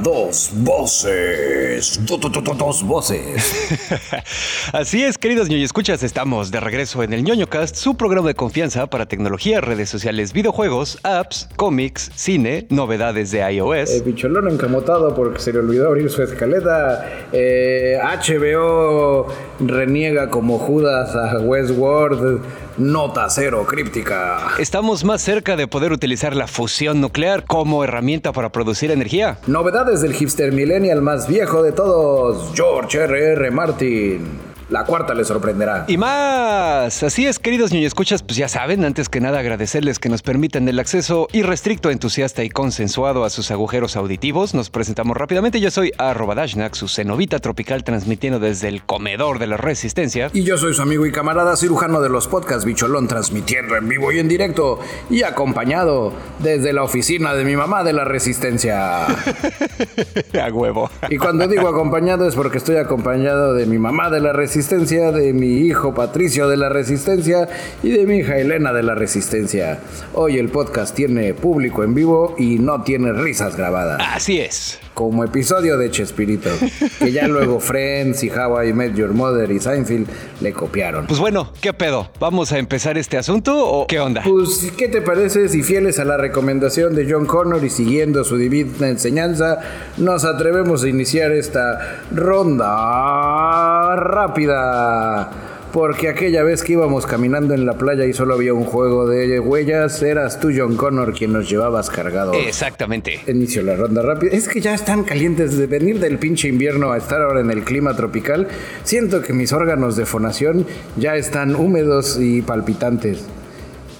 Dos 0.00 0.50
voces. 0.54 2.00
dos 2.06 2.82
voces. 2.82 3.90
Así 4.72 5.02
es, 5.02 5.18
queridos 5.18 5.48
ñoño 5.48 5.64
escuchas, 5.64 6.02
estamos 6.02 6.50
de 6.50 6.60
regreso 6.60 7.02
en 7.02 7.12
el 7.12 7.22
ñoño 7.22 7.46
cast, 7.48 7.76
su 7.76 7.96
programa 7.96 8.28
de 8.28 8.34
confianza 8.34 8.86
para 8.86 9.06
tecnología, 9.06 9.60
redes 9.60 9.90
sociales, 9.90 10.32
videojuegos, 10.32 10.98
apps, 11.02 11.48
cómics, 11.56 12.10
cine, 12.14 12.66
novedades 12.70 13.30
de 13.32 13.40
iOS. 13.52 13.90
El 13.90 14.02
bicholón 14.02 14.48
encamotado 14.48 15.14
porque 15.14 15.40
se 15.40 15.52
le 15.52 15.58
olvidó 15.58 15.88
abrir 15.88 16.08
su 16.10 16.22
escaleta. 16.22 17.04
HBO 17.32 19.26
eh, 19.30 19.34
reniega 19.60 20.30
como 20.30 20.58
Judas 20.58 21.14
a 21.14 21.38
Westworld. 21.40 22.40
Nota 22.78 23.28
cero 23.28 23.66
críptica. 23.68 24.52
Estamos 24.58 25.04
más 25.04 25.20
cerca 25.20 25.56
de 25.56 25.66
poder 25.66 25.92
utilizar 25.92 26.34
la 26.34 26.46
fusión 26.46 27.00
nuclear 27.00 27.44
como 27.44 27.84
herramienta 27.84 28.32
para 28.32 28.50
producir 28.50 28.90
energía. 28.90 29.38
Novedades 29.46 30.00
del 30.00 30.14
hipster 30.14 30.52
millennial 30.52 31.02
más 31.02 31.28
viejo 31.28 31.62
de 31.62 31.72
todos, 31.72 32.52
George 32.54 32.98
R.R. 32.98 33.32
R. 33.32 33.50
Martin. 33.50 34.51
La 34.72 34.86
cuarta 34.86 35.12
les 35.12 35.28
sorprenderá. 35.28 35.84
Y 35.86 35.98
más. 35.98 37.02
Así 37.02 37.26
es, 37.26 37.38
queridos 37.38 37.72
niños 37.72 37.88
escuchas, 37.88 38.22
pues 38.22 38.38
ya 38.38 38.48
saben, 38.48 38.86
antes 38.86 39.10
que 39.10 39.20
nada 39.20 39.38
agradecerles 39.38 39.98
que 39.98 40.08
nos 40.08 40.22
permitan 40.22 40.66
el 40.66 40.78
acceso 40.78 41.28
irrestricto, 41.32 41.90
entusiasta 41.90 42.42
y 42.42 42.48
consensuado 42.48 43.24
a 43.24 43.28
sus 43.28 43.50
agujeros 43.50 43.96
auditivos. 43.96 44.54
Nos 44.54 44.70
presentamos 44.70 45.14
rápidamente. 45.14 45.60
Yo 45.60 45.70
soy 45.70 45.92
arroba 45.98 46.34
Dashnak, 46.34 46.74
su 46.74 46.88
cenovita 46.88 47.38
tropical 47.38 47.84
transmitiendo 47.84 48.40
desde 48.40 48.68
el 48.68 48.82
comedor 48.82 49.38
de 49.38 49.48
la 49.48 49.58
resistencia. 49.58 50.30
Y 50.32 50.42
yo 50.44 50.56
soy 50.56 50.72
su 50.72 50.80
amigo 50.80 51.04
y 51.04 51.12
camarada 51.12 51.54
cirujano 51.58 52.00
de 52.00 52.08
los 52.08 52.26
podcasts 52.26 52.64
Bicholón, 52.64 53.08
transmitiendo 53.08 53.76
en 53.76 53.90
vivo 53.90 54.10
y 54.10 54.20
en 54.20 54.28
directo 54.28 54.80
y 55.10 55.22
acompañado 55.22 56.14
desde 56.38 56.72
la 56.72 56.82
oficina 56.82 57.34
de 57.34 57.44
mi 57.44 57.56
mamá 57.56 57.84
de 57.84 57.92
la 57.92 58.06
resistencia. 58.06 59.04
a 59.06 60.50
huevo. 60.50 60.90
Y 61.10 61.18
cuando 61.18 61.46
digo 61.46 61.68
acompañado 61.68 62.26
es 62.26 62.34
porque 62.34 62.56
estoy 62.56 62.76
acompañado 62.76 63.52
de 63.52 63.66
mi 63.66 63.76
mamá 63.76 64.08
de 64.08 64.20
la 64.20 64.32
resistencia 64.32 64.61
de 64.68 65.32
mi 65.32 65.58
hijo 65.66 65.92
Patricio 65.92 66.48
de 66.48 66.56
la 66.56 66.68
Resistencia 66.68 67.48
y 67.82 67.90
de 67.90 68.06
mi 68.06 68.18
hija 68.18 68.38
Elena 68.38 68.72
de 68.72 68.84
la 68.84 68.94
Resistencia. 68.94 69.80
Hoy 70.14 70.38
el 70.38 70.50
podcast 70.50 70.94
tiene 70.94 71.34
público 71.34 71.82
en 71.82 71.94
vivo 71.94 72.36
y 72.38 72.58
no 72.60 72.82
tiene 72.82 73.12
risas 73.12 73.56
grabadas. 73.56 74.00
Así 74.00 74.38
es. 74.38 74.78
Como 74.94 75.24
episodio 75.24 75.78
de 75.78 75.90
Chespirito, 75.90 76.50
que 76.98 77.12
ya 77.12 77.26
luego 77.26 77.60
Friends 77.60 78.22
y 78.24 78.30
How 78.30 78.62
I 78.62 78.72
Met 78.74 78.94
Your 78.94 79.14
Mother 79.14 79.50
y 79.50 79.58
Seinfeld 79.58 80.06
le 80.40 80.52
copiaron. 80.52 81.06
Pues 81.06 81.18
bueno, 81.18 81.50
¿qué 81.62 81.72
pedo? 81.72 82.10
¿Vamos 82.20 82.52
a 82.52 82.58
empezar 82.58 82.98
este 82.98 83.16
asunto 83.16 83.56
o 83.56 83.86
qué 83.86 84.00
onda? 84.00 84.22
Pues, 84.22 84.70
¿qué 84.76 84.88
te 84.88 85.00
parece 85.00 85.48
si 85.48 85.62
fieles 85.62 85.98
a 85.98 86.04
la 86.04 86.18
recomendación 86.18 86.94
de 86.94 87.10
John 87.10 87.24
Connor 87.26 87.64
y 87.64 87.70
siguiendo 87.70 88.22
su 88.24 88.36
divina 88.36 88.88
enseñanza, 88.88 89.60
nos 89.96 90.24
atrevemos 90.24 90.84
a 90.84 90.88
iniciar 90.88 91.32
esta 91.32 92.00
ronda 92.10 93.96
rápida? 93.96 95.30
Porque 95.72 96.08
aquella 96.08 96.42
vez 96.42 96.62
que 96.62 96.74
íbamos 96.74 97.06
caminando 97.06 97.54
en 97.54 97.64
la 97.64 97.74
playa 97.74 98.04
y 98.04 98.12
solo 98.12 98.34
había 98.34 98.52
un 98.52 98.64
juego 98.64 99.06
de 99.06 99.40
huellas, 99.40 100.02
eras 100.02 100.38
tú, 100.38 100.50
John 100.54 100.76
Connor, 100.76 101.14
quien 101.14 101.32
nos 101.32 101.48
llevabas 101.48 101.88
cargados. 101.88 102.36
Exactamente. 102.36 103.20
Inicio 103.26 103.62
la 103.62 103.74
ronda 103.74 104.02
rápida. 104.02 104.32
Es 104.32 104.48
que 104.48 104.60
ya 104.60 104.74
están 104.74 105.04
calientes 105.04 105.56
de 105.56 105.66
venir 105.66 105.98
del 105.98 106.18
pinche 106.18 106.48
invierno 106.48 106.92
a 106.92 106.98
estar 106.98 107.22
ahora 107.22 107.40
en 107.40 107.50
el 107.50 107.64
clima 107.64 107.96
tropical. 107.96 108.48
Siento 108.84 109.22
que 109.22 109.32
mis 109.32 109.54
órganos 109.54 109.96
de 109.96 110.04
fonación 110.04 110.66
ya 110.96 111.16
están 111.16 111.56
húmedos 111.56 112.18
y 112.20 112.42
palpitantes. 112.42 113.24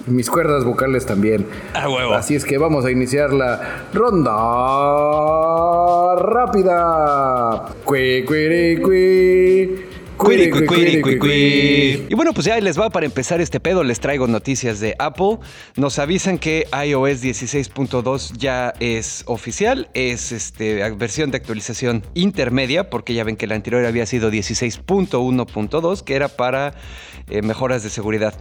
Mis 0.06 0.28
cuerdas 0.28 0.64
vocales 0.64 1.06
también. 1.06 1.46
A 1.74 1.88
huevo. 1.88 2.12
Así 2.12 2.34
es 2.34 2.44
que 2.44 2.58
vamos 2.58 2.84
a 2.84 2.90
iniciar 2.90 3.32
la 3.32 3.86
ronda 3.94 4.32
rápida. 6.16 7.66
Cue, 7.84 8.24
y 12.08 12.14
bueno, 12.14 12.32
pues 12.32 12.46
ya 12.46 12.60
les 12.60 12.78
va 12.78 12.90
para 12.90 13.06
empezar 13.06 13.40
este 13.40 13.60
pedo. 13.60 13.82
Les 13.82 14.00
traigo 14.00 14.26
noticias 14.26 14.80
de 14.80 14.94
Apple. 14.98 15.38
Nos 15.76 15.98
avisan 15.98 16.38
que 16.38 16.66
iOS 16.72 17.22
16.2 17.22 18.36
ya 18.36 18.72
es 18.78 19.24
oficial. 19.26 19.88
Es 19.94 20.32
este, 20.32 20.88
versión 20.92 21.30
de 21.30 21.38
actualización 21.38 22.04
intermedia, 22.14 22.90
porque 22.90 23.14
ya 23.14 23.24
ven 23.24 23.36
que 23.36 23.46
la 23.46 23.54
anterior 23.54 23.84
había 23.84 24.06
sido 24.06 24.30
16.1.2, 24.30 26.02
que 26.02 26.14
era 26.14 26.28
para 26.28 26.74
eh, 27.28 27.42
mejoras 27.42 27.82
de 27.82 27.90
seguridad. 27.90 28.34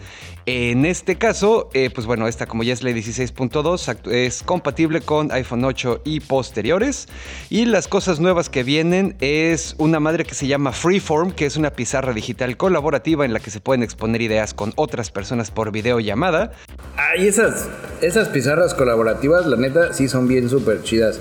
En 0.45 0.85
este 0.85 1.17
caso, 1.17 1.69
eh, 1.73 1.89
pues 1.93 2.07
bueno, 2.07 2.27
esta 2.27 2.47
como 2.47 2.63
ya 2.63 2.73
es 2.73 2.81
la 2.81 2.89
16.2, 2.89 4.11
es 4.11 4.41
compatible 4.43 5.01
con 5.01 5.31
iPhone 5.31 5.63
8 5.63 6.01
y 6.03 6.19
posteriores. 6.19 7.07
Y 7.49 7.65
las 7.65 7.87
cosas 7.87 8.19
nuevas 8.19 8.49
que 8.49 8.63
vienen 8.63 9.15
es 9.19 9.75
una 9.77 9.99
madre 9.99 10.25
que 10.25 10.33
se 10.33 10.47
llama 10.47 10.71
Freeform, 10.71 11.31
que 11.31 11.45
es 11.45 11.57
una 11.57 11.71
pizarra 11.71 12.13
digital 12.13 12.57
colaborativa 12.57 13.23
en 13.23 13.33
la 13.33 13.39
que 13.39 13.51
se 13.51 13.59
pueden 13.59 13.83
exponer 13.83 14.21
ideas 14.21 14.53
con 14.53 14.73
otras 14.77 15.11
personas 15.11 15.51
por 15.51 15.71
videollamada. 15.71 16.51
Ah, 16.97 17.15
y 17.17 17.27
esas, 17.27 17.67
esas 18.01 18.29
pizarras 18.29 18.73
colaborativas, 18.73 19.45
la 19.45 19.57
neta, 19.57 19.93
sí 19.93 20.07
son 20.07 20.27
bien 20.27 20.49
súper 20.49 20.81
chidas. 20.83 21.19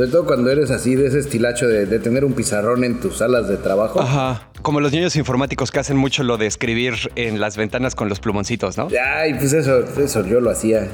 Sobre 0.00 0.12
todo 0.12 0.24
cuando 0.24 0.50
eres 0.50 0.70
así 0.70 0.94
de 0.94 1.08
ese 1.08 1.18
estilacho 1.18 1.68
de, 1.68 1.84
de, 1.84 1.98
tener 1.98 2.24
un 2.24 2.32
pizarrón 2.32 2.84
en 2.84 3.00
tus 3.00 3.18
salas 3.18 3.48
de 3.48 3.58
trabajo. 3.58 4.00
Ajá. 4.00 4.48
Como 4.62 4.80
los 4.80 4.92
niños 4.92 5.14
informáticos 5.14 5.70
que 5.70 5.78
hacen 5.78 5.98
mucho 5.98 6.22
lo 6.22 6.38
de 6.38 6.46
escribir 6.46 6.94
en 7.16 7.38
las 7.38 7.58
ventanas 7.58 7.94
con 7.94 8.08
los 8.08 8.18
plumoncitos, 8.18 8.78
¿no? 8.78 8.88
Ay, 9.14 9.34
pues 9.34 9.52
eso, 9.52 9.80
eso 10.00 10.24
yo 10.24 10.40
lo 10.40 10.48
hacía 10.48 10.88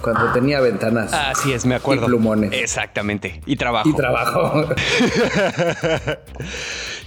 cuando 0.00 0.32
tenía 0.32 0.60
ventanas. 0.60 1.12
Así 1.12 1.52
es, 1.52 1.64
me 1.64 1.76
acuerdo. 1.76 2.02
Y 2.02 2.06
plumones. 2.06 2.52
Exactamente. 2.52 3.40
Y 3.46 3.54
trabajo. 3.54 3.88
Y 3.88 3.94
trabajo. 3.94 4.52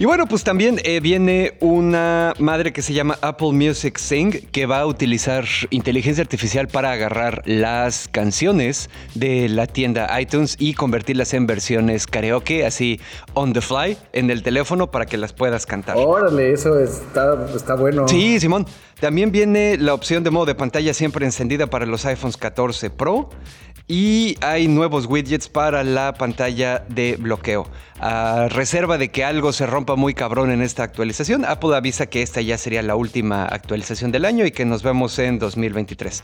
y 0.00 0.04
bueno, 0.04 0.26
pues 0.26 0.44
también 0.44 0.80
eh, 0.84 1.00
viene 1.00 1.56
una 1.58 2.32
madre 2.38 2.72
que 2.72 2.82
se 2.82 2.92
llama 2.92 3.18
Apple 3.20 3.50
Music 3.50 3.98
Sing, 3.98 4.30
que 4.52 4.64
va 4.66 4.78
a 4.78 4.86
utilizar 4.86 5.44
inteligencia 5.70 6.22
artificial 6.22 6.68
para 6.68 6.92
agarrar 6.92 7.42
las 7.46 8.06
canciones 8.06 8.90
de 9.16 9.48
la 9.48 9.66
tienda 9.66 10.20
iTunes 10.20 10.54
y 10.60 10.74
convertirlas 10.74 11.34
en 11.34 11.48
versiones 11.48 12.06
karaoke, 12.06 12.64
así 12.64 13.00
on 13.34 13.52
the 13.52 13.60
fly, 13.60 13.98
en 14.12 14.30
el 14.30 14.44
teléfono 14.44 14.88
para 14.92 15.06
que 15.06 15.16
las 15.16 15.32
puedas 15.32 15.66
cantar. 15.66 15.96
Órale, 15.96 16.52
eso 16.52 16.78
está, 16.78 17.48
está 17.52 17.74
bueno. 17.74 18.06
Sí, 18.06 18.38
Simón. 18.38 18.66
También 19.00 19.30
viene 19.30 19.76
la 19.78 19.94
opción 19.94 20.24
de 20.24 20.30
modo 20.30 20.46
de 20.46 20.54
pantalla 20.56 20.92
siempre 20.92 21.24
encendida 21.24 21.68
para 21.68 21.86
los 21.86 22.04
iPhones 22.04 22.36
14 22.36 22.90
Pro 22.90 23.30
y 23.88 24.36
hay 24.42 24.68
nuevos 24.68 25.06
widgets 25.06 25.48
para 25.48 25.82
la 25.82 26.12
pantalla 26.14 26.84
de 26.88 27.16
bloqueo. 27.16 27.66
A 28.00 28.48
reserva 28.48 28.96
de 28.96 29.10
que 29.10 29.24
algo 29.24 29.52
se 29.52 29.66
rompa 29.66 29.96
muy 29.96 30.14
cabrón 30.14 30.52
en 30.52 30.62
esta 30.62 30.84
actualización, 30.84 31.44
Apple 31.44 31.74
avisa 31.74 32.06
que 32.06 32.22
esta 32.22 32.40
ya 32.40 32.56
sería 32.56 32.82
la 32.82 32.94
última 32.94 33.44
actualización 33.44 34.12
del 34.12 34.24
año 34.24 34.46
y 34.46 34.52
que 34.52 34.64
nos 34.64 34.84
vemos 34.84 35.18
en 35.18 35.38
2023. 35.40 36.22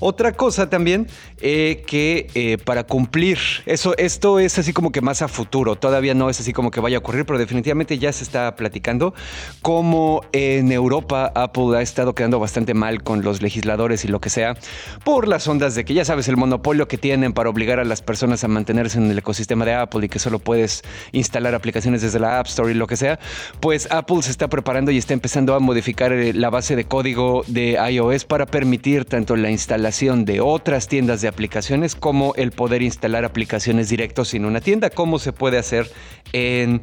Otra 0.00 0.32
cosa 0.32 0.68
también 0.68 1.06
eh, 1.40 1.82
que 1.86 2.26
eh, 2.34 2.58
para 2.58 2.84
cumplir, 2.84 3.38
eso, 3.64 3.96
esto 3.96 4.38
es 4.38 4.58
así 4.58 4.74
como 4.74 4.92
que 4.92 5.00
más 5.00 5.22
a 5.22 5.28
futuro, 5.28 5.76
todavía 5.76 6.12
no 6.12 6.28
es 6.28 6.40
así 6.40 6.52
como 6.52 6.70
que 6.70 6.80
vaya 6.80 6.98
a 6.98 7.00
ocurrir, 7.00 7.24
pero 7.24 7.38
definitivamente 7.38 7.98
ya 7.98 8.12
se 8.12 8.22
está 8.22 8.54
platicando 8.54 9.14
como 9.62 10.20
en 10.32 10.72
Europa 10.72 11.32
Apple 11.34 11.76
ha 11.76 11.82
estado 11.82 12.14
quedando 12.14 12.38
bastante 12.38 12.74
mal 12.74 13.02
con 13.02 13.22
los 13.22 13.40
legisladores 13.40 14.04
y 14.04 14.08
lo 14.08 14.20
que 14.20 14.30
sea 14.30 14.56
por 15.04 15.26
las 15.26 15.48
ondas 15.48 15.74
de 15.74 15.84
que 15.84 15.94
ya 15.94 16.04
sabes 16.04 16.28
el 16.28 16.36
monopolio 16.36 16.86
que 16.86 16.98
tienen 16.98 17.32
para 17.32 17.48
obligar 17.48 17.80
a 17.80 17.84
las 17.84 18.02
personas 18.02 18.44
a 18.44 18.48
mantenerse 18.48 18.98
en 18.98 19.10
el 19.10 19.18
ecosistema 19.18 19.64
de 19.64 19.74
Apple 19.74 20.04
y 20.06 20.08
que 20.08 20.18
solo 20.18 20.38
puedes 20.38 20.82
instalar 21.14 21.54
aplicaciones 21.54 22.02
desde 22.02 22.18
la 22.18 22.38
App 22.38 22.46
Store 22.46 22.70
y 22.70 22.74
lo 22.74 22.86
que 22.86 22.96
sea, 22.96 23.18
pues 23.60 23.88
Apple 23.90 24.22
se 24.22 24.30
está 24.30 24.48
preparando 24.48 24.90
y 24.90 24.98
está 24.98 25.14
empezando 25.14 25.54
a 25.54 25.60
modificar 25.60 26.12
eh, 26.12 26.32
la 26.32 26.50
base 26.50 26.76
de 26.76 26.84
código 26.84 27.44
de 27.46 27.78
iOS 27.90 28.24
para 28.24 28.46
permitir 28.46 29.04
tanto 29.04 29.36
la 29.36 29.50
instalación 29.50 30.24
de 30.24 30.40
otras 30.40 30.88
tiendas 30.88 31.20
de 31.20 31.28
aplicaciones 31.28 31.94
como 31.94 32.34
el 32.36 32.52
poder 32.52 32.82
instalar 32.82 33.24
aplicaciones 33.24 33.88
directos 33.88 34.34
en 34.34 34.44
una 34.44 34.60
tienda, 34.60 34.90
como 34.90 35.18
se 35.18 35.32
puede 35.32 35.58
hacer 35.58 35.90
en 36.32 36.82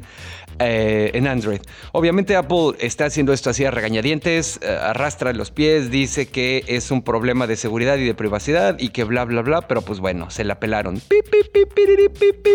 eh, 0.64 1.12
en 1.14 1.28
Android. 1.28 1.60
Obviamente 1.92 2.36
Apple 2.36 2.74
está 2.80 3.06
haciendo 3.06 3.34
esto 3.34 3.50
así 3.50 3.66
a 3.66 3.72
regañadientes, 3.72 4.60
eh, 4.62 4.70
arrastra 4.70 5.34
los 5.34 5.52
pies, 5.52 5.90
dice 5.90 6.28
que 6.28 6.64
es 6.68 6.92
un 6.92 7.04
problema 7.04 7.48
de 7.48 7.56
seguridad 7.56 7.98
y 7.98 8.06
de 8.06 8.14
privacidad 8.14 8.78
y 8.80 8.90
que 8.90 9.04
bla, 9.04 9.26
bla, 9.26 9.42
bla, 9.42 9.62
pero 9.62 9.82
pues 9.82 10.00
bueno, 10.00 10.30
se 10.30 10.44
la 10.44 10.60
pelaron. 10.60 11.02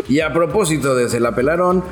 y 0.09 0.21
a 0.21 0.33
propósito 0.33 0.95
de 0.95 1.09
se 1.09 1.21
la 1.21 1.35
pelaron, 1.35 1.83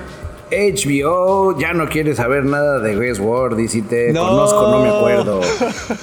HBO 0.50 1.58
ya 1.58 1.72
no 1.72 1.88
quiere 1.88 2.14
saber 2.14 2.44
nada 2.44 2.78
de 2.78 2.96
Westworld 2.96 3.58
y 3.61 3.69
si 3.69 3.82
te 3.82 4.12
conozco 4.12 4.70
no 4.70 4.81
me 4.81 4.88
acuerdo. 4.88 5.40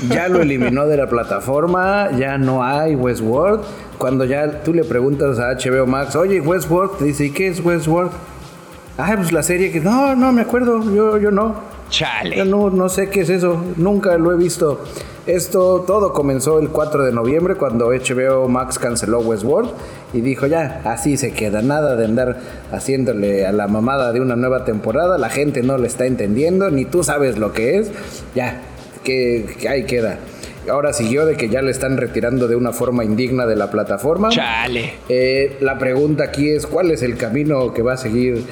Ya 0.10 0.28
lo 0.28 0.42
eliminó 0.42 0.88
de 0.88 0.98
la 0.98 1.08
plataforma, 1.08 2.10
ya 2.18 2.38
no 2.38 2.64
hay 2.64 2.96
Westworld. 2.96 3.62
Cuando 3.98 4.26
ya 4.26 4.64
tú 4.64 4.74
le 4.74 4.84
preguntas 4.84 5.40
a 5.40 5.54
HBO 5.54 5.86
Max, 5.86 6.16
oye, 6.16 6.42
Westworld, 6.42 6.98
te 6.98 7.06
dice, 7.06 7.26
¿y 7.26 7.32
qué 7.32 7.48
es 7.48 7.64
Westworld? 7.64 8.12
Ah, 9.04 9.16
pues 9.16 9.32
la 9.32 9.42
serie 9.42 9.72
que 9.72 9.80
no, 9.80 10.16
no 10.16 10.32
me 10.32 10.42
acuerdo, 10.42 10.84
yo, 10.94 11.18
yo 11.18 11.32
no. 11.32 11.56
Chale. 11.90 12.38
Yo 12.38 12.46
no, 12.46 12.70
no 12.70 12.88
sé 12.88 13.10
qué 13.10 13.22
es 13.22 13.32
eso, 13.32 13.60
nunca 13.78 14.16
lo 14.20 14.32
he 14.32 14.38
visto. 14.38 14.84
Esto 15.26 15.84
todo 15.88 16.14
comenzó 16.14 16.60
el 16.60 16.70
4 16.70 17.06
de 17.06 17.12
noviembre 17.12 17.56
cuando 17.56 17.88
HBO 17.88 18.48
Max 18.48 18.78
canceló 18.78 19.22
Westworld 19.22 19.72
y 20.14 20.22
dijo 20.22 20.46
ya, 20.46 20.82
así 20.86 21.18
se 21.18 21.32
queda, 21.32 21.64
nada 21.64 21.96
de 21.96 22.06
andar 22.06 22.38
haciéndole 22.72 23.48
a 23.48 23.52
la 23.52 23.68
mamada 23.68 24.14
de 24.14 24.22
una 24.22 24.36
nueva 24.36 24.66
temporada, 24.66 25.18
la 25.18 25.30
gente 25.30 25.64
no 25.64 25.80
le 25.80 25.88
está 25.88 26.06
entendiendo, 26.06 26.70
ni 26.70 26.86
tú 26.86 27.04
sabes 27.04 27.40
lo 27.40 27.54
que 27.54 27.78
es, 27.78 27.92
ya, 28.36 28.62
que, 29.04 29.58
ahí 29.68 29.86
queda. 29.86 30.20
Ahora 30.70 30.94
siguió 30.94 31.26
de 31.26 31.38
que 31.38 31.50
ya 31.50 31.64
le 31.64 31.72
están 31.72 31.98
retirando 31.98 32.48
de 32.48 32.56
una 32.56 32.72
forma 32.72 33.04
indigna 33.04 33.48
de 33.48 33.56
la 33.56 33.72
plataforma. 33.72 34.30
Chale. 34.30 34.94
Eh, 35.10 35.58
la 35.60 35.80
pregunta 35.80 36.26
aquí 36.26 36.52
es, 36.52 36.68
¿cuál 36.68 36.92
es 36.92 37.02
el 37.02 37.18
camino 37.18 37.74
que 37.74 37.82
va 37.82 37.94
a 37.94 37.98
seguir 37.98 38.44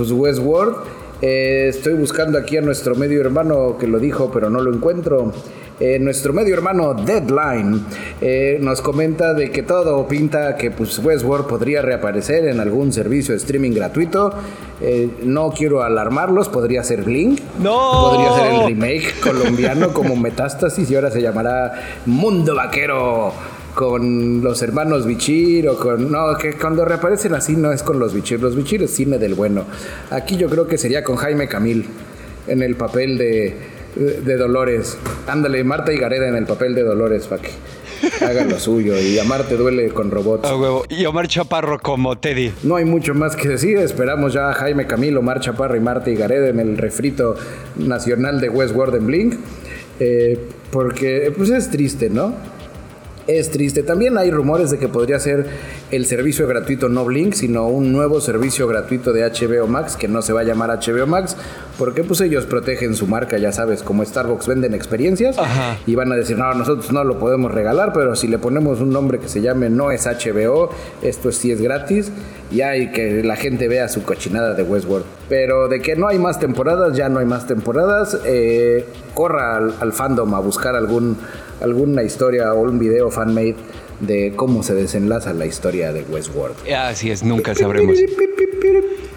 pues 0.00 0.12
Westworld? 0.12 0.76
Eh, 1.20 1.66
estoy 1.68 1.92
buscando 1.92 2.38
aquí 2.38 2.56
a 2.56 2.62
nuestro 2.62 2.94
medio 2.94 3.20
hermano 3.20 3.76
que 3.78 3.86
lo 3.86 3.98
dijo, 3.98 4.30
pero 4.32 4.48
no 4.48 4.62
lo 4.62 4.72
encuentro. 4.72 5.30
Eh, 5.78 5.98
nuestro 5.98 6.32
medio 6.32 6.54
hermano 6.54 6.94
Deadline 6.94 7.84
eh, 8.22 8.56
nos 8.62 8.80
comenta 8.80 9.34
de 9.34 9.50
que 9.50 9.62
todo 9.62 10.08
pinta 10.08 10.56
que 10.56 10.70
pues, 10.70 10.98
Westworld 11.00 11.46
podría 11.46 11.82
reaparecer 11.82 12.48
en 12.48 12.60
algún 12.60 12.94
servicio 12.94 13.34
de 13.34 13.38
streaming 13.40 13.72
gratuito. 13.72 14.32
no 15.22 15.50
quiero 15.50 15.82
alarmarlos, 15.82 16.48
podría 16.48 16.82
ser 16.82 17.02
Blink. 17.02 17.40
No. 17.62 18.10
Podría 18.10 18.32
ser 18.36 18.54
el 18.54 18.66
remake 18.68 19.20
colombiano 19.22 19.92
como 19.92 20.16
Metástasis 20.16 20.90
y 20.90 20.94
ahora 20.94 21.10
se 21.10 21.20
llamará 21.20 21.98
Mundo 22.06 22.54
Vaquero 22.54 23.34
con 23.80 24.42
los 24.42 24.60
hermanos 24.60 25.06
Bichir 25.06 25.66
o 25.66 25.78
con... 25.78 26.12
No, 26.12 26.36
que 26.36 26.52
cuando 26.52 26.84
reaparecen 26.84 27.32
así 27.32 27.56
no 27.56 27.72
es 27.72 27.82
con 27.82 27.98
los 27.98 28.12
Bichir. 28.12 28.38
Los 28.38 28.54
Bichir 28.54 28.82
es 28.82 28.90
cine 28.90 29.16
del 29.16 29.32
bueno. 29.32 29.64
Aquí 30.10 30.36
yo 30.36 30.50
creo 30.50 30.66
que 30.66 30.76
sería 30.76 31.02
con 31.02 31.16
Jaime 31.16 31.48
Camil 31.48 31.86
en 32.46 32.60
el 32.62 32.76
papel 32.76 33.16
de, 33.16 33.56
de 33.96 34.36
Dolores. 34.36 34.98
Ándale, 35.26 35.64
Marta 35.64 35.94
y 35.94 35.96
Gareda 35.96 36.28
en 36.28 36.36
el 36.36 36.44
papel 36.44 36.74
de 36.74 36.82
Dolores, 36.82 37.26
para 37.26 37.40
que 37.40 37.52
haga 38.22 38.44
lo 38.44 38.58
suyo. 38.60 39.00
Y 39.00 39.18
Amar 39.18 39.44
te 39.44 39.56
duele 39.56 39.88
con 39.88 40.10
robots. 40.10 40.46
Y 40.90 41.06
Omar 41.06 41.26
Chaparro 41.26 41.78
como 41.78 42.18
Teddy. 42.18 42.52
No 42.62 42.76
hay 42.76 42.84
mucho 42.84 43.14
más 43.14 43.34
que 43.34 43.48
decir. 43.48 43.78
Esperamos 43.78 44.34
ya 44.34 44.50
a 44.50 44.52
Jaime 44.52 44.86
Camil, 44.86 45.16
Omar 45.16 45.40
Chaparro 45.40 45.74
y 45.74 45.80
Marta 45.80 46.10
y 46.10 46.16
Gareda 46.16 46.48
en 46.48 46.60
el 46.60 46.76
refrito 46.76 47.34
nacional 47.76 48.42
de 48.42 48.50
Westworld 48.50 48.96
en 48.96 49.06
Blink. 49.06 49.34
Eh, 50.00 50.38
porque 50.70 51.32
pues 51.34 51.48
es 51.48 51.70
triste, 51.70 52.10
¿no? 52.10 52.59
Es 53.38 53.50
triste. 53.50 53.82
También 53.82 54.18
hay 54.18 54.30
rumores 54.30 54.70
de 54.70 54.78
que 54.78 54.88
podría 54.88 55.18
ser 55.18 55.46
el 55.90 56.06
servicio 56.06 56.46
gratuito 56.46 56.88
no 56.88 57.04
Blink, 57.04 57.34
sino 57.34 57.66
un 57.66 57.92
nuevo 57.92 58.20
servicio 58.20 58.66
gratuito 58.68 59.12
de 59.12 59.28
HBO 59.28 59.66
Max 59.66 59.96
que 59.96 60.08
no 60.08 60.22
se 60.22 60.32
va 60.32 60.40
a 60.40 60.44
llamar 60.44 60.70
HBO 60.70 61.06
Max, 61.06 61.36
porque 61.78 62.04
pues 62.04 62.20
ellos 62.20 62.46
protegen 62.46 62.94
su 62.94 63.06
marca, 63.06 63.38
ya 63.38 63.52
sabes, 63.52 63.82
como 63.82 64.04
Starbucks 64.04 64.46
venden 64.46 64.74
experiencias 64.74 65.36
y 65.86 65.94
van 65.94 66.12
a 66.12 66.16
decir, 66.16 66.38
no, 66.38 66.52
nosotros 66.54 66.92
no 66.92 67.04
lo 67.04 67.18
podemos 67.18 67.52
regalar, 67.52 67.92
pero 67.92 68.14
si 68.14 68.28
le 68.28 68.38
ponemos 68.38 68.80
un 68.80 68.90
nombre 68.90 69.18
que 69.18 69.28
se 69.28 69.40
llame 69.40 69.70
no 69.70 69.90
es 69.90 70.06
HBO, 70.06 70.70
esto 71.02 71.32
sí 71.32 71.50
es 71.50 71.60
gratis, 71.60 72.12
y 72.50 72.60
hay 72.60 72.92
que 72.92 73.22
la 73.24 73.36
gente 73.36 73.68
vea 73.68 73.88
su 73.88 74.02
cochinada 74.02 74.54
de 74.54 74.62
Westworld. 74.62 75.06
Pero 75.28 75.68
de 75.68 75.80
que 75.80 75.96
no 75.96 76.08
hay 76.08 76.18
más 76.18 76.38
temporadas, 76.38 76.96
ya 76.96 77.08
no 77.08 77.18
hay 77.20 77.26
más 77.26 77.46
temporadas, 77.46 78.18
eh, 78.24 78.86
corra 79.14 79.56
al 79.56 79.92
fandom 79.92 80.34
a 80.34 80.40
buscar 80.40 80.76
algún 80.76 81.16
alguna 81.60 82.02
historia 82.02 82.54
o 82.54 82.62
un 82.62 82.78
video 82.78 83.10
fan-made 83.10 83.56
de 84.00 84.32
cómo 84.34 84.62
se 84.62 84.74
desenlaza 84.74 85.32
la 85.32 85.46
historia 85.46 85.92
de 85.92 86.02
Westworld. 86.02 86.56
Así 86.72 87.10
es, 87.10 87.22
nunca 87.22 87.54
sabremos. 87.54 87.96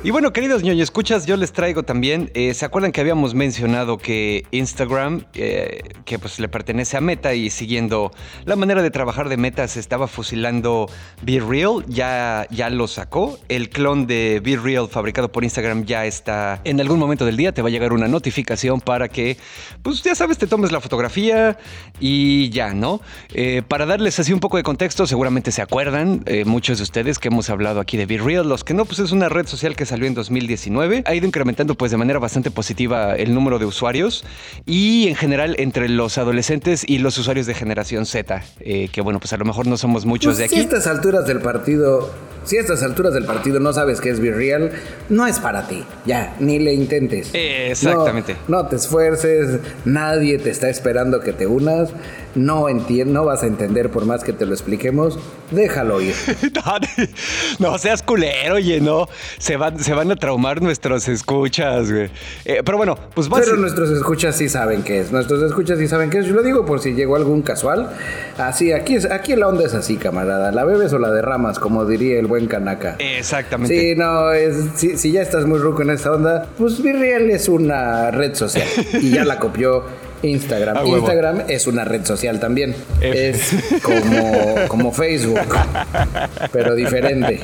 Y 0.05 0.11
bueno, 0.11 0.33
queridos 0.33 0.63
ñoño 0.63 0.83
escuchas, 0.83 1.25
yo 1.25 1.37
les 1.37 1.53
traigo 1.53 1.83
también, 1.83 2.29
eh, 2.33 2.53
¿se 2.53 2.65
acuerdan 2.65 2.91
que 2.91 2.99
habíamos 2.99 3.35
mencionado 3.35 3.97
que 3.97 4.45
Instagram, 4.51 5.23
eh, 5.33 5.81
que 6.03 6.19
pues 6.19 6.41
le 6.41 6.49
pertenece 6.49 6.97
a 6.97 7.01
Meta 7.01 7.33
y 7.35 7.49
siguiendo 7.49 8.11
la 8.43 8.57
manera 8.57 8.81
de 8.81 8.91
trabajar 8.91 9.29
de 9.29 9.37
Meta, 9.37 9.65
se 9.69 9.79
estaba 9.79 10.07
fusilando 10.09 10.89
Be 11.21 11.39
Real, 11.39 11.85
ya, 11.87 12.47
ya 12.49 12.69
lo 12.69 12.89
sacó. 12.89 13.39
El 13.47 13.69
clon 13.69 14.05
de 14.05 14.41
Be 14.43 14.57
Real 14.57 14.89
fabricado 14.89 15.31
por 15.31 15.45
Instagram 15.45 15.85
ya 15.85 16.05
está 16.05 16.59
en 16.65 16.81
algún 16.81 16.99
momento 16.99 17.25
del 17.25 17.37
día, 17.37 17.53
te 17.53 17.61
va 17.61 17.69
a 17.69 17.71
llegar 17.71 17.93
una 17.93 18.09
notificación 18.09 18.81
para 18.81 19.07
que, 19.07 19.37
pues 19.83 20.03
ya 20.03 20.15
sabes, 20.15 20.37
te 20.37 20.47
tomes 20.47 20.73
la 20.73 20.81
fotografía 20.81 21.57
y 22.01 22.49
ya, 22.49 22.73
¿no? 22.73 22.99
Eh, 23.33 23.61
para 23.65 23.85
darles 23.85 24.19
así 24.19 24.33
un 24.33 24.41
poco 24.41 24.57
de 24.57 24.63
contexto, 24.63 25.07
seguramente 25.07 25.53
se 25.53 25.61
acuerdan 25.61 26.25
muchos 26.45 26.79
de 26.79 26.83
ustedes 26.83 27.19
que 27.19 27.29
hemos 27.29 27.49
hablado 27.49 27.79
aquí 27.79 27.95
de 27.95 28.05
Be 28.05 28.17
Real, 28.17 28.49
los 28.49 28.65
que 28.65 28.73
no, 28.73 28.83
pues 28.83 28.99
es 28.99 29.13
una 29.13 29.29
red 29.29 29.47
social 29.47 29.77
que 29.77 29.92
salió 29.93 30.07
en 30.07 30.15
2019. 30.15 31.03
Ha 31.05 31.13
ido 31.13 31.27
incrementando 31.27 31.75
pues 31.75 31.91
de 31.91 31.97
manera 31.97 32.17
bastante 32.17 32.49
positiva 32.49 33.15
el 33.15 33.35
número 33.35 33.59
de 33.59 33.65
usuarios 33.65 34.25
y 34.65 35.07
en 35.07 35.13
general 35.13 35.55
entre 35.59 35.87
los 35.87 36.17
adolescentes 36.17 36.83
y 36.87 36.97
los 36.97 37.15
usuarios 37.19 37.45
de 37.45 37.53
generación 37.53 38.07
Z, 38.07 38.43
eh, 38.59 38.89
que 38.91 39.01
bueno, 39.01 39.19
pues 39.19 39.33
a 39.33 39.37
lo 39.37 39.45
mejor 39.45 39.67
no 39.67 39.77
somos 39.77 40.07
muchos 40.07 40.29
pues 40.29 40.37
de 40.39 40.45
aquí. 40.45 40.55
Si 40.55 40.61
a 40.61 40.63
estas 40.63 40.87
alturas 40.87 41.27
del 41.27 41.41
partido, 41.41 42.11
si 42.43 42.57
a 42.57 42.61
estas 42.61 42.81
alturas 42.81 43.13
del 43.13 43.25
partido 43.25 43.59
no 43.59 43.71
sabes 43.71 44.01
qué 44.01 44.09
es 44.09 44.19
Virreal, 44.19 44.71
no 45.09 45.27
es 45.27 45.37
para 45.37 45.67
ti. 45.67 45.83
Ya, 46.07 46.35
ni 46.39 46.57
le 46.57 46.73
intentes. 46.73 47.29
exactamente. 47.31 48.35
No, 48.47 48.63
no 48.63 48.67
te 48.69 48.77
esfuerces, 48.77 49.59
nadie 49.85 50.39
te 50.39 50.49
está 50.49 50.69
esperando 50.69 51.19
que 51.19 51.33
te 51.33 51.45
unas 51.45 51.89
no 52.35 52.69
entiendo, 52.69 53.13
no 53.13 53.25
vas 53.25 53.43
a 53.43 53.47
entender 53.47 53.89
por 53.89 54.05
más 54.05 54.23
que 54.23 54.33
te 54.33 54.45
lo 54.45 54.53
expliquemos, 54.53 55.19
déjalo 55.51 56.01
ir. 56.01 56.15
no 57.59 57.77
seas 57.77 58.01
culero, 58.01 58.55
oye, 58.55 58.81
no. 58.81 59.07
Se 59.37 59.57
van, 59.57 59.79
se 59.79 59.93
van 59.93 60.11
a 60.11 60.15
traumar 60.15 60.61
nuestros 60.61 61.07
escuchas, 61.07 61.91
güey. 61.91 62.09
Eh, 62.45 62.61
pero 62.65 62.77
bueno, 62.77 62.97
pues 63.13 63.29
vas 63.29 63.41
Pero 63.41 63.57
nuestros 63.57 63.89
escuchas 63.91 64.35
sí 64.35 64.49
saben 64.49 64.83
qué 64.83 65.01
es. 65.01 65.11
Nuestros 65.11 65.43
escuchas 65.43 65.79
sí 65.79 65.87
saben 65.87 66.09
qué 66.09 66.19
es. 66.19 66.25
Yo 66.25 66.33
lo 66.33 66.43
digo 66.43 66.65
por 66.65 66.79
si 66.79 66.93
llegó 66.93 67.15
algún 67.15 67.41
casual. 67.41 67.89
Así, 68.37 68.71
aquí, 68.71 68.95
es, 68.95 69.05
aquí 69.05 69.35
la 69.35 69.47
onda 69.47 69.65
es 69.65 69.73
así, 69.73 69.97
camarada. 69.97 70.51
La 70.51 70.63
bebes 70.63 70.93
o 70.93 70.99
la 70.99 71.11
derramas, 71.11 71.59
como 71.59 71.85
diría 71.85 72.19
el 72.19 72.27
buen 72.27 72.47
Kanaka. 72.47 72.95
Exactamente. 72.99 73.79
Sí, 73.79 73.95
no, 73.95 74.31
es, 74.31 74.55
si, 74.75 75.11
ya 75.11 75.21
estás 75.21 75.45
muy 75.45 75.59
ruco 75.59 75.81
en 75.81 75.91
esta 75.91 76.11
onda, 76.11 76.47
pues 76.57 76.81
Virreal 76.81 77.29
es 77.29 77.47
una 77.49 78.11
red 78.11 78.35
social. 78.35 78.67
y 79.01 79.11
ya 79.11 79.25
la 79.25 79.39
copió 79.39 79.83
Instagram. 80.23 80.85
Instagram 80.85 81.43
es 81.47 81.67
una 81.67 81.85
red 81.85 82.05
social 82.05 82.39
también. 82.39 82.75
Es 83.01 83.55
como, 83.83 84.55
como 84.67 84.91
Facebook, 84.91 85.39
pero 86.51 86.75
diferente. 86.75 87.39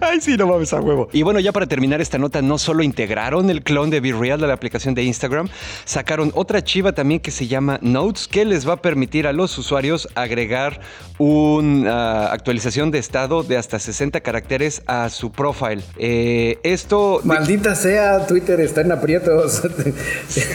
Ay, 0.00 0.20
sí, 0.20 0.36
no 0.36 0.46
mames 0.46 0.72
a 0.72 0.80
huevo. 0.80 1.08
Y 1.12 1.22
bueno, 1.22 1.40
ya 1.40 1.52
para 1.52 1.66
terminar 1.66 2.00
esta 2.00 2.18
nota, 2.18 2.40
no 2.42 2.58
solo 2.58 2.82
integraron 2.82 3.50
el 3.50 3.62
clon 3.62 3.90
de 3.90 4.00
BeReal 4.00 4.40
de 4.40 4.46
la 4.46 4.54
aplicación 4.54 4.94
de 4.94 5.02
Instagram, 5.02 5.48
sacaron 5.84 6.30
otra 6.34 6.62
chiva 6.62 6.92
también 6.92 7.20
que 7.20 7.30
se 7.30 7.46
llama 7.46 7.78
Notes, 7.82 8.28
que 8.28 8.44
les 8.44 8.68
va 8.68 8.74
a 8.74 8.82
permitir 8.82 9.26
a 9.26 9.32
los 9.32 9.56
usuarios 9.58 10.08
agregar 10.14 10.80
una 11.18 12.26
actualización 12.32 12.90
de 12.90 12.98
estado 12.98 13.42
de 13.42 13.56
hasta 13.56 13.78
60 13.78 14.20
caracteres 14.20 14.82
a 14.86 15.08
su 15.10 15.30
profile. 15.32 15.82
Eh, 15.98 16.58
esto. 16.62 17.20
Maldita 17.24 17.74
sea, 17.74 18.26
Twitter 18.26 18.60
está 18.60 18.80
en 18.80 18.92
aprietos. 18.92 19.62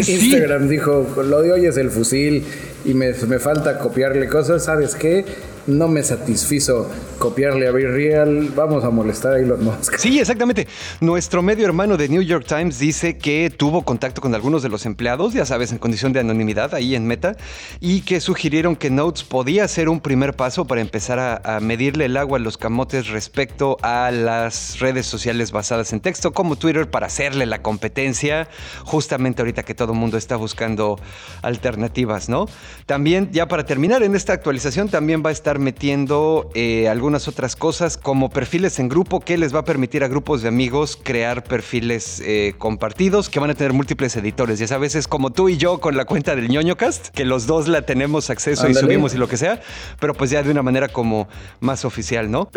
Instagram 0.08 0.68
dijo: 0.68 1.08
lo 1.16 1.42
de 1.42 1.52
hoy 1.52 1.66
es 1.66 1.78
el 1.78 1.90
fusil 1.90 2.46
y 2.86 2.94
me, 2.94 3.14
me 3.14 3.40
falta 3.40 3.78
copiarle 3.80 4.28
cosas. 4.28 4.66
¿Sabes 4.66 4.96
qué? 4.96 5.26
no 5.70 5.88
me 5.88 6.04
satisfizo 6.04 6.90
copiarle 7.20 7.68
a 7.68 7.72
Real, 7.72 8.50
vamos 8.56 8.84
a 8.84 8.90
molestar 8.90 9.34
a 9.34 9.40
Elon 9.40 9.64
Musk. 9.64 9.98
Sí, 9.98 10.20
exactamente. 10.20 10.68
Nuestro 11.02 11.42
medio 11.42 11.66
hermano 11.66 11.98
de 11.98 12.10
New 12.10 12.22
York 12.22 12.46
Times 12.48 12.80
dice 12.80 13.18
que 13.18 13.52
tuvo 13.56 13.84
contacto 13.84 14.22
con 14.22 14.34
algunos 14.34 14.64
de 14.64 14.70
los 14.70 14.86
empleados, 14.86 15.34
ya 15.34 15.46
sabes, 15.46 15.72
en 15.72 15.78
condición 15.78 16.14
de 16.14 16.22
anonimidad 16.22 16.74
ahí 16.74 16.96
en 16.96 17.06
Meta, 17.06 17.36
y 17.80 18.02
que 18.02 18.20
sugirieron 18.22 18.76
que 18.76 18.90
Notes 18.90 19.24
podía 19.24 19.68
ser 19.68 19.90
un 19.90 20.00
primer 20.00 20.36
paso 20.36 20.66
para 20.66 20.82
empezar 20.82 21.20
a, 21.20 21.60
medirle 21.60 22.06
el 22.06 22.18
agua 22.18 22.38
a 22.38 22.42
los 22.42 22.58
camotes 22.58 23.10
respecto 23.10 23.78
a 23.82 24.12
las 24.12 24.80
redes 24.80 25.06
sociales 25.06 25.52
basadas 25.52 25.94
en 25.94 26.00
texto, 26.00 26.32
como 26.32 26.56
Twitter, 26.56 26.90
para 26.90 27.08
hacerle 27.08 27.46
la 27.46 27.62
competencia, 27.62 28.48
justamente 28.86 29.42
ahorita 29.42 29.64
que 29.64 29.76
todo 29.76 29.94
el 29.94 30.00
mundo 30.00 30.18
está 30.18 30.36
buscando 30.38 31.00
alternativas, 31.42 32.30
¿no? 32.30 32.48
También, 32.86 33.30
ya 33.32 33.48
para 33.48 33.66
terminar, 33.66 34.04
en 34.04 34.16
esta 34.16 34.34
actualización 34.34 34.90
también 34.90 35.24
va 35.26 35.30
a 35.30 35.34
estar 35.34 35.60
metiendo 35.60 36.50
eh, 36.54 36.88
algunas 36.88 37.28
otras 37.28 37.56
cosas 37.56 37.98
como 37.98 38.30
perfiles 38.30 38.80
en 38.80 38.90
grupo 38.90 39.20
que 39.20 39.38
les 39.38 39.54
va 39.54 39.60
a 39.60 39.66
permitir 39.66 40.04
a 40.04 40.08
grupos 40.08 40.42
de 40.42 40.48
amigos 40.48 41.00
crear 41.02 41.44
perfiles 41.44 42.22
eh, 42.26 42.54
compartidos 42.58 43.30
que 43.30 43.40
van 43.40 43.50
a 43.50 43.56
tener 43.56 43.74
múltiples 43.74 44.16
editores. 44.16 44.60
Ya 44.60 44.68
sabes, 44.68 44.96
es 44.96 45.08
como 45.08 45.32
tú 45.32 45.50
y 45.50 45.58
yo 45.58 45.80
con 45.80 45.98
la 45.98 46.06
cuenta 46.06 46.36
del 46.36 46.50
ñoñocast, 46.50 47.10
que 47.10 47.26
los 47.26 47.48
dos 47.48 47.68
la 47.68 47.84
tenemos 47.84 48.30
acceso 48.30 48.68
y 48.68 48.74
subimos 48.74 49.14
y 49.14 49.18
lo 49.18 49.28
que 49.28 49.38
sea, 49.38 49.62
pero 50.00 50.14
pues 50.14 50.30
ya 50.30 50.44
de 50.44 50.52
una 50.52 50.64
manera 50.64 50.88
como 50.88 51.28
más 51.60 51.86
oficial, 51.86 52.32
¿no? 52.32 52.50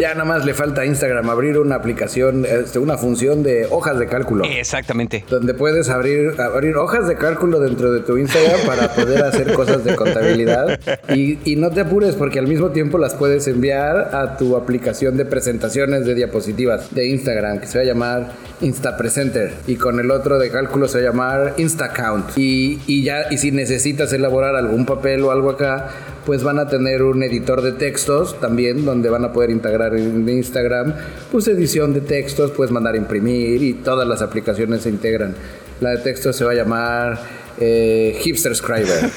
Ya 0.00 0.14
nada 0.14 0.24
más 0.24 0.44
le 0.44 0.54
falta 0.54 0.82
a 0.82 0.86
Instagram 0.86 1.28
abrir 1.28 1.58
una 1.58 1.76
aplicación, 1.76 2.44
este, 2.44 2.78
una 2.78 2.96
función 2.96 3.42
de 3.42 3.66
hojas 3.70 3.98
de 3.98 4.06
cálculo. 4.06 4.44
Exactamente. 4.44 5.24
Donde 5.28 5.54
puedes 5.54 5.88
abrir, 5.88 6.40
abrir 6.40 6.76
hojas 6.76 7.08
de 7.08 7.16
cálculo 7.16 7.60
dentro 7.60 7.92
de 7.92 8.00
tu 8.00 8.16
Instagram 8.18 8.59
para 8.66 8.94
poder 8.94 9.22
hacer 9.24 9.52
cosas 9.52 9.84
de 9.84 9.94
contabilidad. 9.94 10.78
Y 11.08 11.30
y, 11.44 11.56
no 11.56 11.70
te 11.70 11.80
apures 11.80 12.14
porque 12.14 12.38
al 12.38 12.46
mismo 12.46 12.70
tiempo 12.70 12.98
las 12.98 13.14
puedes 13.14 13.46
enviar 13.46 14.14
a 14.14 14.36
tu 14.36 14.56
aplicación 14.56 15.16
de 15.16 15.24
presentaciones 15.24 16.06
de 16.06 16.14
diapositivas 16.14 16.94
de 16.94 17.08
Instagram 17.08 17.60
que 17.60 17.66
se 17.66 17.78
va 17.78 17.82
a 17.82 17.86
llamar 17.86 18.32
InstaPresenter 18.60 19.52
y 19.66 19.76
con 19.76 20.00
el 20.00 20.10
otro 20.10 20.38
de 20.38 20.50
cálculo 20.50 20.88
se 20.88 20.98
va 20.98 21.08
a 21.08 21.12
llamar 21.12 21.54
InstaCount. 21.56 22.36
Y, 22.36 22.80
y 22.86 23.04
ya 23.04 23.30
y 23.30 23.38
si 23.38 23.50
necesitas 23.50 24.12
elaborar 24.12 24.56
algún 24.56 24.86
papel 24.86 25.22
o 25.22 25.30
algo 25.30 25.50
acá 25.50 25.88
pues 26.26 26.42
van 26.42 26.58
a 26.58 26.68
tener 26.68 27.02
un 27.02 27.22
editor 27.22 27.62
de 27.62 27.72
textos 27.72 28.38
también 28.40 28.84
donde 28.84 29.08
van 29.08 29.24
a 29.24 29.32
poder 29.32 29.50
integrar 29.50 29.96
en 29.96 30.28
Instagram 30.28 30.94
pues 31.30 31.48
edición 31.48 31.92
de 31.94 32.00
textos 32.00 32.50
puedes 32.50 32.70
mandar 32.70 32.94
a 32.94 32.98
imprimir 32.98 33.62
y 33.62 33.74
todas 33.74 34.06
las 34.06 34.22
aplicaciones 34.22 34.82
se 34.82 34.90
integran. 34.90 35.34
La 35.80 35.90
de 35.90 35.98
textos 35.98 36.36
se 36.36 36.44
va 36.44 36.52
a 36.52 36.54
llamar 36.54 37.18
eh, 37.60 38.18
Hipster 38.22 38.54
Scriber. 38.56 39.10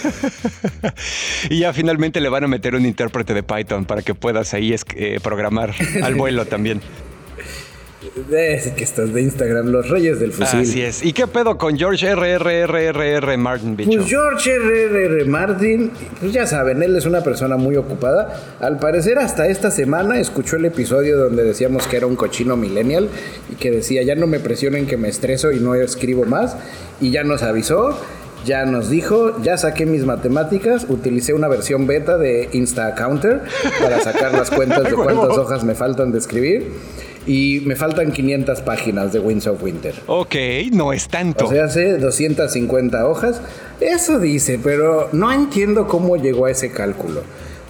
y 1.50 1.60
ya 1.60 1.74
finalmente 1.74 2.20
le 2.20 2.30
van 2.30 2.44
a 2.44 2.48
meter 2.48 2.76
un 2.76 2.86
intérprete 2.86 3.34
de 3.34 3.42
Python 3.42 3.86
para 3.86 4.02
que 4.02 4.14
puedas 4.14 4.54
ahí 4.54 4.76
eh, 4.96 5.20
programar 5.24 5.74
al 6.04 6.16
vuelo 6.16 6.46
también. 6.46 6.82
Es 8.32 8.68
que 8.68 8.84
estás 8.84 9.14
de 9.14 9.22
Instagram, 9.22 9.68
los 9.68 9.90
reyes 9.90 10.20
del 10.20 10.34
fusil. 10.34 10.60
Así 10.60 10.82
es. 10.82 11.04
¿Y 11.04 11.14
qué 11.14 11.26
pedo 11.26 11.58
con 11.58 11.78
George 11.78 12.06
R.R.R.R. 12.06 13.38
Martin, 13.38 13.76
bicho? 13.76 13.92
Pues 13.92 14.08
George 14.08 14.52
R.R.R. 14.52 15.26
Martin, 15.26 15.92
pues 16.20 16.34
ya 16.34 16.46
saben, 16.46 16.84
él 16.84 16.96
es 16.96 17.06
una 17.06 17.24
persona 17.24 17.56
muy 17.58 17.76
ocupada. 17.76 18.58
Al 18.60 18.78
parecer, 18.78 19.18
hasta 19.20 19.48
esta 19.48 19.72
semana 19.72 20.20
escuchó 20.20 20.58
el 20.58 20.66
episodio 20.66 21.18
donde 21.18 21.44
decíamos 21.44 21.88
que 21.88 21.98
era 21.98 22.06
un 22.06 22.16
cochino 22.16 22.56
millennial 22.56 23.10
y 23.52 23.56
que 23.56 23.72
decía, 23.72 24.04
ya 24.04 24.16
no 24.16 24.28
me 24.28 24.40
presionen 24.40 24.86
que 24.86 24.98
me 24.98 25.08
estreso 25.08 25.52
y 25.52 25.60
no 25.60 25.74
escribo 25.74 26.26
más. 26.26 26.58
Y 27.02 27.10
ya 27.10 27.24
nos 27.24 27.42
avisó 27.42 27.98
ya 28.46 28.66
nos 28.66 28.90
dijo, 28.90 29.42
ya 29.42 29.58
saqué 29.58 29.86
mis 29.86 30.06
matemáticas, 30.06 30.86
utilicé 30.90 31.34
una 31.34 31.48
versión 31.48 31.88
beta 31.88 32.18
de 32.18 32.50
Insta 32.54 32.94
Counter 32.96 33.42
para 33.80 34.02
sacar 34.02 34.34
las 34.34 34.50
cuentas 34.56 34.84
de 34.84 34.94
cuántas 34.94 35.38
hojas 35.38 35.64
me 35.64 35.76
faltan 35.76 36.12
de 36.12 36.20
escribir. 36.20 36.72
Y 37.26 37.62
me 37.66 37.78
faltan 37.78 38.12
500 38.12 38.62
páginas 38.62 39.14
de 39.14 39.20
Winds 39.20 39.48
of 39.48 39.64
Winter. 39.64 39.96
Ok, 40.08 40.36
no 40.74 40.92
es 40.92 41.08
tanto. 41.08 41.46
O 41.46 41.50
sea, 41.50 41.64
hace 41.64 41.98
250 41.98 43.08
hojas. 43.08 43.40
Eso 43.80 44.20
dice, 44.20 44.60
pero 44.62 45.08
no 45.14 45.32
entiendo 45.32 45.88
cómo 45.88 46.18
llegó 46.18 46.48
a 46.48 46.52
ese 46.52 46.72
cálculo. 46.72 47.22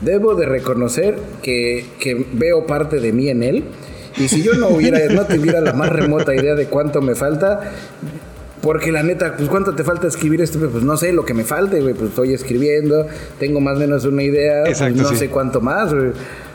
Debo 0.02 0.34
de 0.34 0.48
reconocer 0.48 1.20
que, 1.44 1.86
que 2.00 2.26
veo 2.34 2.66
parte 2.66 3.00
de 3.00 3.14
mí 3.14 3.30
en 3.30 3.44
él. 3.44 3.64
Y 4.18 4.28
si 4.28 4.42
yo 4.42 4.54
no 4.54 4.70
hubiera, 4.70 5.00
no 5.14 5.26
tuviera 5.26 5.62
la 5.62 5.74
más 5.74 5.90
remota 5.90 6.34
idea 6.34 6.56
de 6.56 6.66
cuánto 6.66 7.02
me 7.02 7.14
falta, 7.14 7.72
porque 8.64 8.94
la 8.94 9.04
neta, 9.04 9.36
pues 9.36 9.50
¿cuánto 9.50 9.76
te 9.76 9.84
falta 9.84 10.08
escribir 10.08 10.40
esto? 10.40 10.58
Pues 10.58 10.86
no 10.86 10.96
sé 10.96 11.12
lo 11.12 11.26
que 11.26 11.34
me 11.34 11.44
falte, 11.44 11.82
güey. 11.82 11.94
Pues 11.94 12.12
estoy 12.12 12.34
escribiendo, 12.34 13.06
tengo 13.38 13.60
más 13.60 13.76
o 13.76 13.80
menos 13.82 14.06
una 14.06 14.24
idea, 14.24 14.64
pues, 14.64 14.96
no 14.96 15.10
sé 15.10 15.28
cuánto 15.28 15.60
más, 15.60 15.94
güey. 15.94 16.12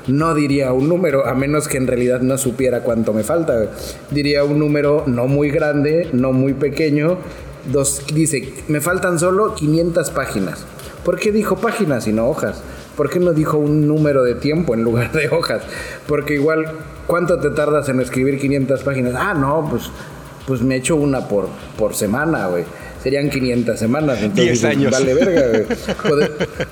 No 0.06 0.34
diría 0.34 0.72
un 0.72 0.88
número, 0.88 1.26
a 1.26 1.34
menos 1.34 1.68
que 1.68 1.76
en 1.76 1.86
realidad 1.86 2.22
no 2.22 2.38
supiera 2.38 2.80
cuánto 2.80 3.12
me 3.12 3.24
falta. 3.24 3.66
Diría 4.10 4.42
un 4.42 4.58
número 4.58 5.04
no 5.06 5.26
muy 5.26 5.50
grande, 5.50 6.08
no 6.14 6.32
muy 6.32 6.54
pequeño. 6.54 7.18
Dos, 7.70 8.02
dice, 8.14 8.54
me 8.68 8.80
faltan 8.80 9.18
solo 9.18 9.54
500 9.54 10.08
páginas. 10.08 10.64
¿Por 11.04 11.18
qué 11.18 11.30
dijo 11.30 11.56
páginas 11.56 12.06
y 12.08 12.14
no 12.14 12.26
hojas? 12.26 12.62
¿Por 12.96 13.10
qué 13.10 13.20
no 13.20 13.34
dijo 13.34 13.58
un 13.58 13.86
número 13.86 14.22
de 14.22 14.34
tiempo 14.34 14.72
en 14.72 14.82
lugar 14.82 15.12
de 15.12 15.28
hojas? 15.28 15.62
Porque 16.06 16.34
igual, 16.34 16.72
¿cuánto 17.06 17.38
te 17.38 17.50
tardas 17.50 17.90
en 17.90 18.00
escribir 18.00 18.40
500 18.40 18.82
páginas? 18.82 19.14
Ah, 19.14 19.34
no, 19.34 19.68
pues 19.68 19.90
pues 20.48 20.62
me 20.62 20.76
echo 20.76 20.96
una 20.96 21.28
por, 21.28 21.46
por 21.76 21.94
semana, 21.94 22.46
güey 22.46 22.64
serían 23.02 23.30
500 23.30 23.78
semanas. 23.78 24.18
Entonces, 24.20 24.60
10 24.60 24.64
años. 24.64 24.92
Vale, 24.92 25.14
verga, 25.14 25.76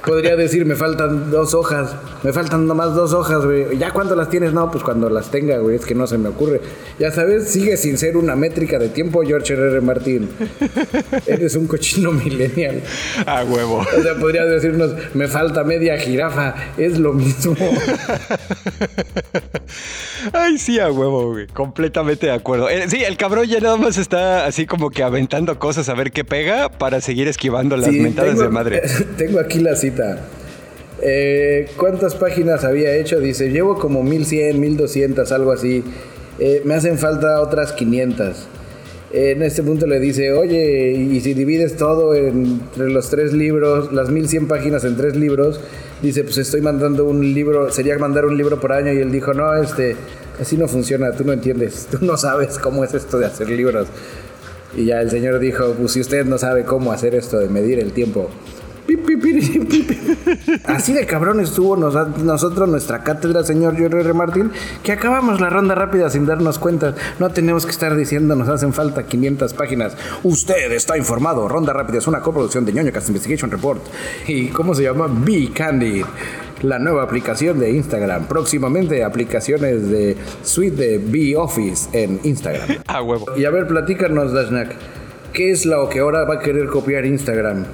podría 0.04 0.36
decir, 0.36 0.64
me 0.64 0.74
faltan 0.74 1.30
dos 1.30 1.54
hojas, 1.54 1.94
me 2.22 2.32
faltan 2.32 2.66
nomás 2.66 2.94
dos 2.94 3.12
hojas, 3.12 3.44
güey. 3.44 3.78
¿Ya 3.78 3.90
cuándo 3.90 4.16
las 4.16 4.30
tienes? 4.30 4.52
No, 4.52 4.70
pues 4.70 4.84
cuando 4.84 5.08
las 5.10 5.30
tenga, 5.30 5.58
güey, 5.58 5.76
es 5.76 5.84
que 5.84 5.94
no 5.94 6.06
se 6.06 6.18
me 6.18 6.28
ocurre. 6.28 6.60
Ya 6.98 7.10
sabes, 7.10 7.48
sigue 7.48 7.76
sin 7.76 7.98
ser 7.98 8.16
una 8.16 8.36
métrica 8.36 8.78
de 8.78 8.88
tiempo, 8.88 9.22
George 9.22 9.54
R. 9.54 9.80
Martin. 9.80 10.28
Eres 11.26 11.56
un 11.56 11.66
cochino 11.66 12.12
millennial. 12.12 12.82
A 13.26 13.44
huevo. 13.44 13.84
O 13.96 14.02
sea, 14.02 14.14
podría 14.16 14.44
decirnos, 14.44 14.92
me 15.14 15.28
falta 15.28 15.64
media 15.64 15.98
jirafa, 15.98 16.54
es 16.76 16.98
lo 16.98 17.12
mismo. 17.12 17.56
Ay, 20.32 20.58
sí, 20.58 20.78
a 20.80 20.90
huevo, 20.90 21.32
güey. 21.32 21.46
Completamente 21.46 22.26
de 22.26 22.32
acuerdo. 22.32 22.68
Eh, 22.68 22.88
sí, 22.88 23.02
el 23.02 23.16
cabrón 23.16 23.46
ya 23.46 23.60
nada 23.60 23.76
más 23.76 23.98
está 23.98 24.46
así 24.46 24.66
como 24.66 24.90
que 24.90 25.02
aventando 25.02 25.58
cosas 25.58 25.88
a 25.88 25.94
ver 25.94 26.12
qué 26.16 26.24
pega 26.24 26.70
para 26.70 27.02
seguir 27.02 27.28
esquivando 27.28 27.76
las 27.76 27.92
mentadas 27.92 28.38
de 28.38 28.48
madre. 28.48 28.80
Tengo 29.18 29.38
aquí 29.38 29.58
la 29.58 29.76
cita. 29.76 30.20
Eh, 31.02 31.68
¿Cuántas 31.76 32.14
páginas 32.14 32.64
había 32.64 32.96
hecho? 32.96 33.20
Dice, 33.20 33.50
llevo 33.50 33.78
como 33.78 34.02
1100, 34.02 34.58
1200, 34.58 35.30
algo 35.30 35.52
así. 35.52 35.84
Eh, 36.38 36.62
me 36.64 36.72
hacen 36.72 36.96
falta 36.96 37.42
otras 37.42 37.74
500. 37.74 38.48
en 39.12 39.42
este 39.42 39.62
punto 39.62 39.86
le 39.86 40.00
dice, 40.00 40.32
oye, 40.32 40.92
y 40.92 41.20
si 41.20 41.34
divides 41.34 41.76
todo 41.76 42.14
entre 42.14 42.88
los 42.88 43.10
tres 43.10 43.34
libros, 43.34 43.92
las 43.92 44.08
1100 44.08 44.48
páginas 44.48 44.84
en 44.84 44.96
tres 44.96 45.16
libros, 45.16 45.60
dice, 46.00 46.24
pues 46.24 46.38
estoy 46.38 46.62
mandando 46.62 47.04
un 47.04 47.34
libro, 47.34 47.70
sería 47.70 47.98
mandar 47.98 48.24
un 48.24 48.38
libro 48.38 48.58
por 48.58 48.72
año. 48.72 48.90
Y 48.90 49.00
él 49.00 49.12
dijo, 49.12 49.34
no, 49.34 49.54
este, 49.54 49.96
así 50.40 50.56
no 50.56 50.66
funciona, 50.66 51.12
tú 51.12 51.24
no 51.24 51.34
entiendes, 51.34 51.88
tú 51.90 51.98
no 52.00 52.16
sabes 52.16 52.58
cómo 52.58 52.84
es 52.84 52.94
esto 52.94 53.18
de 53.18 53.26
hacer 53.26 53.50
libros. 53.50 53.86
Y 54.76 54.84
ya 54.84 55.00
el 55.00 55.10
señor 55.10 55.38
dijo, 55.38 55.74
pues 55.78 55.92
si 55.92 56.00
usted 56.00 56.24
no 56.26 56.38
sabe 56.38 56.64
cómo 56.64 56.92
hacer 56.92 57.14
esto 57.14 57.38
de 57.38 57.48
medir 57.48 57.78
el 57.78 57.92
tiempo. 57.92 58.28
Así 60.64 60.92
de 60.92 61.06
cabrón 61.06 61.40
estuvo 61.40 61.76
nosotros 61.76 62.68
nuestra 62.68 63.02
cátedra, 63.02 63.42
señor 63.42 63.76
Jorge 63.76 64.12
Martín, 64.12 64.52
que 64.82 64.92
acabamos 64.92 65.40
la 65.40 65.50
ronda 65.50 65.74
rápida 65.74 66.08
sin 66.08 66.24
darnos 66.24 66.58
cuenta. 66.58 66.94
No 67.18 67.30
tenemos 67.30 67.64
que 67.64 67.72
estar 67.72 67.96
diciendo 67.96 68.36
nos 68.36 68.48
hacen 68.48 68.72
falta 68.72 69.04
500 69.04 69.54
páginas. 69.54 69.96
Usted 70.22 70.70
está 70.72 70.96
informado. 70.96 71.48
Ronda 71.48 71.72
rápida 71.72 71.98
es 71.98 72.06
una 72.06 72.20
coproducción 72.20 72.64
de 72.64 72.74
ñoño 72.74 72.92
Cast 72.92 73.08
Investigation 73.08 73.50
Report. 73.50 73.82
¿Y 74.28 74.48
cómo 74.48 74.74
se 74.74 74.84
llama? 74.84 75.08
Be 75.08 75.50
Candid 75.52 76.04
la 76.62 76.78
nueva 76.78 77.02
aplicación 77.02 77.58
de 77.58 77.70
Instagram. 77.70 78.26
Próximamente 78.26 79.04
aplicaciones 79.04 79.88
de 79.88 80.16
suite 80.42 80.76
de 80.76 80.98
B-Office 80.98 81.88
en 81.92 82.20
Instagram. 82.22 82.78
A 82.86 83.02
huevo. 83.02 83.26
Y 83.36 83.44
a 83.44 83.50
ver, 83.50 83.66
platícanos, 83.66 84.32
Dashnak. 84.32 84.74
¿Qué 85.32 85.50
es 85.50 85.66
lo 85.66 85.88
que 85.88 86.00
ahora 86.00 86.24
va 86.24 86.36
a 86.36 86.38
querer 86.38 86.66
copiar 86.66 87.04
Instagram? 87.04 87.66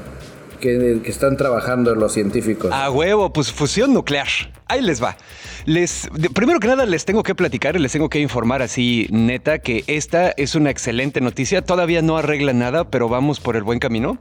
Que, 0.61 1.01
que, 1.03 1.11
están 1.11 1.37
trabajando 1.37 1.95
los 1.97 2.12
científicos. 2.12 2.71
A 2.73 2.89
huevo, 2.89 3.33
pues 3.33 3.53
fusión 3.53 3.93
nuclear. 3.93 4.29
Ahí 4.69 4.81
les 4.81 5.03
va. 5.03 5.17
Les, 5.65 6.09
primero 6.35 6.61
que 6.61 6.69
nada 6.69 6.87
les 6.87 7.05
tengo 7.05 7.23
que 7.23 7.35
platicar 7.35 7.77
y 7.77 7.81
les 7.81 7.93
tengo 7.93 8.09
que 8.09 8.21
informar 8.21 8.62
así 8.62 9.09
neta 9.11 9.59
que 9.59 9.85
esta 9.87 10.33
es 10.37 10.55
una 10.55 10.71
excelente 10.71 11.21
noticia. 11.21 11.62
Todavía 11.62 12.01
no 12.01 12.17
arregla 12.17 12.53
nada, 12.53 12.89
pero 12.89 13.09
vamos 13.09 13.41
por 13.41 13.57
el 13.57 13.65
buen 13.65 13.81
camino. 13.81 14.19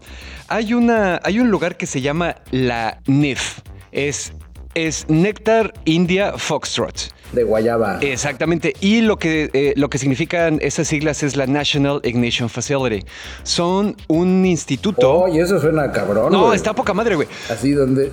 Hay, 0.47 0.73
una, 0.73 1.19
hay 1.23 1.39
un 1.39 1.51
lugar 1.51 1.77
que 1.77 1.85
se 1.85 2.01
llama 2.01 2.37
la 2.51 2.99
NIF. 3.05 3.59
Es 3.91 4.33
es 4.75 5.05
Nectar 5.09 5.73
India 5.85 6.33
Foxtrot. 6.37 7.11
De 7.33 7.43
Guayaba. 7.43 7.99
Exactamente. 8.01 8.73
Y 8.81 9.01
lo 9.01 9.17
que, 9.17 9.49
eh, 9.53 9.73
lo 9.77 9.89
que 9.89 9.97
significan 9.97 10.59
esas 10.61 10.87
siglas 10.87 11.23
es 11.23 11.37
la 11.37 11.47
National 11.47 12.01
Ignition 12.03 12.49
Facility. 12.49 13.05
Son 13.43 13.95
un 14.07 14.45
instituto. 14.45 15.13
Oh, 15.13 15.27
y 15.27 15.39
eso 15.39 15.59
suena 15.59 15.91
cabrón. 15.91 16.31
No, 16.31 16.53
está 16.53 16.73
poca 16.73 16.93
madre, 16.93 17.15
güey. 17.15 17.27
Así 17.49 17.71
donde. 17.71 18.11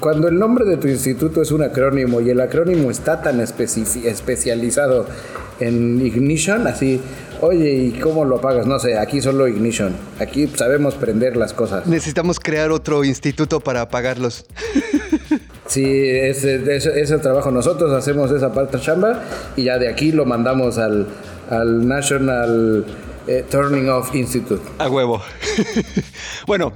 Cuando 0.00 0.28
el 0.28 0.38
nombre 0.38 0.66
de 0.66 0.76
tu 0.76 0.88
instituto 0.88 1.40
es 1.40 1.50
un 1.50 1.62
acrónimo 1.62 2.20
y 2.20 2.28
el 2.28 2.40
acrónimo 2.40 2.90
está 2.90 3.22
tan 3.22 3.40
especializado 3.40 5.06
en 5.58 6.04
ignition, 6.04 6.66
así, 6.66 7.00
oye, 7.40 7.72
¿y 7.72 7.90
cómo 7.92 8.26
lo 8.26 8.36
apagas? 8.36 8.66
No 8.66 8.78
sé, 8.78 8.98
aquí 8.98 9.22
solo 9.22 9.48
ignition. 9.48 9.96
Aquí 10.20 10.48
sabemos 10.48 10.96
prender 10.96 11.38
las 11.38 11.54
cosas. 11.54 11.86
Necesitamos 11.86 12.38
crear 12.38 12.72
otro 12.72 13.04
instituto 13.04 13.60
para 13.60 13.80
apagarlos. 13.80 14.44
Sí, 15.76 15.84
ese, 15.84 16.74
ese, 16.74 17.18
trabajo 17.18 17.50
nosotros 17.50 17.92
hacemos 17.92 18.30
esa 18.30 18.50
parte 18.50 18.80
chamba 18.80 19.20
y 19.56 19.64
ya 19.64 19.76
de 19.76 19.88
aquí 19.88 20.10
lo 20.10 20.24
mandamos 20.24 20.78
al, 20.78 21.06
al 21.50 21.86
National 21.86 22.86
eh, 23.26 23.44
Turning 23.50 23.88
Off 23.88 24.14
Institute. 24.14 24.62
A 24.78 24.88
huevo. 24.88 25.20
bueno, 26.46 26.72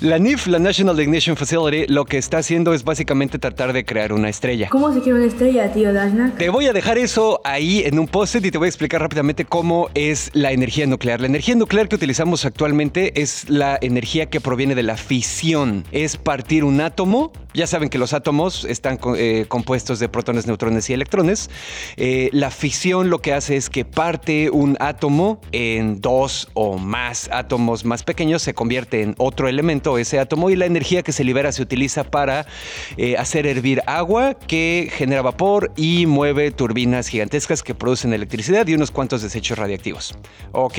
la 0.00 0.18
NIF, 0.18 0.48
la 0.48 0.58
National 0.58 1.00
Ignition 1.00 1.36
Facility, 1.36 1.86
lo 1.92 2.04
que 2.04 2.18
está 2.18 2.38
haciendo 2.38 2.74
es 2.74 2.82
básicamente 2.82 3.38
tratar 3.38 3.72
de 3.72 3.84
crear 3.84 4.12
una 4.12 4.28
estrella. 4.28 4.68
¿Cómo 4.68 4.92
se 4.92 5.00
crea 5.00 5.14
una 5.14 5.26
estrella, 5.26 5.72
tío 5.72 5.92
Dashnak? 5.92 6.36
Te 6.38 6.50
voy 6.50 6.66
a 6.66 6.72
dejar 6.72 6.98
eso 6.98 7.40
ahí 7.44 7.82
en 7.84 7.98
un 7.98 8.08
post-it 8.08 8.44
y 8.44 8.50
te 8.50 8.58
voy 8.58 8.66
a 8.66 8.68
explicar 8.68 9.00
rápidamente 9.00 9.44
cómo 9.44 9.90
es 9.94 10.30
la 10.34 10.50
energía 10.52 10.86
nuclear. 10.86 11.20
La 11.20 11.26
energía 11.26 11.54
nuclear 11.54 11.88
que 11.88 11.96
utilizamos 11.96 12.44
actualmente 12.44 13.22
es 13.22 13.48
la 13.48 13.78
energía 13.80 14.26
que 14.26 14.40
proviene 14.40 14.74
de 14.74 14.82
la 14.82 14.96
fisión. 14.96 15.84
Es 15.92 16.16
partir 16.16 16.64
un 16.64 16.80
átomo 16.80 17.32
Ya 17.54 17.66
saben 17.66 17.88
que 17.88 17.98
los 17.98 18.12
átomos 18.14 18.64
están 18.64 18.98
eh, 19.16 19.44
compuestos 19.48 19.98
de 19.98 20.08
protones, 20.08 20.46
neutrones 20.46 20.88
y 20.88 20.94
electrones. 20.94 21.50
Eh, 21.96 22.30
la 22.32 22.50
fisión 22.50 23.10
lo 23.10 23.20
que 23.20 23.34
hace 23.34 23.56
es 23.56 23.68
que 23.68 23.84
parte 23.84 24.50
un 24.50 24.76
átomo 24.80 25.40
en 25.52 26.00
dos 26.00 26.48
o 26.54 26.78
más 26.78 27.28
átomos 27.32 27.84
más 27.84 28.02
pequeños, 28.04 28.42
se 28.42 28.54
convierte 28.54 29.02
en 29.02 29.14
otro 29.18 29.48
elemento, 29.48 29.98
ese 29.98 30.18
átomo, 30.18 30.50
y 30.50 30.56
la 30.56 30.66
energía 30.66 31.02
que 31.02 31.12
se 31.12 31.24
libera 31.24 31.52
se 31.52 31.62
utiliza 31.62 32.04
para 32.04 32.46
eh, 32.96 33.16
hacer 33.16 33.46
hervir 33.46 33.82
agua 33.86 34.34
que 34.34 34.90
genera 34.92 35.22
vapor 35.22 35.72
y 35.76 36.06
mueve 36.06 36.50
turbinas 36.50 37.08
gigantescas 37.08 37.62
que 37.62 37.74
producen 37.74 38.12
electricidad 38.12 38.66
y 38.66 38.74
unos 38.74 38.90
cuantos 38.90 39.22
desechos 39.22 39.58
radiactivos. 39.58 40.14
Ok, 40.52 40.78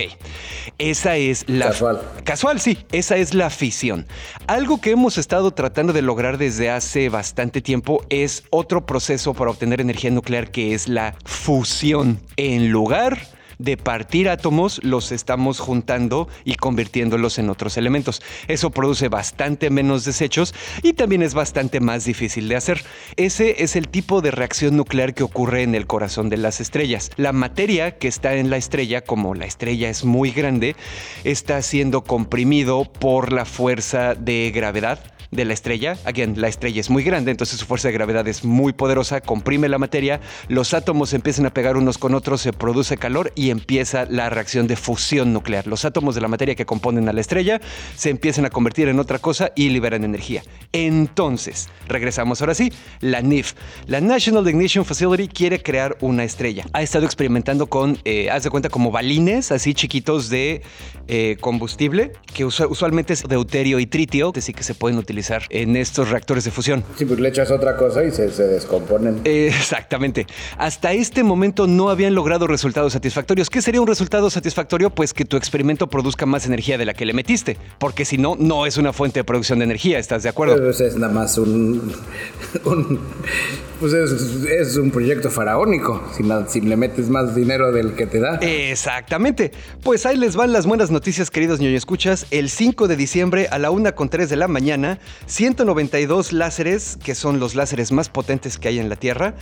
esa 0.77 1.17
es 1.17 1.47
la... 1.47 1.67
Casual. 1.67 2.01
Casual, 2.23 2.59
sí, 2.59 2.77
esa 2.91 3.17
es 3.17 3.33
la 3.33 3.49
fisión. 3.49 4.07
Algo 4.47 4.81
que 4.81 4.91
hemos 4.91 5.17
estado 5.17 5.51
tratando 5.51 5.93
de 5.93 6.01
lograr 6.01 6.37
desde 6.37 6.62
hace 6.69 7.09
bastante 7.09 7.61
tiempo 7.61 8.05
es 8.09 8.43
otro 8.49 8.85
proceso 8.85 9.33
para 9.33 9.51
obtener 9.51 9.81
energía 9.81 10.11
nuclear 10.11 10.51
que 10.51 10.73
es 10.73 10.87
la 10.87 11.15
fusión. 11.25 12.19
En 12.37 12.71
lugar 12.71 13.19
de 13.59 13.77
partir 13.77 14.29
átomos, 14.29 14.83
los 14.83 15.11
estamos 15.11 15.59
juntando 15.59 16.27
y 16.43 16.55
convirtiéndolos 16.55 17.39
en 17.39 17.49
otros 17.49 17.77
elementos. 17.77 18.21
Eso 18.47 18.71
produce 18.71 19.09
bastante 19.09 19.69
menos 19.69 20.05
desechos 20.05 20.53
y 20.81 20.93
también 20.93 21.21
es 21.21 21.33
bastante 21.33 21.79
más 21.79 22.05
difícil 22.05 22.49
de 22.49 22.55
hacer. 22.55 22.83
Ese 23.15 23.63
es 23.63 23.75
el 23.75 23.87
tipo 23.87 24.21
de 24.21 24.31
reacción 24.31 24.75
nuclear 24.75 25.13
que 25.13 25.23
ocurre 25.23 25.63
en 25.63 25.75
el 25.75 25.87
corazón 25.87 26.29
de 26.29 26.37
las 26.37 26.59
estrellas. 26.61 27.11
La 27.15 27.31
materia 27.31 27.97
que 27.97 28.07
está 28.07 28.35
en 28.35 28.49
la 28.49 28.57
estrella, 28.57 29.01
como 29.01 29.33
la 29.33 29.45
estrella 29.45 29.89
es 29.89 30.03
muy 30.03 30.31
grande, 30.31 30.75
está 31.23 31.61
siendo 31.61 32.03
comprimido 32.03 32.83
por 32.83 33.31
la 33.31 33.45
fuerza 33.45 34.15
de 34.15 34.51
gravedad 34.53 35.12
de 35.33 35.45
la 35.45 35.53
estrella. 35.53 35.97
Again, 36.05 36.39
la 36.39 36.47
estrella 36.47 36.79
es 36.79 36.89
muy 36.89 37.03
grande, 37.03 37.31
entonces 37.31 37.59
su 37.59 37.65
fuerza 37.65 37.87
de 37.87 37.93
gravedad 37.93 38.27
es 38.27 38.43
muy 38.43 38.73
poderosa, 38.73 39.21
comprime 39.21 39.69
la 39.69 39.77
materia, 39.77 40.21
los 40.47 40.73
átomos 40.73 41.13
empiezan 41.13 41.45
a 41.45 41.53
pegar 41.53 41.77
unos 41.77 41.97
con 41.97 42.13
otros, 42.13 42.41
se 42.41 42.53
produce 42.53 42.97
calor 42.97 43.31
y 43.35 43.49
empieza 43.49 44.05
la 44.09 44.29
reacción 44.29 44.67
de 44.67 44.75
fusión 44.75 45.33
nuclear. 45.33 45.67
Los 45.67 45.85
átomos 45.85 46.15
de 46.15 46.21
la 46.21 46.27
materia 46.27 46.55
que 46.55 46.65
componen 46.65 47.09
a 47.09 47.13
la 47.13 47.21
estrella 47.21 47.61
se 47.95 48.09
empiezan 48.09 48.45
a 48.45 48.49
convertir 48.49 48.87
en 48.87 48.99
otra 48.99 49.19
cosa 49.19 49.51
y 49.55 49.69
liberan 49.69 50.03
energía. 50.03 50.43
Entonces, 50.71 51.69
regresamos 51.87 52.41
ahora 52.41 52.55
sí, 52.55 52.71
la 52.99 53.21
NIF, 53.21 53.53
la 53.87 54.01
National 54.01 54.47
Ignition 54.47 54.85
Facility 54.85 55.27
quiere 55.27 55.61
crear 55.61 55.97
una 56.01 56.23
estrella. 56.23 56.65
Ha 56.73 56.81
estado 56.81 57.05
experimentando 57.05 57.67
con, 57.67 57.97
eh, 58.05 58.29
haz 58.29 58.43
de 58.43 58.49
cuenta, 58.49 58.69
como 58.69 58.91
balines 58.91 59.51
así 59.51 59.73
chiquitos 59.73 60.29
de 60.29 60.61
eh, 61.07 61.37
combustible, 61.39 62.11
que 62.33 62.45
usualmente 62.45 63.13
es 63.13 63.23
deuterio 63.27 63.79
y 63.79 63.85
tritio, 63.85 64.31
así 64.35 64.53
que 64.53 64.63
se 64.63 64.75
pueden 64.75 64.97
utilizar 64.97 65.22
en 65.49 65.75
estos 65.75 66.09
reactores 66.09 66.43
de 66.43 66.51
fusión. 66.51 66.83
Sí, 66.97 67.05
pues 67.05 67.19
le 67.19 67.29
echas 67.29 67.51
otra 67.51 67.77
cosa 67.77 68.03
y 68.03 68.11
se, 68.11 68.27
descomponen. 68.29 69.21
exactamente. 69.23 70.27
Hasta 70.57 70.93
este 70.93 71.23
momento 71.23 71.67
no 71.67 71.89
habían 71.89 72.15
logrado 72.15 72.47
resultados 72.47 72.93
satisfactorios. 72.93 73.49
¿Qué 73.49 73.61
sería 73.61 73.81
un 73.81 73.87
resultado 73.87 74.29
satisfactorio? 74.29 74.89
Pues 74.89 75.13
que 75.13 75.25
tu 75.25 75.37
experimento 75.37 75.87
produzca 75.87 76.25
más 76.25 76.45
energía 76.45 76.77
de 76.77 76.85
la 76.85 76.93
que 76.93 77.05
le 77.05 77.13
metiste, 77.13 77.57
porque 77.79 78.05
si 78.05 78.17
no, 78.17 78.35
no 78.37 78.65
es 78.65 78.77
una 78.77 78.93
fuente 78.93 79.19
de 79.19 79.23
producción 79.23 79.59
de 79.59 79.65
energía, 79.65 79.99
¿estás 79.99 80.23
de 80.23 80.29
acuerdo? 80.29 80.57
Pues 80.57 80.81
es 80.81 80.95
nada 80.97 81.13
más 81.13 81.37
un, 81.37 81.93
pues 83.79 83.93
es, 83.93 84.77
un 84.77 84.91
proyecto 84.91 85.29
faraónico, 85.29 86.03
si, 86.15 86.23
si, 86.47 86.61
le 86.61 86.75
metes 86.77 87.09
más 87.09 87.35
dinero 87.35 87.71
del 87.71 87.93
que 87.93 88.05
te 88.05 88.19
da. 88.19 88.35
Exactamente. 88.37 89.51
Pues 89.83 90.05
ahí 90.05 90.17
les 90.17 90.35
van 90.35 90.53
las 90.53 90.65
buenas 90.65 90.91
noticias, 90.91 91.29
queridos 91.29 91.59
ñoño 91.59 91.77
escuchas. 91.77 92.25
El 92.31 92.49
5 92.49 92.87
de 92.87 92.95
diciembre 92.95 93.47
a 93.51 93.59
la 93.59 93.71
1.3 93.71 94.27
de 94.27 94.35
la 94.35 94.47
mañana 94.47 94.99
192 95.25 96.33
láseres, 96.33 96.97
que 97.03 97.15
son 97.15 97.39
los 97.39 97.55
láseres 97.55 97.91
más 97.91 98.09
potentes 98.09 98.57
que 98.57 98.67
hay 98.67 98.79
en 98.79 98.89
la 98.89 98.95
Tierra, 98.95 99.35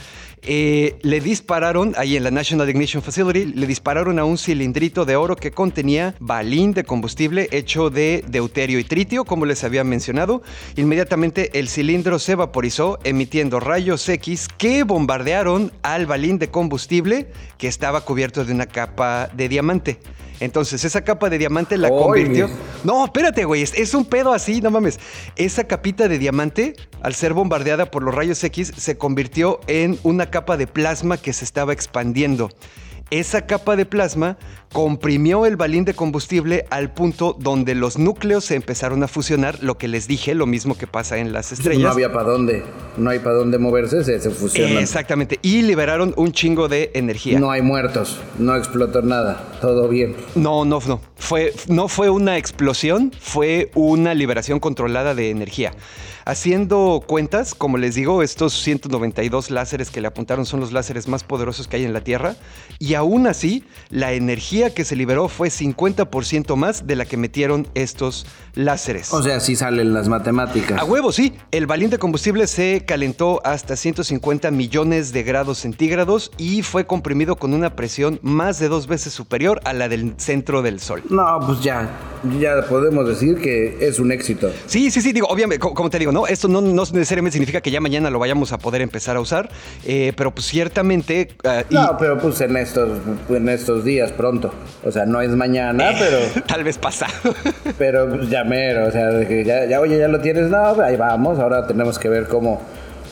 eh, 0.43 0.97
le 1.01 1.21
dispararon, 1.21 1.93
ahí 1.97 2.17
en 2.17 2.23
la 2.23 2.31
National 2.31 2.69
Ignition 2.69 3.03
Facility, 3.03 3.45
le 3.45 3.67
dispararon 3.67 4.17
a 4.17 4.25
un 4.25 4.37
cilindrito 4.37 5.05
de 5.05 5.15
oro 5.15 5.35
que 5.35 5.51
contenía 5.51 6.15
balín 6.19 6.73
de 6.73 6.83
combustible 6.83 7.47
hecho 7.51 7.89
de 7.89 8.23
deuterio 8.27 8.79
y 8.79 8.83
tritio, 8.83 9.23
como 9.23 9.45
les 9.45 9.63
había 9.63 9.83
mencionado. 9.83 10.41
Inmediatamente 10.75 11.59
el 11.59 11.69
cilindro 11.69 12.17
se 12.17 12.35
vaporizó, 12.35 12.99
emitiendo 13.03 13.59
rayos 13.59 14.07
X 14.09 14.47
que 14.57 14.83
bombardearon 14.83 15.71
al 15.83 16.07
balín 16.07 16.39
de 16.39 16.49
combustible 16.49 17.27
que 17.57 17.67
estaba 17.67 18.01
cubierto 18.01 18.43
de 18.43 18.53
una 18.53 18.65
capa 18.65 19.29
de 19.33 19.47
diamante. 19.47 19.99
Entonces, 20.41 20.83
esa 20.83 21.01
capa 21.03 21.29
de 21.29 21.37
diamante 21.37 21.77
la 21.77 21.89
convirtió. 21.89 22.49
No, 22.83 23.05
espérate, 23.05 23.45
güey. 23.45 23.61
Es, 23.61 23.93
un 23.93 24.05
pedo 24.05 24.33
así, 24.33 24.59
no 24.59 24.71
mames. 24.71 24.99
Esa 25.35 25.65
capita 25.65 26.07
de 26.07 26.17
diamante, 26.17 26.75
al 27.03 27.13
ser 27.13 27.33
bombardeada 27.33 27.91
por 27.91 28.01
los 28.01 28.13
rayos 28.13 28.43
X, 28.43 28.73
se 28.75 28.97
convirtió 28.97 29.59
en 29.67 29.99
una 30.01 30.31
capa 30.31 30.57
de 30.57 30.65
plasma 30.65 31.17
que 31.17 31.31
se 31.31 31.45
estaba 31.45 31.73
expandiendo. 31.73 32.49
Esa 33.11 33.45
capa 33.45 33.75
de 33.75 33.85
plasma 33.85 34.39
comprimió 34.71 35.45
el 35.45 35.57
balín 35.57 35.85
de 35.85 35.93
combustible 35.93 36.65
al 36.69 36.91
punto 36.91 37.35
donde 37.37 37.75
los 37.75 37.97
núcleos 37.97 38.45
se 38.45 38.55
empezaron 38.55 39.03
a 39.03 39.07
fusionar, 39.07 39.61
lo 39.61 39.77
que 39.77 39.87
les 39.87 40.07
dije, 40.07 40.33
lo 40.33 40.45
mismo 40.45 40.77
que 40.77 40.87
pasa 40.87 41.17
en 41.17 41.33
las 41.33 41.51
estrellas. 41.51 41.83
No 41.83 41.89
había 41.89 42.11
para 42.13 42.29
dónde, 42.29 42.63
no 42.97 43.09
hay 43.09 43.19
para 43.19 43.35
dónde 43.35 43.57
moverse, 43.57 44.03
se, 44.03 44.19
se 44.19 44.29
fusionan. 44.29 44.77
Exactamente, 44.77 45.39
y 45.41 45.61
liberaron 45.61 46.13
un 46.17 46.31
chingo 46.31 46.67
de 46.67 46.91
energía. 46.93 47.39
No 47.39 47.51
hay 47.51 47.61
muertos, 47.61 48.19
no 48.39 48.55
explotó 48.55 49.01
nada, 49.01 49.57
todo 49.61 49.87
bien. 49.89 50.15
No, 50.35 50.65
no, 50.65 50.79
no. 50.87 51.01
Fue, 51.17 51.53
no 51.67 51.87
fue 51.87 52.09
una 52.09 52.37
explosión, 52.37 53.11
fue 53.19 53.71
una 53.75 54.13
liberación 54.13 54.59
controlada 54.59 55.13
de 55.13 55.29
energía. 55.29 55.73
Haciendo 56.23 57.03
cuentas, 57.05 57.55
como 57.55 57.77
les 57.77 57.95
digo, 57.95 58.21
estos 58.21 58.53
192 58.61 59.49
láseres 59.49 59.89
que 59.89 60.01
le 60.01 60.07
apuntaron 60.07 60.45
son 60.45 60.59
los 60.59 60.71
láseres 60.71 61.07
más 61.07 61.23
poderosos 61.23 61.67
que 61.67 61.77
hay 61.77 61.83
en 61.83 61.93
la 61.93 62.01
Tierra. 62.01 62.35
Y 62.77 62.93
aún 62.93 63.25
así, 63.25 63.63
la 63.89 64.13
energía 64.13 64.60
que 64.69 64.85
se 64.85 64.95
liberó 64.95 65.27
fue 65.27 65.49
50% 65.49 66.55
más 66.55 66.87
de 66.87 66.95
la 66.95 67.05
que 67.05 67.17
metieron 67.17 67.67
estos 67.73 68.25
láseres. 68.53 69.11
O 69.13 69.23
sea, 69.23 69.39
sí 69.39 69.55
salen 69.55 69.93
las 69.93 70.07
matemáticas. 70.07 70.79
A 70.79 70.85
huevo, 70.85 71.11
sí. 71.11 71.33
El 71.51 71.67
balín 71.67 71.89
de 71.89 71.97
combustible 71.97 72.47
se 72.47 72.83
calentó 72.85 73.41
hasta 73.43 73.75
150 73.75 74.51
millones 74.51 75.13
de 75.13 75.23
grados 75.23 75.59
centígrados 75.59 76.31
y 76.37 76.61
fue 76.61 76.85
comprimido 76.85 77.35
con 77.35 77.53
una 77.53 77.75
presión 77.75 78.19
más 78.21 78.59
de 78.59 78.67
dos 78.67 78.87
veces 78.87 79.13
superior 79.13 79.59
a 79.63 79.73
la 79.73 79.89
del 79.89 80.13
centro 80.17 80.61
del 80.61 80.79
Sol. 80.79 81.03
No, 81.09 81.39
pues 81.45 81.61
ya, 81.61 81.89
ya 82.39 82.61
podemos 82.67 83.07
decir 83.07 83.37
que 83.37 83.77
es 83.87 83.99
un 83.99 84.11
éxito. 84.11 84.51
Sí, 84.67 84.91
sí, 84.91 85.01
sí, 85.01 85.11
digo, 85.11 85.27
obviamente, 85.27 85.59
como 85.59 85.89
te 85.89 85.99
digo, 85.99 86.11
¿no? 86.11 86.27
Esto 86.27 86.47
no, 86.47 86.61
necesariamente 86.61 87.33
significa 87.33 87.61
que 87.61 87.71
ya 87.71 87.81
mañana 87.81 88.09
lo 88.09 88.19
vayamos 88.19 88.51
a 88.51 88.57
poder 88.57 88.81
empezar 88.81 89.17
a 89.17 89.21
usar, 89.21 89.49
eh, 89.85 90.13
pero 90.15 90.33
pues 90.33 90.45
ciertamente... 90.45 91.35
Ah, 91.43 91.63
no, 91.69 91.97
pero 91.99 92.19
pues 92.19 92.41
en 92.41 92.57
estos, 92.57 92.99
en 93.29 93.49
estos 93.49 93.83
días 93.83 94.11
pronto. 94.11 94.50
O 94.83 94.91
sea, 94.91 95.05
no 95.05 95.21
es 95.21 95.29
mañana, 95.29 95.91
pero... 95.97 96.17
Tal 96.47 96.63
vez 96.63 96.77
pasa. 96.77 97.07
pero 97.77 98.09
pues 98.09 98.29
ya 98.29 98.43
mero, 98.43 98.87
o 98.87 98.91
sea, 98.91 99.11
ya, 99.43 99.65
ya, 99.65 99.79
oye, 99.79 99.97
ya 99.97 100.07
lo 100.07 100.19
tienes, 100.19 100.49
no, 100.49 100.81
ahí 100.81 100.95
vamos, 100.95 101.39
ahora 101.39 101.67
tenemos 101.67 101.99
que 101.99 102.09
ver 102.09 102.27
cómo 102.27 102.61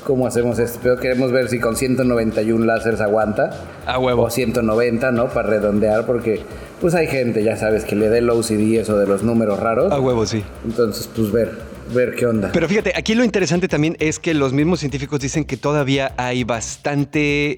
cómo 0.03 0.25
hacemos 0.25 0.57
esto. 0.57 0.79
Pero 0.81 0.97
queremos 0.97 1.31
ver 1.31 1.49
si 1.49 1.59
con 1.59 1.75
191 1.75 2.65
láseres 2.65 2.99
aguanta. 2.99 3.51
A 3.85 3.99
huevo. 3.99 4.23
O 4.23 4.29
190, 4.29 5.11
¿no? 5.11 5.27
Para 5.27 5.49
redondear, 5.49 6.07
porque 6.07 6.41
pues 6.81 6.95
hay 6.95 7.05
gente, 7.05 7.43
ya 7.43 7.57
sabes, 7.57 7.85
que 7.85 7.95
le 7.95 8.09
dé 8.09 8.17
el 8.17 8.29
OCD 8.29 8.79
eso 8.79 8.97
de 8.97 9.05
los 9.05 9.21
números 9.21 9.59
raros. 9.59 9.91
A 9.91 9.99
huevo, 9.99 10.25
sí. 10.25 10.43
Entonces, 10.65 11.07
pues 11.15 11.31
ver 11.31 11.69
ver 11.93 12.15
qué 12.15 12.25
onda. 12.25 12.51
Pero 12.53 12.67
fíjate, 12.67 12.93
aquí 12.95 13.15
lo 13.15 13.23
interesante 13.23 13.67
también 13.67 13.95
es 13.99 14.19
que 14.19 14.33
los 14.33 14.53
mismos 14.53 14.79
científicos 14.79 15.19
dicen 15.19 15.45
que 15.45 15.57
todavía 15.57 16.13
hay 16.17 16.43
bastante 16.43 17.57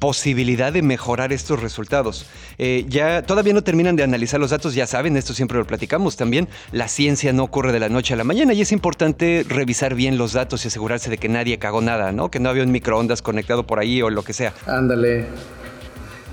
posibilidad 0.00 0.72
de 0.72 0.82
mejorar 0.82 1.32
estos 1.32 1.62
resultados. 1.62 2.26
Eh, 2.58 2.84
ya 2.88 3.22
todavía 3.22 3.52
no 3.52 3.62
terminan 3.62 3.94
de 3.94 4.02
analizar 4.02 4.40
los 4.40 4.50
datos, 4.50 4.74
ya 4.74 4.86
saben, 4.88 5.16
esto 5.16 5.34
siempre 5.34 5.58
lo 5.58 5.66
platicamos 5.66 6.16
también. 6.16 6.48
La 6.72 6.88
ciencia 6.88 7.32
no 7.32 7.44
ocurre 7.44 7.70
de 7.70 7.78
la 7.78 7.88
noche 7.88 8.14
a 8.14 8.16
la 8.16 8.24
mañana 8.24 8.52
y 8.54 8.62
es 8.62 8.72
importante 8.72 9.44
revisar 9.48 9.94
bien 9.94 10.18
los 10.18 10.32
datos 10.32 10.64
y 10.64 10.68
asegurarse 10.68 11.10
de 11.10 11.18
que 11.18 11.28
nadie 11.28 11.58
cagó 11.58 11.82
nada, 11.82 12.10
¿no? 12.10 12.30
Que 12.30 12.40
no 12.40 12.48
había 12.48 12.64
un 12.64 12.72
microondas 12.72 13.22
conectado 13.22 13.66
por 13.66 13.78
ahí 13.78 14.02
o 14.02 14.10
lo 14.10 14.24
que 14.24 14.32
sea. 14.32 14.54
Ándale. 14.66 15.26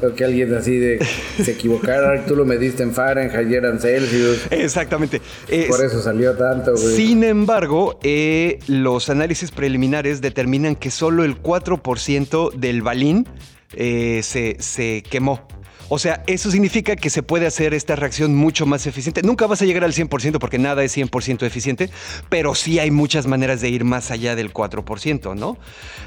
O 0.01 0.13
que 0.13 0.23
alguien 0.23 0.53
así 0.53 0.77
de 0.77 1.03
se 1.43 1.51
equivocara, 1.51 2.23
tú 2.27 2.35
lo 2.35 2.45
mediste 2.45 2.83
en 2.83 2.93
Fahrenheit 2.93 3.49
y 3.49 3.55
eran 3.55 3.79
Celsius. 3.79 4.45
Exactamente. 4.51 5.21
Por 5.67 5.83
eso 5.83 6.01
salió 6.01 6.35
tanto, 6.35 6.73
güey. 6.73 6.95
Sin 6.95 7.23
embargo, 7.23 7.99
eh, 8.03 8.59
los 8.67 9.09
análisis 9.09 9.51
preliminares 9.51 10.21
determinan 10.21 10.75
que 10.75 10.91
solo 10.91 11.23
el 11.23 11.41
4% 11.41 12.53
del 12.53 12.81
balín 12.83 13.27
eh, 13.73 14.21
se, 14.23 14.57
se 14.59 15.03
quemó. 15.09 15.47
O 15.89 15.99
sea, 15.99 16.21
eso 16.27 16.51
significa 16.51 16.97
que 16.97 17.09
se 17.09 17.23
puede 17.23 17.47
hacer 17.47 17.73
esta 17.73 17.95
reacción 17.95 18.35
mucho 18.35 18.65
más 18.65 18.85
eficiente. 18.87 19.21
Nunca 19.23 19.47
vas 19.47 19.61
a 19.61 19.65
llegar 19.65 19.85
al 19.85 19.93
100% 19.93 20.37
porque 20.37 20.59
nada 20.59 20.83
es 20.83 20.97
100% 20.97 21.45
eficiente, 21.45 21.89
pero 22.29 22.55
sí 22.55 22.77
hay 22.79 22.91
muchas 22.91 23.25
maneras 23.25 23.61
de 23.61 23.69
ir 23.69 23.85
más 23.85 24.11
allá 24.11 24.35
del 24.35 24.51
4%, 24.51 25.35
¿no? 25.35 25.57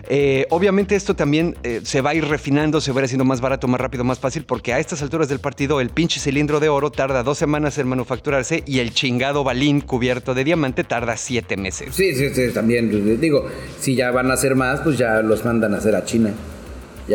Eh, 0.08 0.46
obviamente 0.50 0.96
esto 0.96 1.16
también 1.16 1.56
eh, 1.62 1.80
se 1.82 2.02
va 2.02 2.10
a 2.10 2.14
ir 2.14 2.26
refinando, 2.26 2.82
se 2.82 2.92
va 2.92 2.98
a 2.98 3.00
ir 3.00 3.04
haciendo 3.06 3.24
más 3.24 3.40
barato, 3.40 3.68
más 3.68 3.80
rápido, 3.80 4.04
más 4.04 4.18
fácil, 4.18 4.44
porque 4.44 4.74
a 4.74 4.78
estas 4.78 5.00
alturas 5.00 5.30
del 5.30 5.38
partido 5.38 5.80
el 5.80 5.88
pinche 5.88 6.20
cilindro 6.20 6.60
de 6.60 6.68
oro 6.68 6.90
tarda 6.90 7.22
dos 7.22 7.38
semanas 7.38 7.78
en 7.78 7.88
manufacturarse 7.88 8.62
y 8.66 8.80
el 8.80 8.92
chingado 8.92 9.44
balín 9.44 9.80
cubierto 9.80 10.34
de 10.34 10.44
diamante 10.44 10.84
tarda 10.84 11.16
siete 11.16 11.56
meses. 11.56 11.94
Sí, 11.94 12.14
sí, 12.14 12.28
sí, 12.34 12.52
también. 12.52 13.18
Digo, 13.18 13.46
si 13.78 13.94
ya 13.94 14.10
van 14.10 14.30
a 14.30 14.34
hacer 14.34 14.56
más, 14.56 14.80
pues 14.80 14.98
ya 14.98 15.22
los 15.22 15.42
mandan 15.42 15.72
a 15.72 15.78
hacer 15.78 15.96
a 15.96 16.04
China. 16.04 16.34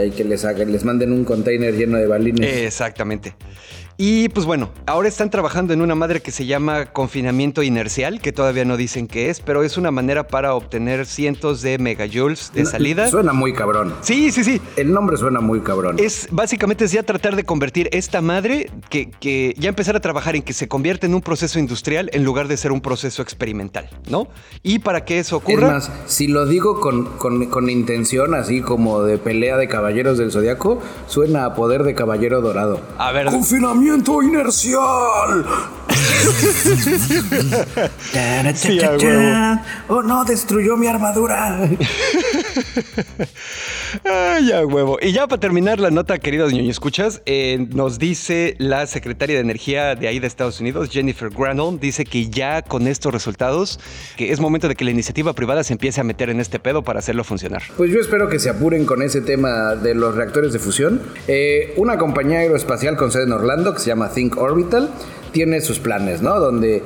Y 0.03 0.11
que 0.11 0.23
les, 0.23 0.43
hagan, 0.43 0.71
les 0.71 0.83
manden 0.83 1.13
un 1.13 1.23
container 1.23 1.73
lleno 1.73 1.97
de 1.97 2.07
balines. 2.07 2.57
Exactamente. 2.57 3.35
Y 3.97 4.27
pues 4.29 4.45
bueno, 4.45 4.71
ahora 4.87 5.07
están 5.07 5.29
trabajando 5.29 5.71
en 5.71 5.81
una 5.81 5.95
madre 5.95 6.21
que 6.21 6.31
se 6.31 6.45
llama 6.45 6.87
confinamiento 6.87 7.63
inercial, 7.63 8.19
que 8.19 8.33
todavía 8.33 8.65
no 8.65 8.75
dicen 8.75 9.07
qué 9.07 9.29
es, 9.29 9.39
pero 9.39 9.63
es 9.63 9.77
una 9.77 9.89
manera 9.89 10.27
para 10.27 10.53
obtener 10.53 11.05
cientos 11.05 11.61
de 11.61 11.77
megajoules 11.77 12.51
de 12.53 12.65
salida. 12.65 13.07
Suena 13.07 13.31
muy 13.31 13.53
cabrón. 13.53 13.93
Sí, 14.01 14.31
sí, 14.33 14.43
sí. 14.43 14.61
El 14.75 14.91
nombre 14.91 15.15
suena 15.15 15.39
muy 15.39 15.61
cabrón. 15.61 15.95
Es 15.97 16.27
básicamente 16.29 16.83
es 16.83 16.91
ya 16.91 17.03
tratar 17.03 17.37
de 17.37 17.45
convertir 17.45 17.87
esta 17.93 18.21
madre 18.21 18.69
que, 18.89 19.11
que 19.11 19.55
ya 19.57 19.69
empezar 19.69 19.95
a 19.95 20.01
trabajar 20.01 20.35
en 20.35 20.41
que 20.41 20.51
se 20.51 20.67
convierta 20.67 21.05
en 21.05 21.15
un 21.15 21.21
proceso 21.21 21.57
industrial 21.57 22.09
en 22.11 22.25
lugar 22.25 22.49
de 22.49 22.57
ser 22.57 22.73
un 22.73 22.81
proceso 22.81 23.21
experimental, 23.21 23.89
¿no? 24.09 24.27
Y 24.61 24.79
para 24.79 25.05
que 25.05 25.19
eso 25.19 25.37
ocurra. 25.37 25.67
Es 25.67 25.73
más, 25.87 25.91
si 26.07 26.27
lo 26.27 26.45
digo 26.45 26.81
con, 26.81 27.17
con, 27.17 27.45
con 27.45 27.69
intención, 27.69 28.35
así 28.35 28.59
como 28.59 29.03
de 29.03 29.17
pelea 29.17 29.55
de 29.55 29.69
caballeros 29.69 30.17
del 30.17 30.33
zodiaco, 30.33 30.81
suena 31.07 31.45
a 31.45 31.55
poder 31.55 31.83
de 31.83 31.95
caballero 31.95 32.41
dorado. 32.41 32.81
A 32.97 33.13
ver. 33.13 33.27
Confinamiento 33.27 33.84
inercial. 33.87 35.43
Sí, 38.55 38.83
a 38.83 38.91
huevo. 38.97 39.61
oh 39.89 40.01
no, 40.01 40.23
destruyó 40.25 40.77
mi 40.77 40.87
armadura. 40.87 41.69
Ay, 44.03 44.47
ya, 44.47 44.65
huevo. 44.65 44.97
Y 45.01 45.11
ya 45.11 45.27
para 45.27 45.39
terminar 45.39 45.79
la 45.79 45.91
nota, 45.91 46.17
queridos 46.17 46.51
niños, 46.53 46.69
escuchas, 46.69 47.21
eh, 47.25 47.67
nos 47.73 47.99
dice 47.99 48.55
la 48.57 48.87
secretaria 48.87 49.35
de 49.35 49.41
Energía 49.41 49.95
de 49.95 50.07
ahí 50.07 50.19
de 50.19 50.27
Estados 50.27 50.59
Unidos, 50.59 50.89
Jennifer 50.91 51.29
Granholm, 51.29 51.79
dice 51.79 52.05
que 52.05 52.29
ya 52.29 52.61
con 52.61 52.87
estos 52.87 53.13
resultados, 53.13 53.79
que 54.17 54.31
es 54.31 54.39
momento 54.39 54.67
de 54.67 54.75
que 54.75 54.85
la 54.85 54.91
iniciativa 54.91 55.33
privada 55.33 55.63
se 55.63 55.73
empiece 55.73 56.01
a 56.01 56.03
meter 56.03 56.29
en 56.29 56.39
este 56.39 56.59
pedo 56.59 56.83
para 56.83 56.99
hacerlo 56.99 57.23
funcionar. 57.23 57.63
Pues 57.77 57.91
yo 57.91 57.99
espero 57.99 58.29
que 58.29 58.39
se 58.39 58.49
apuren 58.49 58.85
con 58.85 59.01
ese 59.01 59.21
tema 59.21 59.75
de 59.75 59.95
los 59.95 60.15
reactores 60.15 60.53
de 60.53 60.59
fusión. 60.59 61.01
Eh, 61.27 61.73
una 61.77 61.97
compañía 61.97 62.39
aeroespacial 62.39 62.97
con 62.97 63.11
sede 63.11 63.23
en 63.23 63.33
Orlando, 63.33 63.73
que 63.73 63.79
se 63.79 63.87
llama 63.87 64.09
Think 64.09 64.37
Orbital, 64.37 64.89
tiene 65.35 65.59
sus 65.59 65.79
planes, 65.79 66.21
¿no? 66.21 66.39
Donde 66.39 66.81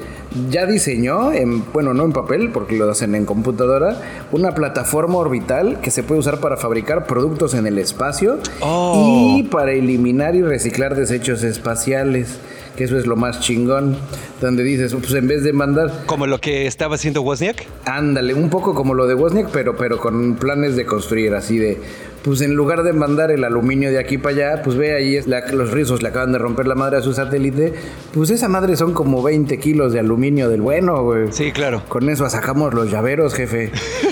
ya 0.50 0.66
diseñó, 0.66 1.32
en, 1.32 1.64
bueno, 1.72 1.94
no 1.94 2.04
en 2.04 2.14
papel, 2.14 2.50
porque 2.52 2.76
lo 2.76 2.90
hacen 2.90 3.14
en 3.14 3.26
computadora, 3.26 4.02
una 4.32 4.56
plataforma 4.56 5.18
orbital 5.18 5.80
que 5.82 5.92
se 5.92 6.02
puede 6.02 6.20
usar 6.22 6.40
para 6.40 6.58
fabricar 6.58 7.06
productos 7.06 7.54
en 7.54 7.68
el 7.68 7.78
espacio 7.78 8.40
Oh. 8.62 9.36
y 9.38 9.44
para 9.44 9.74
eliminar 9.74 10.36
y 10.36 10.42
reciclar 10.42 10.96
desechos 10.96 11.44
espaciales, 11.44 12.40
que 12.76 12.86
eso 12.86 12.98
es 12.98 13.06
lo 13.06 13.16
más 13.16 13.40
chingón, 13.42 13.98
donde 14.42 14.64
dices, 14.64 14.96
pues 14.96 15.14
en 15.14 15.28
vez 15.28 15.44
de 15.44 15.54
mandar, 15.54 15.92
Como 16.08 16.26
lo 16.26 16.40
que 16.40 16.66
estaba 16.66 16.96
haciendo 16.96 17.22
Wozniak. 17.22 17.68
ándale, 17.86 18.34
un 18.34 18.50
poco 18.50 18.74
como 18.74 18.96
lo 18.96 19.06
de 19.06 19.14
Wozniak, 19.14 19.50
pero, 19.52 19.78
pero 19.78 20.00
con 20.00 20.38
planes 20.38 20.76
de 20.76 20.88
construir, 20.88 21.36
así 21.36 21.60
de, 21.60 21.78
pues 22.24 22.42
en 22.42 22.54
lugar 22.56 22.84
de 22.84 22.94
mandar 22.94 23.32
el 23.32 23.44
aluminio 23.44 23.90
de 23.92 24.00
aquí 24.00 24.18
para 24.18 24.36
allá, 24.36 24.62
pues 24.64 24.76
ve 24.76 24.94
ahí 24.96 25.16
es 25.16 25.28
la- 25.28 25.46
los 25.52 25.72
rizos 25.72 26.02
le 26.02 26.10
acaban 26.10 26.32
de 26.32 26.38
romper 26.38 26.68
la 26.68 26.76
madre 26.76 26.98
a 26.98 27.02
su 27.02 27.14
satélite, 27.14 27.74
pues 28.14 28.30
esa 28.30 28.48
madre 28.48 28.76
son 28.76 28.94
como 28.94 29.24
20 29.24 29.58
kilos 29.60 29.94
de 29.94 30.00
aluminio 30.00 30.50
del 30.50 30.62
bueno, 30.62 31.04
güey. 31.04 31.32
Sí, 31.32 31.52
claro. 31.52 31.82
Con 31.88 32.10
eso 32.10 32.30
sacamos 32.30 32.74
los 32.74 32.92
llaveros, 32.92 33.34
jefe. 33.34 33.72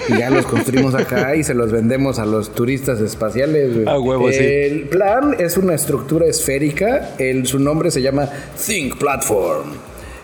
Y 0.10 0.18
ya 0.18 0.30
los 0.30 0.46
construimos 0.46 0.96
acá 0.96 1.36
y 1.36 1.44
se 1.44 1.54
los 1.54 1.72
vendemos 1.72 2.18
a 2.20 2.26
los 2.26 2.52
turistas 2.56 3.00
espaciales. 3.02 3.74
güey. 3.74 3.88
A 3.88 4.00
huevo, 4.00 4.32
sí. 4.32 4.38
El 4.40 4.82
plan 4.84 5.36
es 5.38 5.58
una 5.58 5.74
estructura 5.76 6.26
esférica. 6.26 7.10
El, 7.18 7.46
su 7.46 7.60
nombre 7.60 7.92
se 7.92 8.02
llama 8.02 8.30
Think 8.66 8.98
Platform. 8.98 9.68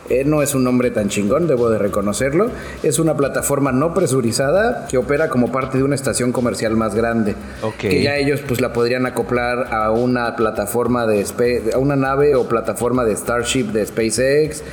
Eh, 0.10 0.24
no 0.26 0.42
es 0.42 0.54
un 0.54 0.64
nombre 0.64 0.92
tan 0.92 1.10
chingón, 1.10 1.48
debo 1.48 1.70
de 1.70 1.78
reconocerlo. 1.78 2.50
Es 2.84 3.00
una 3.00 3.16
plataforma 3.16 3.72
no 3.72 3.94
presurizada 3.94 4.88
que 4.88 4.98
opera 4.98 5.30
como 5.30 5.52
parte 5.52 5.78
de 5.78 5.84
una 5.84 5.96
estación 5.96 6.32
comercial 6.32 6.76
más 6.76 6.94
grande. 6.94 7.36
Ok. 7.62 7.78
Que 7.78 8.04
ya 8.04 8.18
ellos 8.18 8.42
pues 8.48 8.60
la 8.60 8.74
podrían 8.74 9.06
acoplar 9.06 9.74
a 9.74 9.92
una 9.92 10.36
plataforma 10.36 11.06
de 11.06 11.24
a 11.74 11.78
una 11.78 11.96
nave 11.96 12.36
o 12.36 12.48
plataforma 12.48 13.06
de 13.06 13.16
Starship 13.16 13.72
de 13.72 13.86
SpaceX 13.86 14.64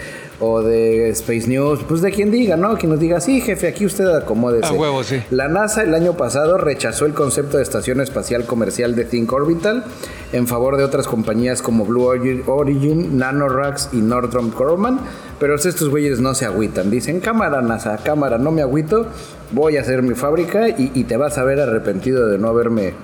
o 0.40 0.62
de 0.62 1.10
Space 1.10 1.46
News, 1.46 1.80
pues 1.86 2.00
de 2.00 2.10
quien 2.10 2.30
diga, 2.30 2.56
¿no? 2.56 2.76
Quien 2.76 2.90
nos 2.90 2.98
diga, 2.98 3.20
sí, 3.20 3.40
jefe, 3.40 3.68
aquí 3.68 3.84
usted 3.84 4.06
acomódese. 4.08 4.66
A 4.66 4.72
huevo, 4.72 5.04
sí. 5.04 5.22
La 5.30 5.48
NASA 5.48 5.82
el 5.82 5.94
año 5.94 6.16
pasado 6.16 6.56
rechazó 6.56 7.04
el 7.06 7.12
concepto 7.12 7.58
de 7.58 7.62
estación 7.62 8.00
espacial 8.00 8.46
comercial 8.46 8.96
de 8.96 9.04
Think 9.04 9.32
Orbital 9.32 9.84
en 10.32 10.46
favor 10.46 10.76
de 10.76 10.84
otras 10.84 11.06
compañías 11.06 11.60
como 11.62 11.84
Blue 11.84 12.06
Origin, 12.46 13.18
NanoRacks 13.18 13.90
y 13.92 13.98
Northrop 13.98 14.58
Grumman, 14.58 15.00
pero 15.38 15.54
estos 15.54 15.88
güeyes 15.88 16.20
no 16.20 16.34
se 16.34 16.46
agüitan. 16.46 16.90
Dicen, 16.90 17.20
cámara 17.20 17.60
NASA, 17.60 17.98
cámara, 17.98 18.38
no 18.38 18.50
me 18.50 18.62
agüito, 18.62 19.06
voy 19.52 19.76
a 19.76 19.82
hacer 19.82 20.02
mi 20.02 20.14
fábrica 20.14 20.68
y, 20.68 20.90
y 20.94 21.04
te 21.04 21.16
vas 21.16 21.36
a 21.36 21.44
ver 21.44 21.60
arrepentido 21.60 22.28
de 22.28 22.38
no 22.38 22.48
haberme 22.48 22.94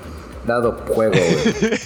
dado 0.46 0.76
juego. 0.88 1.12
güey". 1.12 1.78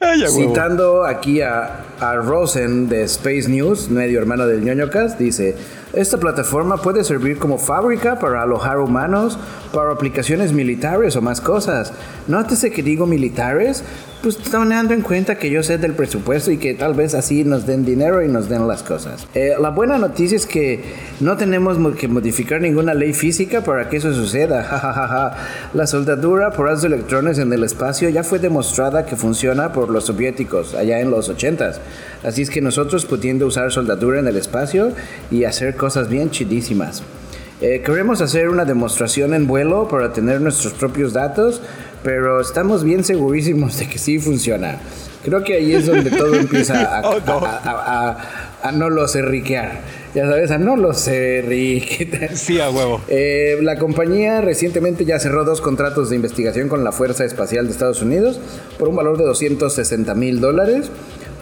Ay. 0.00 0.24
Citando 0.28 1.04
aquí 1.04 1.40
a, 1.40 1.84
a 2.00 2.14
Rosen 2.16 2.88
de 2.88 3.02
Space 3.04 3.48
News, 3.48 3.90
medio 3.90 4.18
hermano 4.18 4.46
del 4.46 4.64
ñoñocast, 4.64 5.18
dice, 5.18 5.56
esta 5.92 6.18
plataforma 6.18 6.78
puede 6.78 7.04
servir 7.04 7.38
como 7.38 7.58
fábrica 7.58 8.18
para 8.18 8.42
alojar 8.42 8.78
humanos, 8.78 9.38
para 9.72 9.92
aplicaciones 9.92 10.52
militares 10.52 11.16
o 11.16 11.22
más 11.22 11.40
cosas. 11.40 11.92
Nótese 12.28 12.70
que 12.70 12.82
digo 12.82 13.06
militares, 13.06 13.84
pues 14.22 14.38
tomando 14.38 14.94
en 14.94 15.02
cuenta 15.02 15.36
que 15.36 15.50
yo 15.50 15.62
sé 15.62 15.78
del 15.78 15.94
presupuesto 15.94 16.50
y 16.52 16.56
que 16.58 16.74
tal 16.74 16.94
vez 16.94 17.12
así 17.14 17.42
nos 17.44 17.66
den 17.66 17.84
dinero 17.84 18.22
y 18.22 18.28
nos 18.28 18.48
den 18.48 18.68
las 18.68 18.82
cosas. 18.82 19.26
Eh, 19.34 19.54
la 19.60 19.70
buena 19.70 19.98
noticia 19.98 20.36
es 20.36 20.46
que 20.46 20.82
no 21.20 21.36
tenemos 21.36 21.78
mo- 21.78 21.92
que 21.94 22.06
modificar 22.08 22.60
ninguna 22.60 22.94
ley 22.94 23.12
física 23.12 23.62
para 23.62 23.88
que 23.88 23.96
eso 23.96 24.14
suceda. 24.14 25.36
La 25.74 25.86
soldadura 25.86 26.50
por 26.52 26.68
de 26.78 26.86
electrones 26.86 27.38
en 27.38 27.52
el 27.52 27.64
espacio 27.64 28.08
ya 28.10 28.22
fue 28.22 28.38
demostrada 28.38 29.04
que 29.06 29.16
funciona 29.16 29.72
por 29.72 29.90
los 29.90 30.04
soviéticos 30.04 30.74
allá 30.74 31.00
en 31.00 31.10
los 31.10 31.28
80s. 31.30 31.76
Así 32.22 32.42
es 32.42 32.50
que 32.50 32.60
nosotros 32.60 33.04
pudiendo 33.04 33.46
usar 33.46 33.72
soldadura 33.72 34.20
en 34.20 34.28
el 34.28 34.36
espacio 34.36 34.92
y 35.30 35.44
hacer 35.44 35.76
cosas 35.76 36.08
bien 36.08 36.30
chidísimas. 36.30 37.02
Eh, 37.60 37.80
queremos 37.86 38.20
hacer 38.20 38.48
una 38.48 38.64
demostración 38.64 39.34
en 39.34 39.46
vuelo 39.46 39.86
para 39.86 40.12
tener 40.12 40.40
nuestros 40.40 40.72
propios 40.72 41.12
datos, 41.12 41.60
pero 42.02 42.40
estamos 42.40 42.84
bien 42.84 43.04
segurísimos 43.04 43.78
de 43.78 43.88
que 43.88 43.98
sí 43.98 44.18
funciona. 44.18 44.78
Creo 45.24 45.44
que 45.44 45.54
ahí 45.54 45.72
es 45.72 45.86
donde 45.86 46.10
todo 46.10 46.34
empieza 46.34 46.98
a, 46.98 47.00
Oh, 47.10 47.20
no. 47.24 47.38
a- 47.46 47.60
a- 47.64 48.18
a- 48.62 48.72
no 48.72 48.90
los 48.90 49.14
enriquear. 49.16 49.80
Ya 50.14 50.26
sabes, 50.28 50.50
a 50.50 50.58
no 50.58 50.76
los 50.76 51.06
enriquear. 51.08 52.36
Sí, 52.36 52.60
a 52.60 52.70
huevo. 52.70 53.00
Eh, 53.08 53.58
la 53.62 53.78
compañía 53.78 54.40
recientemente 54.40 55.04
ya 55.04 55.18
cerró 55.18 55.44
dos 55.44 55.60
contratos 55.60 56.10
de 56.10 56.16
investigación 56.16 56.68
con 56.68 56.84
la 56.84 56.92
Fuerza 56.92 57.24
Espacial 57.24 57.66
de 57.66 57.72
Estados 57.72 58.02
Unidos 58.02 58.38
por 58.78 58.88
un 58.88 58.96
valor 58.96 59.16
de 59.16 59.24
260 59.24 60.14
mil 60.14 60.40
dólares 60.40 60.90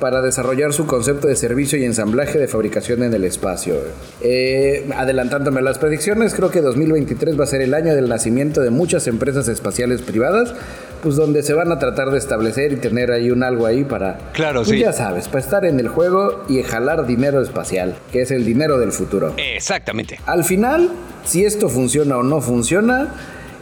para 0.01 0.23
desarrollar 0.23 0.73
su 0.73 0.87
concepto 0.87 1.29
de 1.29 1.37
servicio 1.37 1.79
y 1.79 1.85
ensamblaje 1.85 2.39
de 2.39 2.49
fabricación 2.49 3.03
en 3.03 3.15
el 3.15 3.25
espacio. 3.25 3.75
Eh, 4.23 4.89
adelantándome 4.97 5.63
las 5.63 5.79
predicciones, 5.79 6.35
creo 6.35 6.51
que 6.51 6.61
2023 6.61 7.39
va 7.39 7.45
a 7.45 7.47
ser 7.47 7.61
el 7.63 7.75
año 7.75 7.95
del 7.95 8.09
nacimiento 8.09 8.61
de 8.61 8.71
muchas 8.71 9.07
empresas 9.07 9.47
espaciales 9.49 10.03
privadas, 10.03 10.55
pues 11.03 11.17
donde 11.17 11.43
se 11.43 11.53
van 11.55 11.71
a 11.73 11.79
tratar 11.79 12.11
de 12.11 12.19
establecer 12.19 12.73
y 12.73 12.77
tener 12.77 13.11
ahí 13.11 13.31
un 13.31 13.43
algo 13.43 13.67
ahí 13.67 13.85
para, 13.85 14.19
Claro, 14.33 14.61
pues 14.61 14.71
sí. 14.71 14.79
ya 14.81 14.93
sabes, 14.93 15.29
para 15.29 15.41
estar 15.41 15.65
en 15.65 15.79
el 15.81 15.89
juego 15.89 16.45
y 16.49 16.63
jalar 16.63 17.07
dinero 17.07 17.41
espacial, 17.43 17.97
que 18.13 18.23
es 18.23 18.31
el 18.31 18.45
dinero 18.45 18.79
del 18.79 18.93
futuro. 18.93 19.35
Exactamente. 19.37 20.19
Al 20.27 20.45
final, 20.45 20.91
si 21.25 21.45
esto 21.45 21.69
funciona 21.69 22.17
o 22.19 22.23
no 22.23 22.41
funciona, 22.41 23.15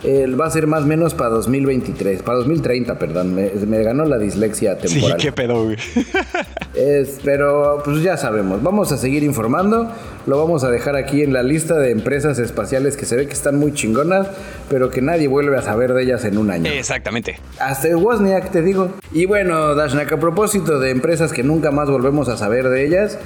eh, 0.04 0.26
va 0.40 0.46
a 0.46 0.50
ser 0.50 0.66
más 0.66 0.84
o 0.84 0.87
menos 0.87 1.14
para 1.14 1.30
2023, 1.30 2.22
para 2.22 2.38
2030, 2.38 2.98
perdón, 2.98 3.34
me, 3.34 3.50
me 3.66 3.82
ganó 3.82 4.04
la 4.04 4.18
dislexia 4.18 4.76
Sí, 4.82 4.94
temporal. 4.94 5.18
qué 5.18 5.32
pedo, 5.32 5.64
güey. 5.64 5.76
Es- 6.74 7.18
pero 7.24 7.82
pues 7.84 8.02
ya 8.02 8.16
sabemos, 8.16 8.62
vamos 8.62 8.92
a 8.92 8.96
seguir 8.98 9.24
informando, 9.24 9.90
lo 10.26 10.38
vamos 10.38 10.62
a 10.62 10.70
dejar 10.70 10.94
aquí 10.96 11.22
en 11.22 11.32
la 11.32 11.42
lista 11.42 11.74
de 11.78 11.90
empresas 11.90 12.38
espaciales 12.38 12.96
que 12.96 13.04
se 13.04 13.16
ve 13.16 13.26
que 13.26 13.32
están 13.32 13.56
muy 13.58 13.72
chingonas, 13.72 14.28
pero 14.70 14.88
que 14.90 15.02
nadie 15.02 15.26
vuelve 15.26 15.56
a 15.56 15.62
saber 15.62 15.92
de 15.94 16.04
ellas 16.04 16.24
en 16.24 16.38
un 16.38 16.50
año. 16.50 16.70
Exactamente. 16.70 17.40
Hasta 17.58 17.96
Wozniak, 17.96 18.50
te 18.52 18.62
digo. 18.62 18.90
Y 19.12 19.26
bueno, 19.26 19.74
Dashnak, 19.74 20.12
a 20.12 20.20
propósito 20.20 20.78
de 20.78 20.90
empresas 20.90 21.32
que 21.32 21.42
nunca 21.42 21.70
más 21.72 21.90
volvemos 21.90 22.28
a 22.28 22.37
saber 22.37 22.68
de 22.68 22.87
ellas, 22.87 23.18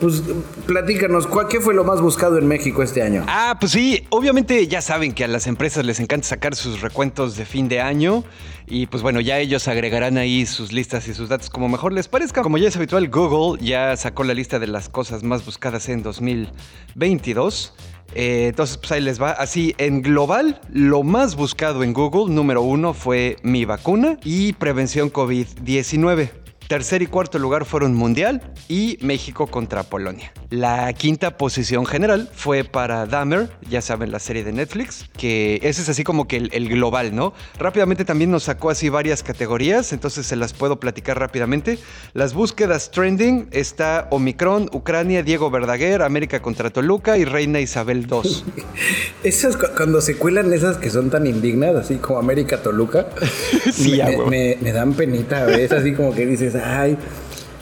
Pues 0.00 0.22
platícanos, 0.66 1.26
¿cuál- 1.26 1.48
¿qué 1.48 1.60
fue 1.60 1.74
lo 1.74 1.82
más 1.82 2.00
buscado 2.00 2.38
en 2.38 2.46
México 2.46 2.84
este 2.84 3.02
año? 3.02 3.24
Ah, 3.26 3.56
pues 3.58 3.72
sí, 3.72 4.06
obviamente 4.10 4.68
ya 4.68 4.80
saben 4.80 5.12
que 5.12 5.24
a 5.24 5.28
las 5.28 5.48
empresas 5.48 5.84
les 5.84 5.98
encanta 5.98 6.28
sacar 6.28 6.54
sus 6.54 6.80
recuentos 6.82 7.36
de 7.36 7.44
fin 7.44 7.68
de 7.68 7.80
año 7.80 8.22
y 8.68 8.86
pues 8.86 9.02
bueno, 9.02 9.20
ya 9.20 9.40
ellos 9.40 9.66
agregarán 9.66 10.16
ahí 10.16 10.46
sus 10.46 10.72
listas 10.72 11.08
y 11.08 11.14
sus 11.14 11.28
datos 11.28 11.50
como 11.50 11.68
mejor 11.68 11.92
les 11.92 12.06
parezca. 12.06 12.42
Como 12.42 12.58
ya 12.58 12.68
es 12.68 12.76
habitual, 12.76 13.08
Google 13.08 13.60
ya 13.64 13.96
sacó 13.96 14.22
la 14.22 14.34
lista 14.34 14.60
de 14.60 14.68
las 14.68 14.88
cosas 14.88 15.24
más 15.24 15.44
buscadas 15.44 15.88
en 15.88 16.04
2022. 16.04 17.74
Eh, 18.14 18.46
entonces, 18.50 18.76
pues 18.78 18.92
ahí 18.92 19.00
les 19.02 19.20
va. 19.20 19.32
Así, 19.32 19.74
en 19.78 20.00
global, 20.02 20.60
lo 20.72 21.02
más 21.02 21.34
buscado 21.34 21.82
en 21.82 21.92
Google, 21.92 22.32
número 22.32 22.62
uno, 22.62 22.94
fue 22.94 23.36
mi 23.42 23.64
vacuna 23.64 24.16
y 24.24 24.52
prevención 24.54 25.12
COVID-19. 25.12 26.30
Tercer 26.68 27.00
y 27.00 27.06
cuarto 27.06 27.38
lugar 27.38 27.64
fueron 27.64 27.94
Mundial 27.94 28.42
y 28.68 28.98
México 29.00 29.46
contra 29.46 29.84
Polonia. 29.84 30.32
La 30.50 30.92
quinta 30.92 31.36
posición 31.38 31.86
general 31.86 32.28
fue 32.34 32.62
para 32.62 33.06
Dahmer, 33.06 33.48
ya 33.70 33.80
saben, 33.80 34.12
la 34.12 34.18
serie 34.18 34.44
de 34.44 34.52
Netflix, 34.52 35.06
que 35.16 35.60
ese 35.62 35.80
es 35.80 35.88
así 35.88 36.04
como 36.04 36.28
que 36.28 36.36
el, 36.36 36.50
el 36.52 36.68
global, 36.68 37.14
¿no? 37.14 37.32
Rápidamente 37.58 38.04
también 38.04 38.30
nos 38.30 38.44
sacó 38.44 38.68
así 38.68 38.90
varias 38.90 39.22
categorías, 39.22 39.94
entonces 39.94 40.26
se 40.26 40.36
las 40.36 40.52
puedo 40.52 40.78
platicar 40.78 41.18
rápidamente. 41.18 41.78
Las 42.12 42.34
búsquedas 42.34 42.90
trending 42.90 43.48
está 43.50 44.06
Omicron, 44.10 44.68
Ucrania, 44.72 45.22
Diego 45.22 45.50
Verdaguer, 45.50 46.02
América 46.02 46.40
contra 46.42 46.68
Toluca 46.68 47.16
y 47.16 47.24
Reina 47.24 47.60
Isabel 47.60 48.06
II. 48.10 48.44
Esas 49.24 49.56
cu- 49.56 49.66
cuando 49.76 50.00
se 50.02 50.16
cuelan 50.16 50.52
esas 50.52 50.76
que 50.76 50.90
son 50.90 51.10
tan 51.10 51.26
indignas, 51.26 51.74
así 51.76 51.96
como 51.96 52.18
América 52.18 52.62
Toluca, 52.62 53.06
Sí, 53.72 53.92
me, 53.92 53.96
ya, 53.96 54.06
me- 54.06 54.16
güey. 54.16 54.28
me- 54.28 54.56
me 54.60 54.72
dan 54.72 54.92
penita, 54.92 55.44
güey. 55.44 55.62
Es 55.62 55.72
así 55.72 55.92
como 55.94 56.14
que 56.14 56.24
dices, 56.26 56.54
ay, 56.64 56.96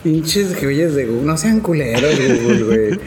pinches 0.03 0.61
güeyes 0.61 0.95
de 0.95 1.05
Google, 1.05 1.23
no 1.25 1.37
sean 1.37 1.59
culeros, 1.59 2.15
Google, 2.19 2.63
güey. 2.63 2.99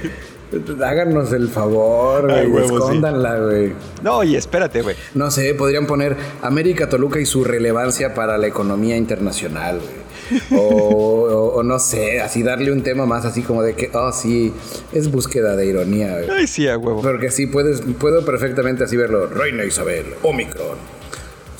Háganos 0.85 1.33
el 1.33 1.49
favor, 1.49 2.27
güey. 2.49 2.65
Escóndanla, 2.65 3.39
güey. 3.39 3.73
No, 4.03 4.25
y 4.25 4.35
espérate, 4.35 4.83
güey. 4.83 4.97
No 5.15 5.31
sé, 5.31 5.55
podrían 5.55 5.87
poner 5.87 6.17
América 6.43 6.89
Toluca 6.89 7.21
y 7.21 7.27
su 7.27 7.45
relevancia 7.45 8.15
para 8.15 8.37
la 8.37 8.49
economía 8.49 8.97
internacional, 8.97 9.79
güey. 9.79 10.51
O, 10.61 10.65
o- 10.65 11.55
o 11.57 11.63
no 11.63 11.79
sé, 11.79 12.21
así 12.21 12.43
darle 12.43 12.71
un 12.73 12.83
tema 12.83 13.07
más 13.07 13.25
así 13.25 13.43
como 13.43 13.63
de 13.63 13.75
que, 13.75 13.91
oh, 13.95 14.13
sí, 14.13 14.53
es 14.93 15.11
búsqueda 15.11 15.55
de 15.57 15.67
ironía, 15.67 16.15
güey. 16.19 16.31
Ay, 16.31 16.47
sí, 16.49 16.67
a 16.69 16.77
huevo. 16.79 17.01
Porque 17.03 17.31
sí, 17.31 17.47
puedes, 17.47 17.83
puedo 17.99 18.25
perfectamente 18.25 18.85
así 18.85 18.97
verlo. 18.97 19.27
Reina 19.29 19.65
Isabel, 19.65 20.07
Omicron. 20.23 21.00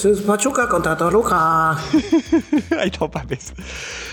Es 0.05 0.21
Pachuca 0.23 0.67
contra 0.67 0.97
Toluca. 0.97 1.73
Ay, 2.79 2.91
no. 2.99 3.11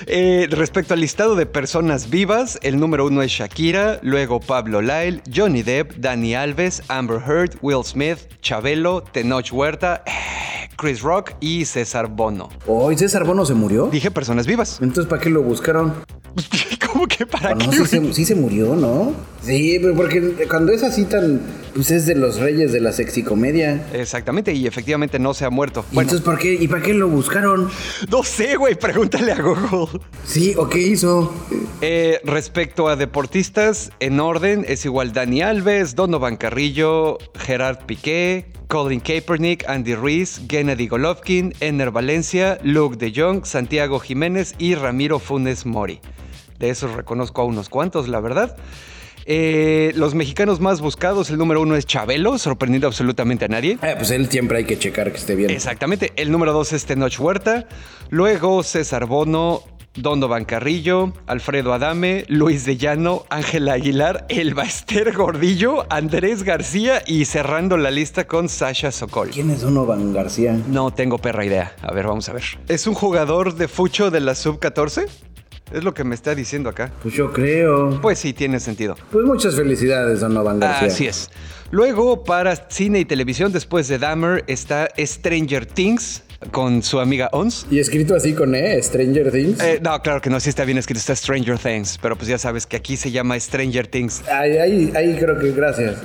Eh, 0.06 0.47
respecto 0.50 0.93
al 0.93 1.00
listado 1.00 1.36
de 1.36 1.45
personas 1.45 2.10
vivas, 2.10 2.60
el 2.62 2.78
número 2.80 3.06
uno 3.06 3.21
es 3.21 3.32
Shakira, 3.32 4.00
luego 4.02 4.39
Pablo 4.41 4.82
Lyle, 4.82 5.21
Johnny 5.34 5.63
Depp, 5.63 5.93
Dani 5.97 6.36
Alves, 6.36 6.84
Amber 6.89 7.21
Heard, 7.26 7.58
Will 7.62 7.84
Smith, 7.86 8.17
Chabelo, 8.41 9.02
Tenoch 9.02 9.52
Huerta, 9.54 10.04
eh, 10.06 10.12
Chris 10.78 11.02
Rock 11.02 11.32
y 11.39 11.63
César 11.65 12.08
Bono. 12.08 12.50
Hoy 12.65 12.97
César 12.97 13.23
Bono 13.23 13.45
se 13.45 13.54
murió. 13.54 13.88
Dije 13.88 14.12
personas 14.12 14.45
vivas. 14.45 14.80
Entonces, 14.82 15.10
¿para 15.10 15.21
qué 15.21 15.30
lo 15.30 15.41
buscaron? 15.41 15.93
¿Cómo 16.91 17.08
que 17.08 17.26
para 17.26 17.50
Ah, 17.52 17.56
no, 17.56 17.69
qué? 17.69 17.78
sí 17.78 17.86
se, 17.86 18.13
sí 18.13 18.26
se 18.26 18.36
murió, 18.36 18.76
¿no? 18.76 19.13
Sí, 19.41 19.78
pero 19.82 19.95
porque 19.95 20.45
cuando 20.50 20.71
es 20.73 20.84
así 20.84 21.06
tan... 21.06 21.39
Pues 21.73 21.91
es 21.91 22.08
de 22.08 22.15
los 22.15 22.39
reyes 22.39 22.71
de 22.71 22.80
la 22.80 22.91
sexicomedia. 22.91 23.86
Exactamente, 23.93 24.52
y 24.52 24.65
efectivamente 24.65 25.19
no 25.19 25.36
se 25.36 25.45
ha 25.45 25.52
muerto. 25.52 25.77
¿Y 25.92 25.96
Bueno, 25.96 26.10
entonces 26.10 26.26
por 26.26 26.38
qué? 26.38 26.54
¿Y 26.54 26.68
para 26.68 26.82
qué 26.82 26.94
lo 26.94 27.08
buscaron? 27.08 27.70
no 28.10 28.24
sé, 28.24 28.56
güey, 28.56 28.76
pregúntale 28.76 29.32
a 29.32 29.42
Google. 29.42 30.00
Sí, 30.26 30.54
¿o 30.58 30.68
qué 30.70 30.80
hizo? 30.80 31.34
Eh, 31.82 32.20
respecto 32.24 32.88
a 32.88 32.96
deportistas, 32.96 33.92
en 34.00 34.20
orden 34.20 34.66
es 34.68 34.86
igual 34.86 35.13
Dani 35.13 35.42
Alves, 35.42 35.96
Donovan 35.96 36.38
Carrillo, 36.38 37.18
Gerard 37.36 37.86
Piqué, 37.86 38.52
Colin 38.68 39.00
Kaepernick, 39.00 39.68
Andy 39.70 39.96
Ruiz, 39.96 40.42
Gennady 40.50 40.88
Golovkin, 40.88 41.54
Ener 41.62 41.92
Valencia, 41.92 42.60
Luke 42.63 42.98
de 42.98 43.13
Jong, 43.16 43.46
Santiago 43.46 44.00
Jiménez 44.00 44.56
y 44.58 44.76
Ramiro 44.76 45.20
Funes 45.20 45.66
Mori. 45.66 46.02
De 46.60 46.70
esos 46.70 46.92
reconozco 46.94 47.42
a 47.42 47.46
unos 47.46 47.70
cuantos, 47.70 48.08
la 48.08 48.20
verdad. 48.20 48.58
Eh, 49.30 49.92
los 49.96 50.16
mexicanos 50.16 50.62
más 50.62 50.80
buscados, 50.80 51.30
el 51.30 51.38
número 51.38 51.62
uno 51.62 51.76
es 51.76 51.86
Chabelo, 51.86 52.38
sorprendiendo 52.38 52.88
absolutamente 52.88 53.44
a 53.44 53.50
nadie. 53.50 53.78
Ah, 53.82 53.96
pues 53.98 54.10
él 54.12 54.30
siempre 54.30 54.60
hay 54.60 54.63
que 54.63 54.80
checar 54.80 55.12
que 55.12 55.18
esté 55.18 55.36
bien. 55.36 55.50
Exactamente. 55.50 56.13
El 56.16 56.32
número 56.32 56.54
dos 56.54 56.72
es 56.72 56.86
Tenoch 56.86 57.20
Huerta. 57.20 57.68
Luego 58.10 58.63
César 58.63 59.06
Bono, 59.06 59.63
Donovan 59.96 60.46
Carrillo, 60.46 61.12
Alfredo 61.26 61.74
Adame, 61.74 62.24
Luis 62.30 62.63
de 62.66 62.78
Llano, 62.78 63.26
Ángela 63.30 63.74
Aguilar, 63.74 64.26
Elba 64.30 64.63
Ester 64.63 65.12
Gordillo, 65.12 65.86
Andrés 65.90 66.44
García 66.44 67.02
y 67.06 67.26
cerrando 67.26 67.76
la 67.76 67.92
lista 67.92 68.28
con 68.28 68.48
Sasha 68.48 68.94
Sokol. 68.94 69.32
¿Quién 69.32 69.50
es 69.52 69.62
Donovan 69.62 70.13
García? 70.13 70.58
No 70.68 70.92
tengo 70.92 71.18
perra 71.18 71.44
idea. 71.46 71.76
A 71.82 71.92
ver, 71.94 72.08
vamos 72.08 72.30
a 72.30 72.34
ver. 72.34 72.44
¿Es 72.70 72.88
un 72.88 72.94
jugador 72.94 73.56
de 73.56 73.68
fucho 73.68 74.10
de 74.10 74.22
la 74.22 74.36
sub-14? 74.36 75.08
Es 75.74 75.84
lo 75.84 75.94
que 75.94 76.04
me 76.04 76.16
está 76.16 76.34
diciendo 76.34 76.70
acá. 76.70 76.92
Pues 77.02 77.14
yo 77.14 77.34
creo. 77.34 78.00
Pues 78.02 78.20
sí, 78.20 78.34
tiene 78.34 78.60
sentido. 78.60 78.96
Pues 79.12 79.26
muchas 79.26 79.56
felicidades, 79.56 80.22
Donovan 80.22 80.60
García. 80.60 80.88
Así 80.88 81.08
es. 81.08 81.30
Luego, 81.72 82.24
para 82.24 82.56
cine 82.70 83.00
y 83.00 83.06
televisión, 83.06 83.52
después 83.52 83.88
de 83.88 83.98
Dahmer, 84.00 84.44
está 84.48 84.88
Stranger 84.98 85.66
Things 85.66 86.24
con 86.52 86.84
su 86.84 87.00
amiga 87.00 87.30
Ons. 87.34 87.66
Y 87.70 87.80
escrito 87.80 88.16
así 88.16 88.34
con 88.34 88.56
E, 88.56 88.82
Stranger 88.82 89.32
Things. 89.32 89.60
Eh, 89.60 89.80
no, 89.82 90.00
claro 90.02 90.22
que 90.22 90.30
no, 90.30 90.40
sí 90.40 90.50
está 90.50 90.64
bien 90.66 90.78
escrito, 90.78 91.00
está 91.00 91.16
Stranger 91.16 91.58
Things, 91.58 91.98
pero 92.02 92.16
pues 92.16 92.30
ya 92.30 92.38
sabes 92.38 92.66
que 92.66 92.78
aquí 92.78 92.96
se 92.96 93.12
llama 93.12 93.40
Stranger 93.40 93.88
Things. 93.88 94.24
Ahí, 94.30 94.58
ahí, 94.58 94.94
ahí 94.96 95.18
creo 95.18 95.38
que 95.40 95.52
gracias. 95.52 95.96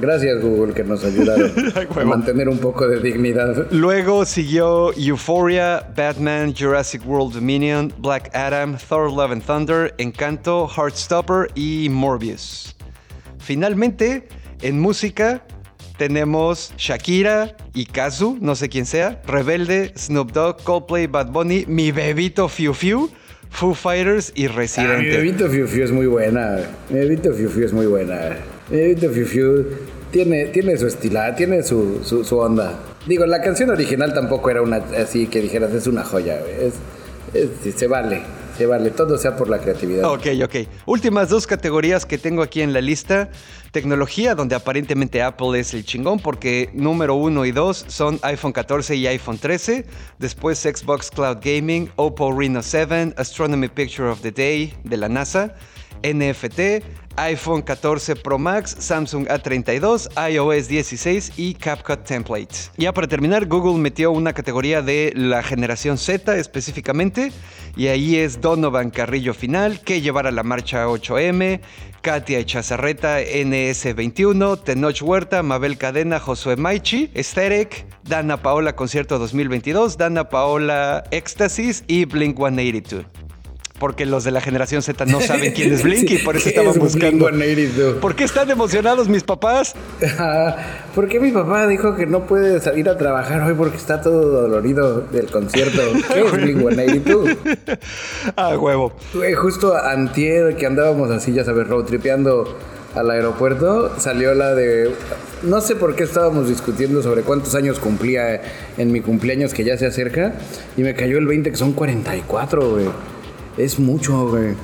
Gracias, 0.00 0.42
Google, 0.42 0.74
que 0.74 0.84
nos 0.84 1.02
ayudaron 1.04 1.50
Ay, 1.74 1.86
a 2.00 2.04
mantener 2.04 2.48
un 2.48 2.58
poco 2.58 2.86
de 2.86 3.00
dignidad. 3.00 3.66
Luego 3.70 4.24
siguió 4.24 4.92
Euphoria, 4.96 5.88
Batman, 5.96 6.54
Jurassic 6.54 7.02
World 7.06 7.34
Dominion, 7.34 7.92
Black 7.98 8.30
Adam, 8.34 8.76
Thor 8.76 9.10
Love 9.10 9.32
and 9.32 9.42
Thunder, 9.44 9.94
Encanto, 9.98 10.68
Heartstopper 10.68 11.48
y 11.54 11.88
Morbius. 11.90 12.76
Finalmente, 13.38 14.28
en 14.62 14.80
música 14.80 15.42
tenemos 15.98 16.74
Shakira 16.76 17.56
y 17.72 17.86
Kazu, 17.86 18.36
no 18.40 18.54
sé 18.54 18.68
quién 18.68 18.84
sea, 18.86 19.22
Rebelde, 19.26 19.92
Snoop 19.96 20.32
Dogg, 20.32 20.62
Coldplay, 20.62 21.06
Bad 21.06 21.28
Bunny, 21.30 21.64
Mi 21.66 21.90
Bebito 21.92 22.48
Fiu 22.48 22.74
Fiu, 22.74 23.08
Foo 23.48 23.72
Fighters 23.72 24.32
y 24.34 24.44
Ah, 24.46 24.48
mi 24.50 24.56
Residente. 24.56 25.16
bebito 25.16 25.48
Fiu 25.48 25.66
Fiu 25.66 25.84
es 25.84 25.92
muy 25.92 26.06
buena. 26.06 26.58
Mi 26.90 26.98
bebito 26.98 27.32
Fiu 27.32 27.48
Fiu 27.48 27.64
es 27.64 27.72
muy 27.72 27.86
buena. 27.86 28.36
Bebito 28.70 29.10
Fiu 29.10 29.26
Fiu 29.26 29.64
tiene, 30.10 30.46
tiene 30.46 30.76
su 30.76 30.86
estilo, 30.86 31.20
tiene 31.36 31.62
su, 31.62 32.00
su, 32.04 32.24
su 32.24 32.38
onda. 32.38 32.78
Digo, 33.06 33.26
la 33.26 33.40
canción 33.40 33.70
original 33.70 34.12
tampoco 34.14 34.50
era 34.50 34.62
una 34.62 34.76
así 34.76 35.26
que 35.26 35.40
dijeras, 35.40 35.72
es 35.72 35.86
una 35.86 36.02
joya. 36.04 36.40
Es, 36.40 36.74
es- 37.34 37.74
se 37.76 37.86
vale, 37.86 38.22
se 38.56 38.66
vale. 38.66 38.90
Todo 38.90 39.18
sea 39.18 39.36
por 39.36 39.48
la 39.48 39.58
creatividad. 39.58 40.04
Ok, 40.10 40.26
ok. 40.44 40.54
Últimas 40.86 41.28
dos 41.28 41.46
categorías 41.46 42.06
que 42.06 42.18
tengo 42.18 42.42
aquí 42.42 42.62
en 42.62 42.72
la 42.72 42.80
lista. 42.80 43.28
Tecnología, 43.72 44.34
donde 44.34 44.54
aparentemente 44.54 45.20
Apple 45.22 45.58
es 45.60 45.74
el 45.74 45.84
chingón, 45.84 46.18
porque 46.18 46.70
número 46.72 47.14
uno 47.14 47.44
y 47.44 47.52
dos 47.52 47.84
son 47.88 48.18
iPhone 48.22 48.52
14 48.52 48.96
y 48.96 49.06
iPhone 49.06 49.38
13. 49.38 49.84
Después 50.18 50.58
Xbox 50.60 51.10
Cloud 51.10 51.38
Gaming, 51.42 51.90
Oppo 51.96 52.32
Reno 52.36 52.62
7, 52.62 53.12
Astronomy 53.16 53.68
Picture 53.68 54.08
of 54.08 54.20
the 54.22 54.32
Day 54.32 54.72
de 54.82 54.96
la 54.96 55.08
NASA, 55.08 55.54
NFT, 56.02 56.82
iPhone 57.16 57.62
14 57.62 58.16
Pro 58.16 58.38
Max, 58.38 58.76
Samsung 58.78 59.26
A32, 59.28 60.08
iOS 60.30 60.68
16 60.68 61.32
y 61.36 61.54
CapCut 61.54 62.04
Templates. 62.04 62.70
Ya 62.76 62.92
para 62.92 63.08
terminar, 63.08 63.46
Google 63.46 63.80
metió 63.80 64.10
una 64.10 64.32
categoría 64.32 64.82
de 64.82 65.12
la 65.14 65.42
generación 65.42 65.98
Z 65.98 66.36
específicamente, 66.36 67.32
y 67.76 67.88
ahí 67.88 68.16
es 68.16 68.40
Donovan 68.40 68.90
Carrillo 68.90 69.34
Final, 69.34 69.80
que 69.80 70.00
llevará 70.00 70.30
la 70.30 70.42
marcha 70.42 70.86
8M, 70.86 71.60
Katia 72.00 72.44
Chazarreta 72.44 73.20
NS21, 73.20 74.62
Tenoch 74.62 75.02
Huerta, 75.02 75.42
Mabel 75.42 75.76
Cadena, 75.76 76.20
Josué 76.20 76.56
Maichi, 76.56 77.10
Aesthetic, 77.14 77.86
Dana 78.04 78.36
Paola 78.36 78.76
Concierto 78.76 79.18
2022, 79.18 79.96
Dana 79.96 80.28
Paola 80.28 81.02
Éxtasis 81.10 81.82
y 81.88 82.04
Blink 82.04 82.36
182. 82.36 83.25
Porque 83.78 84.06
los 84.06 84.24
de 84.24 84.30
la 84.30 84.40
generación 84.40 84.82
Z 84.82 85.04
no 85.06 85.20
saben 85.20 85.52
quién 85.52 85.72
es 85.72 85.82
Blink 85.84 86.10
y 86.10 86.18
por 86.18 86.36
eso 86.36 86.44
¿Qué 86.44 86.50
estaban 86.50 86.72
es 86.72 86.78
buscando. 86.78 87.28
Blink-182? 87.28 87.94
¿Por 88.00 88.14
qué 88.14 88.24
están 88.24 88.50
emocionados 88.50 89.08
mis 89.08 89.22
papás? 89.22 89.74
¿Por 90.94 91.08
qué 91.08 91.20
mi 91.20 91.30
papá 91.30 91.66
dijo 91.66 91.94
que 91.94 92.06
no 92.06 92.26
puede 92.26 92.60
salir 92.60 92.88
a 92.88 92.96
trabajar 92.96 93.42
hoy 93.42 93.54
porque 93.54 93.76
está 93.76 94.00
todo 94.00 94.42
dolorido 94.42 95.02
del 95.12 95.26
concierto? 95.26 95.82
¿Qué 96.12 96.20
es 96.20 96.32
Blink-182? 96.32 97.36
Ah, 98.36 98.56
huevo. 98.58 98.92
Justo 99.36 99.76
antier 99.76 100.56
que 100.56 100.66
andábamos 100.66 101.10
así, 101.10 101.32
ya 101.32 101.44
sabes, 101.44 101.66
road 101.68 101.84
tripeando 101.84 102.56
al 102.94 103.10
aeropuerto, 103.10 103.92
salió 103.98 104.34
la 104.34 104.54
de... 104.54 104.90
No 105.42 105.60
sé 105.60 105.76
por 105.76 105.94
qué 105.94 106.04
estábamos 106.04 106.48
discutiendo 106.48 107.02
sobre 107.02 107.22
cuántos 107.22 107.54
años 107.54 107.78
cumplía 107.78 108.40
en 108.78 108.90
mi 108.90 109.00
cumpleaños 109.00 109.52
que 109.52 109.64
ya 109.64 109.76
se 109.76 109.86
acerca 109.86 110.34
y 110.76 110.82
me 110.82 110.94
cayó 110.94 111.18
el 111.18 111.26
20 111.26 111.50
que 111.50 111.56
son 111.56 111.72
44, 111.72 112.70
güey. 112.70 112.86
Es 113.56 113.78
mucho, 113.78 114.28
güey. 114.28 114.54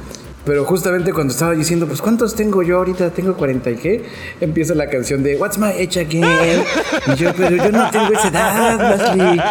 Pero 0.45 0.65
justamente 0.65 1.13
cuando 1.13 1.33
estaba 1.33 1.53
diciendo, 1.53 1.87
pues 1.87 2.03
¿cuántos 2.03 2.35
tengo 2.35 2.65
yo 2.65 2.79
ahorita? 2.79 3.11
Tengo 3.11 3.37
40 3.37 3.71
y 3.71 3.77
qué, 3.77 4.05
empieza 4.41 4.75
la 4.75 4.89
canción 4.89 5.23
de 5.23 5.37
What's 5.37 5.57
my 5.57 5.69
age 5.69 6.01
again? 6.01 6.65
Y 7.07 7.17
yo, 7.17 7.33
pero 7.37 7.57
yo 7.57 7.71
no 7.71 7.89
tengo 7.91 8.13
esa 8.13 8.29
edad, 8.29 8.97
Leslie. 8.97 9.43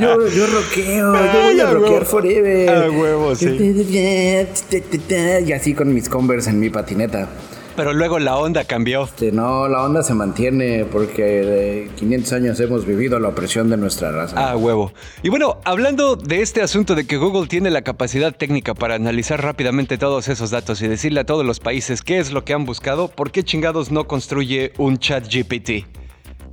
Yo, 0.00 0.26
yo 0.28 0.46
rockeo, 0.46 1.14
yo 1.14 1.42
voy 1.42 1.60
a 1.60 1.70
huevo. 1.70 2.04
forever. 2.04 2.68
A 2.68 2.90
huevo, 2.90 3.34
sí. 3.36 3.46
Y 5.46 5.52
así 5.52 5.74
con 5.74 5.94
mis 5.94 6.08
Converse 6.08 6.50
en 6.50 6.58
mi 6.58 6.68
patineta. 6.68 7.28
Pero 7.80 7.94
luego 7.94 8.18
la 8.18 8.36
onda 8.36 8.64
cambió. 8.64 9.04
Este, 9.04 9.32
no, 9.32 9.66
la 9.66 9.82
onda 9.82 10.02
se 10.02 10.12
mantiene 10.12 10.84
porque 10.84 11.22
de 11.22 11.90
500 11.96 12.32
años 12.34 12.60
hemos 12.60 12.84
vivido 12.84 13.18
la 13.18 13.28
opresión 13.28 13.70
de 13.70 13.78
nuestra 13.78 14.12
raza. 14.12 14.34
Ah, 14.36 14.54
huevo. 14.54 14.92
Y 15.22 15.30
bueno, 15.30 15.60
hablando 15.64 16.14
de 16.14 16.42
este 16.42 16.60
asunto 16.60 16.94
de 16.94 17.06
que 17.06 17.16
Google 17.16 17.46
tiene 17.46 17.70
la 17.70 17.80
capacidad 17.80 18.36
técnica 18.36 18.74
para 18.74 18.96
analizar 18.96 19.42
rápidamente 19.42 19.96
todos 19.96 20.28
esos 20.28 20.50
datos 20.50 20.82
y 20.82 20.88
decirle 20.88 21.20
a 21.20 21.24
todos 21.24 21.46
los 21.46 21.58
países 21.58 22.02
qué 22.02 22.18
es 22.18 22.32
lo 22.32 22.44
que 22.44 22.52
han 22.52 22.66
buscado, 22.66 23.08
¿por 23.08 23.30
qué 23.30 23.44
chingados 23.44 23.90
no 23.90 24.06
construye 24.06 24.74
un 24.76 24.98
chat 24.98 25.24
GPT? 25.26 25.86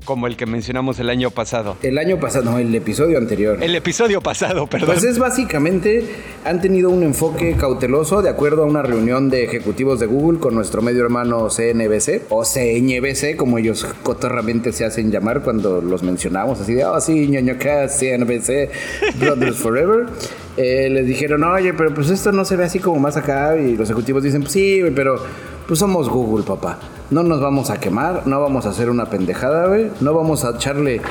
Como 0.08 0.26
el 0.28 0.38
que 0.38 0.46
mencionamos 0.46 1.00
el 1.00 1.10
año 1.10 1.32
pasado. 1.32 1.76
El 1.84 1.98
año 1.98 2.18
pasado, 2.18 2.46
no, 2.46 2.60
el 2.60 2.74
episodio 2.74 3.18
anterior. 3.18 3.62
El 3.62 3.76
episodio 3.76 4.22
pasado, 4.22 4.66
perdón. 4.66 4.92
Pues 4.94 5.04
es 5.04 5.20
básicamente, 5.20 6.06
han 6.46 6.62
tenido 6.62 6.90
un 6.90 7.04
enfoque 7.04 7.58
cauteloso 7.58 8.22
de 8.22 8.30
acuerdo 8.30 8.64
a 8.64 8.66
una 8.68 8.82
reunión 8.82 9.30
de 9.30 9.44
ejecutivos 9.44 10.00
de 10.00 10.06
Google 10.06 10.40
con 10.40 10.56
nuestro 10.56 10.82
medio 10.82 11.04
hermano 11.04 11.50
CNBC 11.50 12.22
o 12.30 12.46
CNBC, 12.46 13.36
como 13.36 13.58
ellos 13.58 13.86
cotorramente 14.02 14.72
se 14.72 14.86
hacen 14.86 15.12
llamar 15.12 15.42
cuando 15.42 15.82
los 15.82 16.04
mencionamos, 16.04 16.62
así 16.62 16.74
de, 16.74 16.86
oh 16.86 17.02
sí, 17.02 17.28
ñoño 17.28 17.58
cast, 17.60 18.00
CNBC, 18.00 19.20
Brothers 19.20 19.58
Forever. 19.58 20.06
Eh, 20.60 20.90
les 20.90 21.06
dijeron, 21.06 21.44
oye, 21.44 21.72
pero 21.76 21.94
pues 21.94 22.10
esto 22.10 22.32
no 22.32 22.44
se 22.44 22.56
ve 22.56 22.64
así 22.64 22.80
como 22.80 22.98
más 23.00 23.16
acá. 23.16 23.56
Y 23.56 23.78
los 23.78 23.88
ejecutivos 23.92 24.24
dicen, 24.24 24.42
pues 24.42 24.54
sí, 24.54 24.82
pero 24.96 25.24
pues 25.68 25.78
somos 25.78 26.10
Google, 26.10 26.44
papá. 26.44 26.80
No 27.10 27.24
nos 27.24 27.40
vamos 27.42 27.70
a 27.70 27.80
quemar, 27.80 28.28
no 28.28 28.42
vamos 28.42 28.66
a 28.66 28.70
hacer 28.70 28.90
una 28.90 29.06
pendejada, 29.10 29.68
güey. 29.68 29.90
No 30.02 30.14
vamos 30.14 30.44
a 30.44 30.52
echarle 30.52 31.02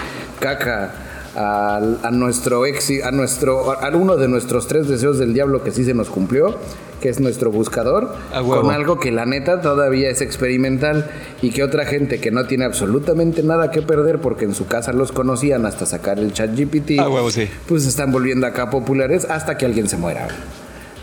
caca 0.41 0.93
a, 1.35 1.81
a 2.03 2.11
nuestro 2.11 2.67
ex, 2.67 2.91
a 3.05 3.11
nuestro, 3.11 3.73
a 3.73 3.89
uno 3.91 4.17
de 4.17 4.29
nuestros 4.29 4.67
tres 4.67 4.89
deseos 4.89 5.19
del 5.19 5.35
diablo 5.35 5.63
que 5.63 5.71
sí 5.71 5.85
se 5.85 5.95
nos 5.95 6.09
cumplió, 6.09 6.57
que 7.01 7.09
es 7.09 7.21
nuestro 7.21 7.51
buscador, 7.51 8.15
con 8.45 8.71
algo 8.71 8.99
que 8.99 9.13
la 9.13 9.27
neta 9.27 9.61
todavía 9.61 10.09
es 10.11 10.21
experimental 10.23 11.11
y 11.43 11.51
que 11.51 11.63
otra 11.63 11.85
gente 11.85 12.21
que 12.21 12.31
no 12.31 12.47
tiene 12.47 12.65
absolutamente 12.65 13.43
nada 13.43 13.71
que 13.71 13.83
perder 13.83 14.21
porque 14.21 14.45
en 14.47 14.55
su 14.55 14.67
casa 14.67 14.93
los 14.93 15.13
conocían 15.13 15.67
hasta 15.67 15.87
sacar 15.87 16.19
el 16.19 16.33
chat 16.33 16.51
GPT, 16.59 16.99
A 17.01 17.09
huevo, 17.09 17.31
sí. 17.31 17.49
pues 17.69 17.87
están 17.87 18.13
volviendo 18.13 18.47
acá 18.47 18.71
populares 18.71 19.27
hasta 19.27 19.57
que 19.59 19.67
alguien 19.67 19.89
se 19.89 19.97
muera. 19.99 20.29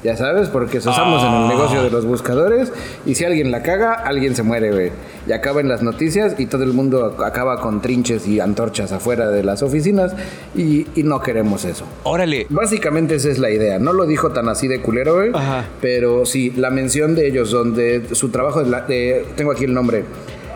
Ya 0.03 0.17
sabes, 0.17 0.49
porque 0.49 0.79
estamos 0.79 1.23
en 1.23 1.29
Ah. 1.29 1.41
el 1.43 1.47
negocio 1.57 1.81
de 1.83 1.89
los 1.89 2.05
buscadores 2.05 2.71
y 3.05 3.15
si 3.15 3.23
alguien 3.23 3.51
la 3.51 3.63
caga, 3.63 3.93
alguien 3.93 4.35
se 4.35 4.43
muere, 4.43 4.71
güey. 4.71 4.91
Y 5.27 5.31
acaba 5.31 5.61
en 5.61 5.69
las 5.69 5.81
noticias 5.81 6.35
y 6.37 6.45
todo 6.47 6.63
el 6.63 6.73
mundo 6.73 7.15
acaba 7.25 7.61
con 7.61 7.81
trinches 7.81 8.27
y 8.27 8.41
antorchas 8.41 8.91
afuera 8.91 9.29
de 9.29 9.43
las 9.43 9.63
oficinas 9.63 10.13
y, 10.55 10.85
y 10.95 11.03
no 11.03 11.21
queremos 11.21 11.63
eso. 11.63 11.85
Órale. 12.03 12.47
Básicamente 12.49 13.15
esa 13.15 13.29
es 13.29 13.39
la 13.39 13.49
idea. 13.49 13.79
No 13.79 13.93
lo 13.93 14.05
dijo 14.05 14.31
tan 14.31 14.49
así 14.49 14.67
de 14.67 14.81
culero, 14.81 15.15
güey. 15.15 15.31
Ajá. 15.33 15.65
Pero 15.79 16.25
sí, 16.25 16.51
la 16.57 16.69
mención 16.69 17.15
de 17.15 17.27
ellos, 17.27 17.51
donde 17.51 18.07
su 18.11 18.27
trabajo, 18.29 18.61
de 18.61 18.69
la- 18.69 18.81
de- 18.81 19.25
tengo 19.37 19.51
aquí 19.53 19.63
el 19.63 19.73
nombre. 19.73 20.03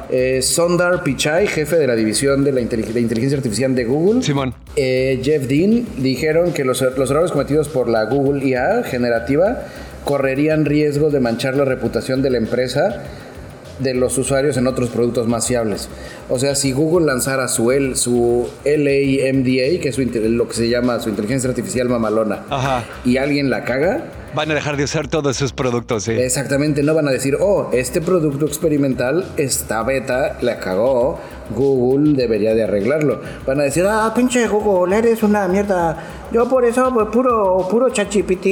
Eh, 0.10 0.42
Sondar 0.42 1.04
Pichai, 1.04 1.48
jefe 1.48 1.76
de 1.76 1.88
la 1.88 1.96
división 1.96 2.44
de 2.44 2.52
la 2.52 2.62
de 2.62 3.02
inteligencia 3.02 3.38
artificial 3.38 3.76
de 3.76 3.86
Google. 3.86 4.24
Simón. 4.24 4.54
Eh, 4.76 5.20
Jeff 5.24 5.48
Dean 5.48 5.86
dijeron 5.98 6.54
que 6.54 6.64
los, 6.64 6.82
los 6.82 7.12
errores 7.12 7.32
cometidos 7.32 7.68
por 7.68 7.90
la 7.90 8.06
Google 8.06 8.46
IA 8.48 8.84
generativa 8.84 9.64
correrían 10.06 10.66
riesgo 10.66 11.10
de 11.10 11.20
manchar 11.20 11.56
la 11.56 11.66
reputación 11.66 12.22
de 12.22 12.30
la 12.30 12.38
empresa 12.38 13.04
de 13.80 13.94
los 13.94 14.18
usuarios 14.18 14.58
en 14.58 14.68
otros 14.68 14.90
productos 14.90 15.28
más 15.28 15.48
fiables. 15.48 15.90
O 16.30 16.40
sea, 16.40 16.56
si 16.56 16.72
Google 16.72 17.06
lanzara 17.06 17.48
su, 17.48 17.72
L, 17.72 17.96
su 17.96 18.48
LAMDA, 18.66 19.80
que 19.82 19.90
es 19.90 19.96
su 19.96 20.02
lo 20.04 20.48
que 20.48 20.54
se 20.54 20.70
llama 20.70 21.00
su 21.00 21.10
inteligencia 21.10 21.50
artificial 21.50 21.90
mamalona, 21.90 22.44
Ajá. 22.50 22.86
y 23.06 23.18
alguien 23.18 23.50
la 23.50 23.64
caga, 23.64 24.06
Van 24.34 24.52
a 24.52 24.54
dejar 24.54 24.78
de 24.78 24.84
usar 24.84 25.08
todos 25.08 25.36
sus 25.38 25.54
productos, 25.54 26.04
sí. 26.04 26.12
Exactamente, 26.12 26.84
no 26.84 26.94
van 26.94 27.08
a 27.08 27.12
decir, 27.12 27.38
oh, 27.40 27.70
este 27.72 28.02
producto 28.02 28.46
experimental, 28.46 29.26
esta 29.38 29.84
beta, 29.84 30.38
la 30.42 30.60
cagó, 30.60 31.20
Google 31.56 32.14
debería 32.16 32.54
de 32.54 32.64
arreglarlo. 32.64 33.22
Van 33.46 33.60
a 33.60 33.64
decir, 33.64 33.86
ah, 33.88 34.12
pinche 34.16 34.48
Google, 34.48 34.98
eres 34.98 35.24
una 35.24 35.48
mierda. 35.48 35.98
Yo 36.32 36.48
por 36.50 36.66
eso, 36.66 36.94
pues, 36.94 37.08
puro, 37.08 37.68
puro 37.70 37.90
ChatGPT 37.90 38.46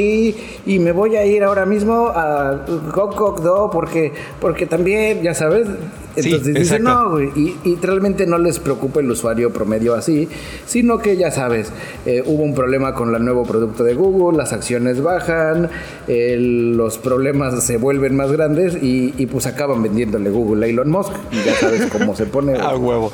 y 0.65 0.79
me 0.79 0.91
voy 0.91 1.17
a 1.17 1.25
ir 1.25 1.43
ahora 1.43 1.65
mismo 1.65 2.07
a 2.07 2.65
GogGogDo 2.93 3.69
porque, 3.69 4.13
porque 4.39 4.65
también, 4.65 5.21
ya 5.21 5.33
sabes. 5.33 5.67
Sí, 6.15 6.29
Entonces 6.31 6.53
dicen, 6.53 6.77
exacto. 6.77 6.83
no, 6.83 7.11
güey, 7.11 7.29
y, 7.35 7.57
y 7.63 7.75
realmente 7.81 8.25
no 8.25 8.37
les 8.37 8.59
preocupa 8.59 8.99
el 9.01 9.11
usuario 9.11 9.51
promedio 9.51 9.95
así, 9.95 10.29
sino 10.65 10.99
que 10.99 11.17
ya 11.17 11.31
sabes, 11.31 11.71
eh, 12.05 12.23
hubo 12.25 12.43
un 12.43 12.55
problema 12.55 12.93
con 12.93 13.13
el 13.13 13.23
nuevo 13.23 13.43
producto 13.43 13.83
de 13.83 13.95
Google, 13.95 14.37
las 14.37 14.53
acciones 14.53 15.01
bajan, 15.01 15.69
los 16.07 16.97
problemas 16.97 17.63
se 17.63 17.77
vuelven 17.77 18.15
más 18.15 18.31
grandes 18.31 18.75
y, 18.81 19.13
y, 19.17 19.25
pues 19.25 19.45
acaban 19.45 19.81
vendiéndole 19.83 20.29
Google 20.29 20.65
a 20.65 20.69
Elon 20.69 20.89
Musk. 20.89 21.11
Y 21.31 21.43
ya 21.45 21.53
sabes 21.55 21.87
cómo 21.87 22.15
se 22.15 22.25
pone. 22.25 22.55
A 22.59 22.75
huevo. 22.75 23.11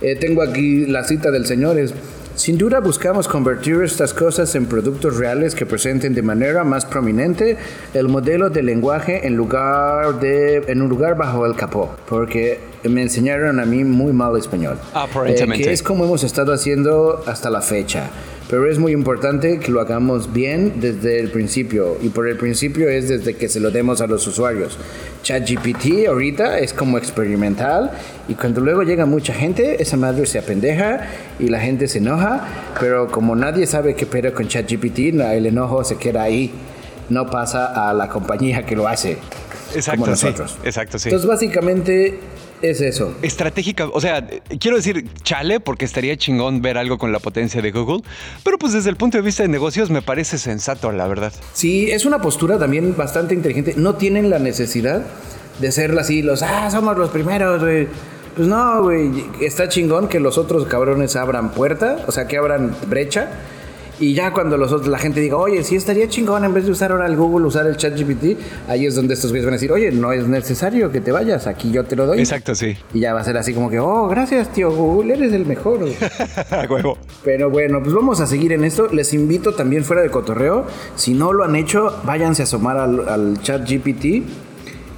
Eh, 0.00 0.16
tengo 0.16 0.42
aquí 0.42 0.86
la 0.86 1.04
cita 1.04 1.30
del 1.30 1.46
señor. 1.46 1.78
Es, 1.78 1.92
sin 2.38 2.56
duda 2.56 2.78
buscamos 2.78 3.26
convertir 3.26 3.82
estas 3.82 4.14
cosas 4.14 4.54
en 4.54 4.66
productos 4.66 5.16
reales 5.16 5.56
que 5.56 5.66
presenten 5.66 6.14
de 6.14 6.22
manera 6.22 6.62
más 6.62 6.86
prominente 6.86 7.56
el 7.94 8.08
modelo 8.08 8.48
de 8.48 8.62
lenguaje 8.62 9.26
en, 9.26 9.34
lugar 9.34 10.20
de, 10.20 10.58
en 10.68 10.80
un 10.80 10.88
lugar 10.88 11.16
bajo 11.16 11.44
el 11.46 11.56
capó. 11.56 11.96
Porque 12.08 12.60
me 12.84 13.02
enseñaron 13.02 13.58
a 13.58 13.66
mí 13.66 13.82
muy 13.82 14.12
mal 14.12 14.36
español. 14.36 14.78
Aparentemente. 14.94 15.64
Eh, 15.64 15.66
que 15.66 15.72
es 15.72 15.82
como 15.82 16.04
hemos 16.04 16.22
estado 16.22 16.52
haciendo 16.52 17.24
hasta 17.26 17.50
la 17.50 17.60
fecha. 17.60 18.08
Pero 18.48 18.70
es 18.70 18.78
muy 18.78 18.92
importante 18.92 19.58
que 19.58 19.70
lo 19.70 19.80
hagamos 19.80 20.32
bien 20.32 20.80
desde 20.80 21.20
el 21.20 21.30
principio. 21.30 21.98
Y 22.00 22.08
por 22.08 22.26
el 22.26 22.36
principio 22.36 22.88
es 22.88 23.08
desde 23.08 23.36
que 23.36 23.48
se 23.48 23.60
lo 23.60 23.70
demos 23.70 24.00
a 24.00 24.06
los 24.06 24.26
usuarios. 24.26 24.78
ChatGPT 25.22 26.06
ahorita 26.08 26.58
es 26.58 26.72
como 26.72 26.96
experimental. 26.96 27.90
Y 28.26 28.34
cuando 28.34 28.62
luego 28.62 28.84
llega 28.84 29.04
mucha 29.04 29.34
gente, 29.34 29.82
esa 29.82 29.98
madre 29.98 30.24
se 30.24 30.38
apendeja 30.38 31.08
y 31.38 31.48
la 31.48 31.60
gente 31.60 31.88
se 31.88 31.98
enoja. 31.98 32.74
Pero 32.80 33.08
como 33.08 33.36
nadie 33.36 33.66
sabe 33.66 33.94
qué 33.94 34.06
pedo 34.06 34.32
con 34.32 34.48
ChatGPT, 34.48 34.98
el 34.98 35.44
enojo 35.46 35.84
se 35.84 35.96
queda 35.96 36.22
ahí. 36.22 36.50
No 37.10 37.28
pasa 37.28 37.88
a 37.88 37.92
la 37.92 38.08
compañía 38.08 38.64
que 38.64 38.76
lo 38.76 38.88
hace. 38.88 39.18
Exacto, 39.74 40.00
como 40.00 40.16
sí. 40.16 40.24
nosotros. 40.24 40.58
Exacto, 40.64 40.98
sí. 40.98 41.10
Entonces 41.10 41.28
básicamente 41.28 42.18
es 42.62 42.80
eso. 42.80 43.14
estratégica, 43.22 43.88
o 43.88 44.00
sea, 44.00 44.26
quiero 44.60 44.76
decir 44.76 45.06
chale 45.22 45.60
porque 45.60 45.84
estaría 45.84 46.16
chingón 46.16 46.62
ver 46.62 46.78
algo 46.78 46.98
con 46.98 47.12
la 47.12 47.18
potencia 47.18 47.62
de 47.62 47.70
Google, 47.70 48.02
pero 48.44 48.58
pues 48.58 48.72
desde 48.72 48.90
el 48.90 48.96
punto 48.96 49.18
de 49.18 49.22
vista 49.22 49.42
de 49.42 49.48
negocios 49.48 49.90
me 49.90 50.02
parece 50.02 50.38
sensato, 50.38 50.92
la 50.92 51.06
verdad. 51.06 51.32
Sí, 51.52 51.90
es 51.90 52.04
una 52.04 52.20
postura 52.20 52.58
también 52.58 52.96
bastante 52.96 53.34
inteligente. 53.34 53.74
No 53.76 53.94
tienen 53.94 54.30
la 54.30 54.38
necesidad 54.38 55.04
de 55.58 55.72
ser 55.72 55.98
así, 55.98 56.22
los, 56.22 56.42
ah, 56.42 56.70
somos 56.70 56.96
los 56.96 57.10
primeros, 57.10 57.60
güey. 57.60 57.88
Pues 58.36 58.46
no, 58.46 58.82
güey. 58.82 59.24
Está 59.40 59.68
chingón 59.68 60.08
que 60.08 60.20
los 60.20 60.38
otros 60.38 60.66
cabrones 60.66 61.16
abran 61.16 61.50
puerta, 61.50 62.04
o 62.06 62.12
sea, 62.12 62.28
que 62.28 62.36
abran 62.36 62.76
brecha. 62.86 63.30
Y 64.00 64.14
ya 64.14 64.32
cuando 64.32 64.56
los 64.56 64.70
otros, 64.72 64.88
la 64.88 64.98
gente 64.98 65.20
diga, 65.20 65.36
oye, 65.36 65.64
sí 65.64 65.74
estaría 65.74 66.08
chingón 66.08 66.44
en 66.44 66.54
vez 66.54 66.66
de 66.66 66.70
usar 66.70 66.92
ahora 66.92 67.06
el 67.06 67.16
Google, 67.16 67.46
usar 67.46 67.66
el 67.66 67.76
ChatGPT, 67.76 68.38
ahí 68.68 68.86
es 68.86 68.94
donde 68.94 69.14
estos 69.14 69.30
güeyes 69.30 69.44
van 69.44 69.54
a 69.54 69.56
decir, 69.56 69.72
oye, 69.72 69.90
no 69.90 70.12
es 70.12 70.26
necesario 70.28 70.92
que 70.92 71.00
te 71.00 71.10
vayas, 71.10 71.46
aquí 71.46 71.72
yo 71.72 71.84
te 71.84 71.96
lo 71.96 72.06
doy. 72.06 72.20
Exacto, 72.20 72.54
sí. 72.54 72.76
Y 72.94 73.00
ya 73.00 73.12
va 73.14 73.20
a 73.20 73.24
ser 73.24 73.36
así 73.36 73.52
como 73.52 73.70
que, 73.70 73.80
oh, 73.80 74.06
gracias, 74.08 74.52
tío 74.52 74.70
Google, 74.70 75.14
eres 75.14 75.32
el 75.32 75.46
mejor. 75.46 75.80
güey". 75.80 75.96
A 76.50 76.66
huevo. 76.70 76.98
Pero 77.24 77.50
bueno, 77.50 77.80
pues 77.82 77.94
vamos 77.94 78.20
a 78.20 78.26
seguir 78.26 78.52
en 78.52 78.64
esto. 78.64 78.86
Les 78.92 79.12
invito 79.14 79.54
también 79.54 79.84
fuera 79.84 80.02
de 80.02 80.10
cotorreo. 80.10 80.66
Si 80.94 81.14
no 81.14 81.32
lo 81.32 81.44
han 81.44 81.56
hecho, 81.56 81.92
váyanse 82.04 82.42
a 82.42 82.44
asomar 82.44 82.76
al, 82.76 83.08
al 83.08 83.42
chat 83.42 83.68
GPT. 83.68 84.22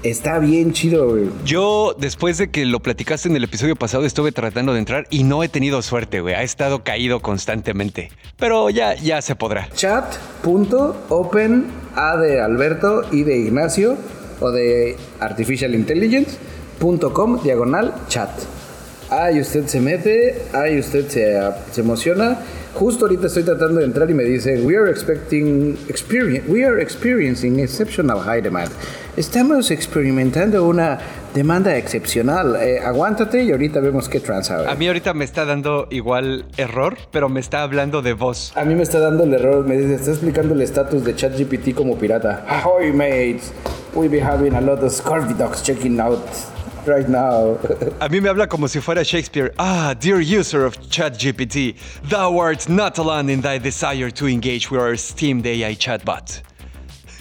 Está 0.02 0.38
bien 0.38 0.72
chido, 0.72 1.10
güey. 1.10 1.28
Yo, 1.44 1.94
después 1.98 2.38
de 2.38 2.50
que 2.50 2.64
lo 2.64 2.80
platicaste 2.80 3.28
en 3.28 3.36
el 3.36 3.44
episodio 3.44 3.76
pasado, 3.76 4.06
estuve 4.06 4.32
tratando 4.32 4.72
de 4.72 4.78
entrar 4.78 5.06
y 5.10 5.24
no 5.24 5.42
he 5.42 5.48
tenido 5.48 5.82
suerte, 5.82 6.20
güey. 6.20 6.34
Ha 6.34 6.42
estado 6.42 6.82
caído 6.82 7.20
constantemente. 7.20 8.10
Pero 8.38 8.70
ya, 8.70 8.94
ya 8.94 9.20
se 9.20 9.34
podrá. 9.36 9.68
Chat.open 9.74 11.66
A 11.96 12.16
de 12.16 12.40
Alberto 12.40 13.02
y 13.12 13.24
de 13.24 13.36
Ignacio 13.38 13.98
o 14.40 14.50
de 14.50 14.96
Artificial 15.20 15.74
Intelligence 15.74 16.38
punto 16.78 17.12
com 17.12 17.42
diagonal 17.42 17.92
chat. 18.08 18.30
Ahí 19.10 19.38
usted 19.38 19.66
se 19.66 19.80
mete, 19.80 20.40
ahí 20.54 20.78
usted 20.78 21.08
se, 21.08 21.38
se 21.72 21.80
emociona. 21.82 22.38
Justo 22.74 23.04
ahorita 23.06 23.26
estoy 23.26 23.42
tratando 23.42 23.80
de 23.80 23.86
entrar 23.86 24.10
y 24.10 24.14
me 24.14 24.24
dice, 24.24 24.60
we 24.62 24.76
are 24.76 24.90
expecting 24.90 25.76
experience, 25.88 26.48
we 26.48 26.64
are 26.64 26.80
experiencing 26.80 27.58
exceptional 27.58 28.20
high 28.20 28.40
demand. 28.40 28.70
Estamos 29.16 29.70
experimentando 29.70 30.66
una 30.66 30.98
demanda 31.34 31.76
excepcional. 31.76 32.56
Eh, 32.56 32.78
aguántate 32.78 33.42
y 33.42 33.50
ahorita 33.50 33.80
vemos 33.80 34.08
qué 34.08 34.20
tranza. 34.20 34.56
güey. 34.58 34.68
A 34.68 34.74
mí 34.76 34.86
ahorita 34.86 35.14
me 35.14 35.24
está 35.24 35.44
dando 35.44 35.88
igual 35.90 36.46
error, 36.56 36.96
pero 37.10 37.28
me 37.28 37.40
está 37.40 37.62
hablando 37.62 38.02
de 38.02 38.12
voz. 38.14 38.52
A 38.56 38.64
mí 38.64 38.74
me 38.74 38.82
está 38.82 39.00
dando 39.00 39.24
el 39.24 39.34
error, 39.34 39.66
me 39.66 39.76
dice, 39.76 39.96
está 39.96 40.10
explicando 40.10 40.54
el 40.54 40.62
estatus 40.62 41.04
de 41.04 41.14
ChatGPT 41.14 41.74
como 41.74 41.98
pirata. 41.98 42.44
Ahoy, 42.48 42.92
mates. 42.92 43.52
we 43.94 44.08
be 44.08 44.20
having 44.20 44.54
a 44.54 44.60
lot 44.60 44.82
of 44.82 44.92
Scorpio 44.92 45.36
dogs 45.36 45.62
checking 45.62 45.98
out 45.98 46.20
right 46.86 47.08
now. 47.08 47.58
A 48.00 48.08
mí 48.08 48.20
me 48.20 48.28
habla 48.28 48.46
como 48.48 48.68
si 48.68 48.80
fuera 48.80 49.02
Shakespeare. 49.02 49.52
Ah, 49.58 49.94
dear 49.98 50.20
user 50.20 50.64
of 50.64 50.76
ChatGPT, 50.90 51.76
thou 52.08 52.38
art 52.40 52.68
not 52.68 52.98
alone 52.98 53.28
in 53.30 53.40
thy 53.40 53.58
desire 53.58 54.10
to 54.10 54.26
engage 54.28 54.70
with 54.70 54.80
our 54.80 54.92
esteemed 54.92 55.46
AI 55.46 55.74
chatbot. 55.74 56.42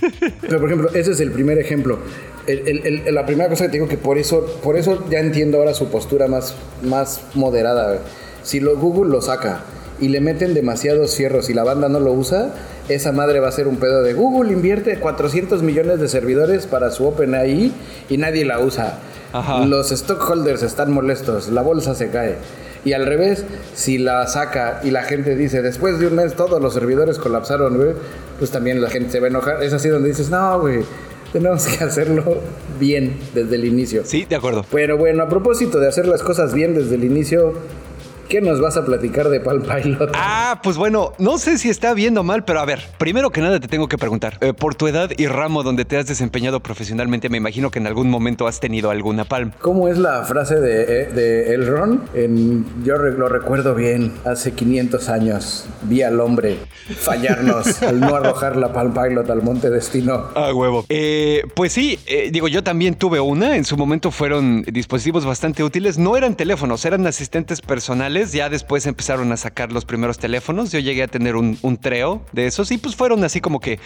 Pero, 0.41 0.59
por 0.59 0.69
ejemplo, 0.69 0.89
ese 0.95 1.11
es 1.11 1.19
el 1.19 1.31
primer 1.31 1.57
ejemplo. 1.57 1.99
El- 2.47 2.67
el- 2.67 3.07
el- 3.07 3.13
la 3.13 3.25
primera 3.25 3.49
cosa 3.49 3.65
que 3.65 3.69
te 3.69 3.77
digo 3.77 3.87
que 3.87 3.97
por 3.97 4.17
eso, 4.17 4.45
por 4.63 4.77
eso 4.77 5.05
ya 5.09 5.19
entiendo 5.19 5.57
ahora 5.59 5.73
su 5.73 5.89
postura 5.89 6.27
más, 6.27 6.55
más 6.83 7.21
moderada. 7.35 7.99
Si 8.43 8.59
lo, 8.59 8.77
Google 8.77 9.11
lo 9.11 9.21
saca 9.21 9.61
y 9.99 10.07
le 10.07 10.21
meten 10.21 10.53
demasiados 10.53 11.15
fierros 11.15 11.49
y 11.49 11.53
la 11.53 11.63
banda 11.65 11.89
no 11.89 11.99
lo 11.99 12.13
usa, 12.13 12.55
esa 12.87 13.11
madre 13.11 13.39
va 13.41 13.49
a 13.49 13.51
ser 13.51 13.67
un 13.67 13.75
pedo 13.75 14.01
de 14.01 14.13
Google 14.13 14.51
invierte 14.53 14.97
400 14.99 15.61
millones 15.61 15.99
de 15.99 16.07
servidores 16.07 16.65
para 16.65 16.89
su 16.89 17.05
OpenAI 17.05 17.71
y 18.09 18.17
nadie 18.17 18.45
la 18.45 18.59
usa. 18.61 18.97
Ajá. 19.33 19.65
Los 19.65 19.91
stockholders 19.91 20.63
están 20.63 20.91
molestos, 20.91 21.49
la 21.49 21.61
bolsa 21.61 21.95
se 21.95 22.09
cae. 22.09 22.37
Y 22.85 22.93
al 22.93 23.05
revés, 23.05 23.45
si 23.75 23.97
la 23.97 24.25
saca 24.27 24.79
y 24.83 24.91
la 24.91 25.03
gente 25.03 25.35
dice, 25.35 25.61
después 25.61 25.99
de 25.99 26.07
un 26.07 26.15
mes 26.15 26.35
todos 26.35 26.61
los 26.61 26.73
servidores 26.73 27.19
colapsaron, 27.19 27.75
güey, 27.77 27.93
pues 28.37 28.51
también 28.51 28.81
la 28.81 28.89
gente 28.89 29.11
se 29.11 29.19
va 29.19 29.27
a 29.27 29.29
enojar. 29.29 29.63
Es 29.63 29.73
así 29.73 29.89
donde 29.89 30.09
dices, 30.09 30.29
no, 30.29 30.61
güey, 30.61 30.79
tenemos 31.33 31.65
que 31.67 31.83
hacerlo 31.83 32.37
bien 32.79 33.19
desde 33.33 33.55
el 33.55 33.65
inicio. 33.65 34.03
Sí, 34.05 34.25
de 34.25 34.35
acuerdo. 34.35 34.65
Pero 34.71 34.97
bueno, 34.97 35.23
a 35.23 35.29
propósito 35.29 35.79
de 35.79 35.89
hacer 35.89 36.07
las 36.07 36.23
cosas 36.23 36.53
bien 36.53 36.73
desde 36.73 36.95
el 36.95 37.03
inicio, 37.03 37.53
¿qué 38.29 38.41
nos 38.41 38.61
vas 38.61 38.77
a 38.77 38.85
platicar 38.85 39.27
de 39.29 39.39
Palm 39.39 39.63
Pilot? 39.63 40.11
Ah, 40.13 40.59
pues 40.63 40.77
bueno, 40.77 41.13
no 41.17 41.37
sé 41.37 41.57
si 41.57 41.69
está 41.69 41.93
bien 41.93 42.17
o 42.17 42.23
mal, 42.23 42.45
pero 42.45 42.59
a 42.59 42.65
ver, 42.65 42.81
primero 42.97 43.31
que 43.31 43.41
nada 43.41 43.59
te 43.59 43.67
tengo 43.67 43.87
que 43.87 43.97
preguntar, 43.97 44.37
eh, 44.41 44.53
por 44.53 44.75
tu 44.75 44.87
edad 44.87 45.09
y 45.17 45.27
ramo 45.27 45.63
donde 45.63 45.83
te 45.85 45.97
has 45.97 46.05
desempeñado 46.07 46.59
profesionalmente, 46.61 47.27
me 47.29 47.37
imagino 47.37 47.71
que 47.71 47.79
en 47.79 47.87
algún 47.87 48.09
momento 48.09 48.47
has 48.47 48.59
tenido 48.59 48.89
alguna 48.91 49.25
Palm. 49.25 49.51
¿Cómo 49.61 49.87
es 49.87 49.97
la 49.97 50.23
frase 50.23 50.55
de, 50.59 50.83
eh, 51.03 51.05
de 51.07 51.53
Elrond? 51.55 52.01
En, 52.15 52.65
yo 52.85 52.97
re- 52.97 53.13
lo 53.17 53.27
recuerdo 53.29 53.75
bien, 53.75 54.13
hace 54.25 54.51
500 54.53 55.09
años 55.09 55.65
vi 55.83 56.01
al 56.03 56.19
hombre 56.19 56.57
fallarnos 56.99 57.81
al 57.83 57.99
no 57.99 58.15
arrojar 58.15 58.55
la 58.57 58.71
Palm 58.73 58.93
Pilot 58.93 59.29
al 59.29 59.41
monte 59.41 59.69
destino. 59.69 60.25
Ah, 60.35 60.53
huevo. 60.53 60.85
Eh, 60.89 61.43
pues 61.55 61.73
sí, 61.73 61.97
eh, 62.07 62.29
digo, 62.31 62.47
yo 62.47 62.63
también 62.63 62.95
tuve 62.95 63.19
una. 63.19 63.55
En 63.55 63.65
su 63.65 63.77
momento 63.77 64.11
fueron 64.11 64.63
dispositivos 64.63 65.25
bastante 65.25 65.63
útiles. 65.63 65.97
No 65.97 66.17
eran 66.17 66.35
teléfonos, 66.35 66.85
eran 66.85 67.05
asistentes 67.07 67.61
personales. 67.61 68.18
Ya 68.27 68.49
después 68.49 68.85
empezaron 68.85 69.31
a 69.31 69.37
sacar 69.37 69.71
los 69.71 69.85
primeros 69.85 70.17
teléfonos. 70.17 70.71
Yo 70.71 70.79
llegué 70.79 71.03
a 71.03 71.07
tener 71.07 71.35
un, 71.35 71.57
un 71.61 71.77
treo 71.77 72.25
de 72.31 72.47
esos 72.47 72.71
y 72.71 72.77
pues 72.77 72.95
fueron 72.95 73.23
así 73.23 73.41
como 73.41 73.59
que 73.59 73.79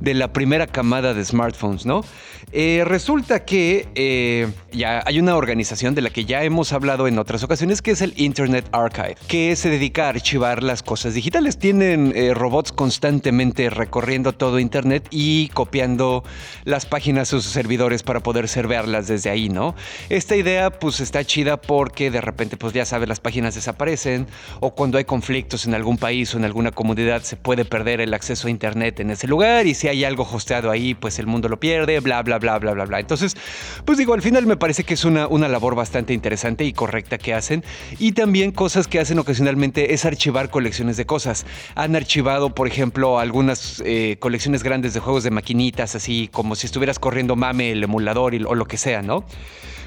de 0.00 0.14
la 0.14 0.32
primera 0.32 0.66
camada 0.66 1.14
de 1.14 1.24
smartphones, 1.24 1.86
¿no? 1.86 2.04
Eh, 2.52 2.82
resulta 2.84 3.44
que 3.44 3.88
eh, 3.94 4.48
ya 4.72 5.02
hay 5.06 5.20
una 5.20 5.36
organización 5.36 5.94
de 5.94 6.02
la 6.02 6.10
que 6.10 6.24
ya 6.24 6.42
hemos 6.42 6.72
hablado 6.72 7.06
en 7.06 7.18
otras 7.18 7.44
ocasiones 7.44 7.80
que 7.80 7.92
es 7.92 8.00
el 8.00 8.12
Internet 8.16 8.68
Archive, 8.72 9.16
que 9.28 9.54
se 9.54 9.70
dedica 9.70 10.06
a 10.06 10.08
archivar 10.08 10.62
las 10.62 10.82
cosas 10.82 11.14
digitales. 11.14 11.58
Tienen 11.58 12.12
eh, 12.16 12.34
robots 12.34 12.72
constantemente 12.72 13.70
recorriendo 13.70 14.32
todo 14.32 14.58
Internet 14.58 15.06
y 15.10 15.48
copiando 15.48 16.24
las 16.64 16.86
páginas 16.86 17.28
a 17.28 17.30
sus 17.30 17.44
servidores 17.44 18.02
para 18.02 18.20
poder 18.20 18.48
serverlas 18.48 19.06
desde 19.06 19.30
ahí, 19.30 19.48
¿no? 19.48 19.74
Esta 20.08 20.34
idea 20.34 20.70
pues 20.70 21.00
está 21.00 21.24
chida 21.24 21.56
porque 21.60 22.10
de 22.10 22.20
repente 22.20 22.56
pues 22.56 22.72
ya 22.72 22.84
sabes 22.84 23.08
las 23.08 23.20
páginas 23.20 23.56
desaparecen 23.84 24.26
o 24.60 24.74
cuando 24.74 24.98
hay 24.98 25.04
conflictos 25.04 25.66
en 25.66 25.74
algún 25.74 25.96
país 25.96 26.34
o 26.34 26.38
en 26.38 26.44
alguna 26.44 26.70
comunidad 26.70 27.22
se 27.22 27.36
puede 27.36 27.64
perder 27.64 28.00
el 28.00 28.12
acceso 28.14 28.46
a 28.48 28.50
Internet 28.50 29.00
en 29.00 29.10
ese 29.10 29.26
lugar 29.26 29.66
y 29.66 29.74
si 29.74 29.88
hay 29.88 30.04
algo 30.04 30.28
hosteado 30.30 30.70
ahí 30.70 30.94
pues 30.94 31.18
el 31.18 31.26
mundo 31.26 31.48
lo 31.48 31.58
pierde, 31.58 32.00
bla, 32.00 32.22
bla, 32.22 32.38
bla, 32.38 32.58
bla, 32.58 32.72
bla, 32.72 32.84
bla. 32.84 33.00
Entonces 33.00 33.36
pues 33.84 33.96
digo, 33.98 34.12
al 34.14 34.22
final 34.22 34.46
me 34.46 34.56
parece 34.56 34.84
que 34.84 34.94
es 34.94 35.04
una, 35.04 35.26
una 35.28 35.48
labor 35.48 35.74
bastante 35.74 36.12
interesante 36.12 36.64
y 36.64 36.72
correcta 36.72 37.16
que 37.18 37.32
hacen 37.32 37.64
y 37.98 38.12
también 38.12 38.52
cosas 38.52 38.86
que 38.86 39.00
hacen 39.00 39.18
ocasionalmente 39.18 39.94
es 39.94 40.04
archivar 40.04 40.50
colecciones 40.50 40.96
de 40.96 41.06
cosas. 41.06 41.46
Han 41.74 41.96
archivado, 41.96 42.54
por 42.54 42.66
ejemplo, 42.66 43.18
algunas 43.18 43.82
eh, 43.86 44.16
colecciones 44.20 44.62
grandes 44.62 44.92
de 44.94 45.00
juegos 45.00 45.24
de 45.24 45.30
maquinitas, 45.30 45.94
así 45.94 46.28
como 46.32 46.54
si 46.54 46.66
estuvieras 46.66 46.98
corriendo 46.98 47.36
mame, 47.36 47.72
el 47.72 47.82
emulador 47.82 48.34
y- 48.34 48.44
o 48.44 48.54
lo 48.54 48.66
que 48.66 48.76
sea, 48.76 49.02
¿no? 49.02 49.24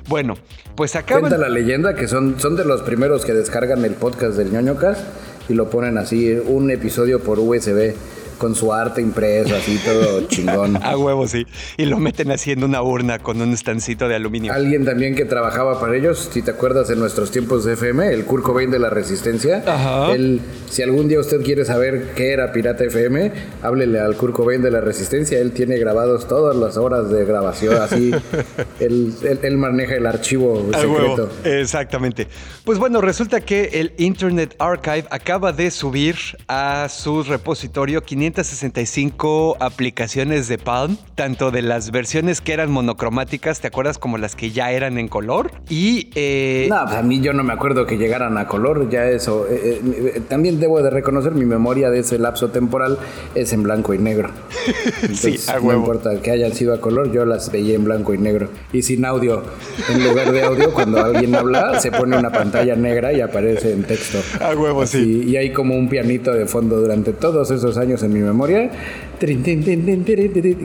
Bueno, 0.07 0.35
pues 0.75 0.95
acaban... 0.95 1.21
Cuenta 1.21 1.37
la 1.37 1.49
leyenda 1.49 1.95
que 1.95 2.07
son, 2.07 2.39
son 2.39 2.55
de 2.55 2.65
los 2.65 2.81
primeros 2.81 3.25
que 3.25 3.33
descargan 3.33 3.83
el 3.85 3.93
podcast 3.93 4.37
del 4.37 4.51
ñoñocas 4.51 5.03
y 5.49 5.53
lo 5.53 5.69
ponen 5.69 5.97
así, 5.97 6.31
un 6.31 6.71
episodio 6.71 7.21
por 7.21 7.39
USB 7.39 7.93
con 8.37 8.55
su 8.55 8.73
arte 8.73 9.01
impreso, 9.01 9.55
así 9.55 9.77
todo 9.83 10.21
chingón. 10.27 10.77
A 10.83 10.97
huevo, 10.97 11.27
sí. 11.27 11.45
Y 11.77 11.85
lo 11.85 11.97
meten 11.97 12.31
así 12.31 12.51
en 12.51 12.63
una 12.63 12.81
urna 12.81 13.19
con 13.19 13.41
un 13.41 13.53
estancito 13.53 14.07
de 14.07 14.15
aluminio. 14.15 14.53
Alguien 14.53 14.85
también 14.85 15.15
que 15.15 15.25
trabajaba 15.25 15.79
para 15.79 15.95
ellos, 15.95 16.29
si 16.31 16.41
te 16.41 16.51
acuerdas 16.51 16.89
en 16.89 16.99
nuestros 16.99 17.31
tiempos 17.31 17.65
de 17.65 17.73
FM, 17.73 18.13
el 18.13 18.25
Kurt 18.25 18.43
Cobain 18.43 18.71
de 18.71 18.79
la 18.79 18.89
Resistencia. 18.89 19.63
Ajá. 19.65 20.11
Él, 20.13 20.41
si 20.69 20.81
algún 20.83 21.07
día 21.07 21.19
usted 21.19 21.41
quiere 21.43 21.65
saber 21.65 22.11
qué 22.15 22.31
era 22.33 22.51
Pirata 22.51 22.83
FM, 22.85 23.31
háblele 23.61 23.99
al 23.99 24.15
Kurt 24.17 24.33
Cobain 24.35 24.61
de 24.61 24.71
la 24.71 24.81
Resistencia. 24.81 25.39
Él 25.39 25.51
tiene 25.51 25.77
grabados 25.77 26.27
todas 26.27 26.55
las 26.55 26.77
horas 26.77 27.09
de 27.09 27.25
grabación, 27.25 27.75
así. 27.81 28.11
él, 28.79 29.13
él- 29.23 29.39
él 29.43 29.57
maneja 29.57 29.95
el 29.95 30.05
archivo 30.05 30.69
A 30.73 30.79
secreto. 30.79 30.89
huevo, 31.15 31.29
Exactamente. 31.43 32.27
Pues 32.63 32.77
bueno, 32.79 33.01
resulta 33.01 33.41
que 33.41 33.69
el 33.73 33.93
Internet 33.97 34.55
Archive 34.59 35.05
acaba 35.09 35.51
de 35.51 35.69
subir 35.71 36.15
a 36.47 36.87
su 36.89 37.23
repositorio 37.23 38.01
565 38.31 39.57
aplicaciones 39.59 40.47
de 40.47 40.57
Palm, 40.57 40.97
tanto 41.15 41.51
de 41.51 41.61
las 41.61 41.91
versiones 41.91 42.39
que 42.39 42.53
eran 42.53 42.71
monocromáticas, 42.71 43.59
¿te 43.59 43.67
acuerdas? 43.67 43.97
Como 43.97 44.17
las 44.17 44.35
que 44.35 44.51
ya 44.51 44.71
eran 44.71 44.97
en 44.97 45.09
color. 45.09 45.51
Y 45.69 46.09
eh, 46.15 46.67
No, 46.69 46.83
pues 46.85 46.95
a 46.95 47.01
mí 47.03 47.19
yo 47.19 47.33
no 47.33 47.43
me 47.43 47.51
acuerdo 47.53 47.85
que 47.85 47.97
llegaran 47.97 48.37
a 48.37 48.47
color, 48.47 48.89
ya 48.89 49.09
eso. 49.09 49.45
eh, 49.49 49.81
eh, 49.83 50.21
también 50.29 50.59
debo 50.61 50.81
de 50.81 50.89
reconocer 50.89 51.33
mi 51.33 51.45
memoria 51.45 51.89
de 51.89 51.99
ese 51.99 52.17
lapso 52.17 52.49
temporal 52.49 52.97
es 53.35 53.51
en 53.51 53.63
blanco 53.63 53.93
y 53.93 53.97
negro. 53.97 54.29
Entonces, 55.01 55.49
a 55.49 55.57
no 55.57 55.63
huevo. 55.67 55.81
importa 55.81 56.21
que 56.21 56.31
hayan 56.31 56.53
sido 56.53 56.73
a 56.73 56.79
color, 56.79 57.11
yo 57.11 57.25
las 57.25 57.51
veía 57.51 57.75
en 57.75 57.83
blanco 57.83 58.13
y 58.13 58.17
negro. 58.17 58.49
Y 58.71 58.83
sin 58.83 59.03
audio. 59.05 59.43
En 59.89 60.03
lugar 60.03 60.31
de 60.31 60.43
audio, 60.43 60.73
cuando 60.73 61.03
alguien 61.03 61.35
habla, 61.35 61.79
se 61.81 61.91
pone 61.91 62.17
una 62.17 62.31
pantalla 62.31 62.75
negra 62.75 63.11
y 63.11 63.19
aparece 63.21 63.73
en 63.73 63.83
texto. 63.83 64.19
A 64.39 64.55
huevo, 64.55 64.83
Así, 64.83 65.23
Y 65.27 65.35
hay 65.35 65.51
como 65.51 65.75
un 65.75 65.89
pianito 65.89 66.31
de 66.33 66.45
fondo 66.45 66.79
durante 66.79 67.11
todos 67.13 67.51
esos 67.51 67.77
años 67.77 68.01
en 68.03 68.12
mi 68.13 68.19
memoria. 68.19 68.71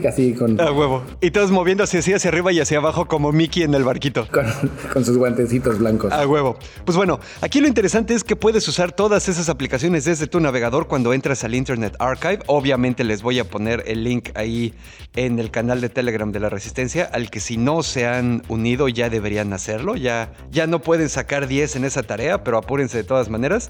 Así 0.07 0.33
con, 0.33 0.59
a 0.59 0.71
huevo. 0.71 1.03
Y 1.21 1.31
todos 1.31 1.49
moviéndose 1.49 1.99
así 1.99 2.13
hacia 2.13 2.29
arriba 2.29 2.51
y 2.51 2.59
hacia 2.59 2.79
abajo 2.79 3.07
como 3.07 3.31
Mickey 3.31 3.63
en 3.63 3.73
el 3.73 3.83
barquito. 3.83 4.27
con, 4.31 4.45
con 4.91 5.05
sus 5.05 5.17
guantecitos 5.17 5.79
blancos. 5.79 6.11
A 6.11 6.27
huevo. 6.27 6.57
Pues 6.83 6.97
bueno, 6.97 7.19
aquí 7.41 7.61
lo 7.61 7.67
interesante 7.67 8.13
es 8.13 8.23
que 8.23 8.35
puedes 8.35 8.67
usar 8.67 8.91
todas 8.91 9.29
esas 9.29 9.47
aplicaciones 9.47 10.03
desde 10.05 10.27
tu 10.27 10.39
navegador 10.39 10.87
cuando 10.87 11.13
entras 11.13 11.43
al 11.43 11.55
Internet 11.55 11.95
Archive. 11.99 12.39
Obviamente 12.47 13.03
les 13.03 13.21
voy 13.21 13.39
a 13.39 13.45
poner 13.45 13.83
el 13.87 14.03
link 14.03 14.29
ahí 14.35 14.73
en 15.15 15.39
el 15.39 15.51
canal 15.51 15.79
de 15.81 15.89
Telegram 15.89 16.31
de 16.31 16.39
la 16.39 16.49
Resistencia, 16.49 17.09
al 17.11 17.29
que 17.29 17.39
si 17.39 17.57
no 17.57 17.81
se 17.83 18.07
han 18.07 18.43
unido 18.47 18.89
ya 18.89 19.09
deberían 19.09 19.53
hacerlo. 19.53 19.95
Ya, 19.95 20.33
ya 20.51 20.67
no 20.67 20.79
pueden 20.79 21.09
sacar 21.09 21.47
10 21.47 21.77
en 21.77 21.85
esa 21.85 22.03
tarea, 22.03 22.43
pero 22.43 22.57
apúrense 22.57 22.97
de 22.97 23.03
todas 23.03 23.29
maneras. 23.29 23.69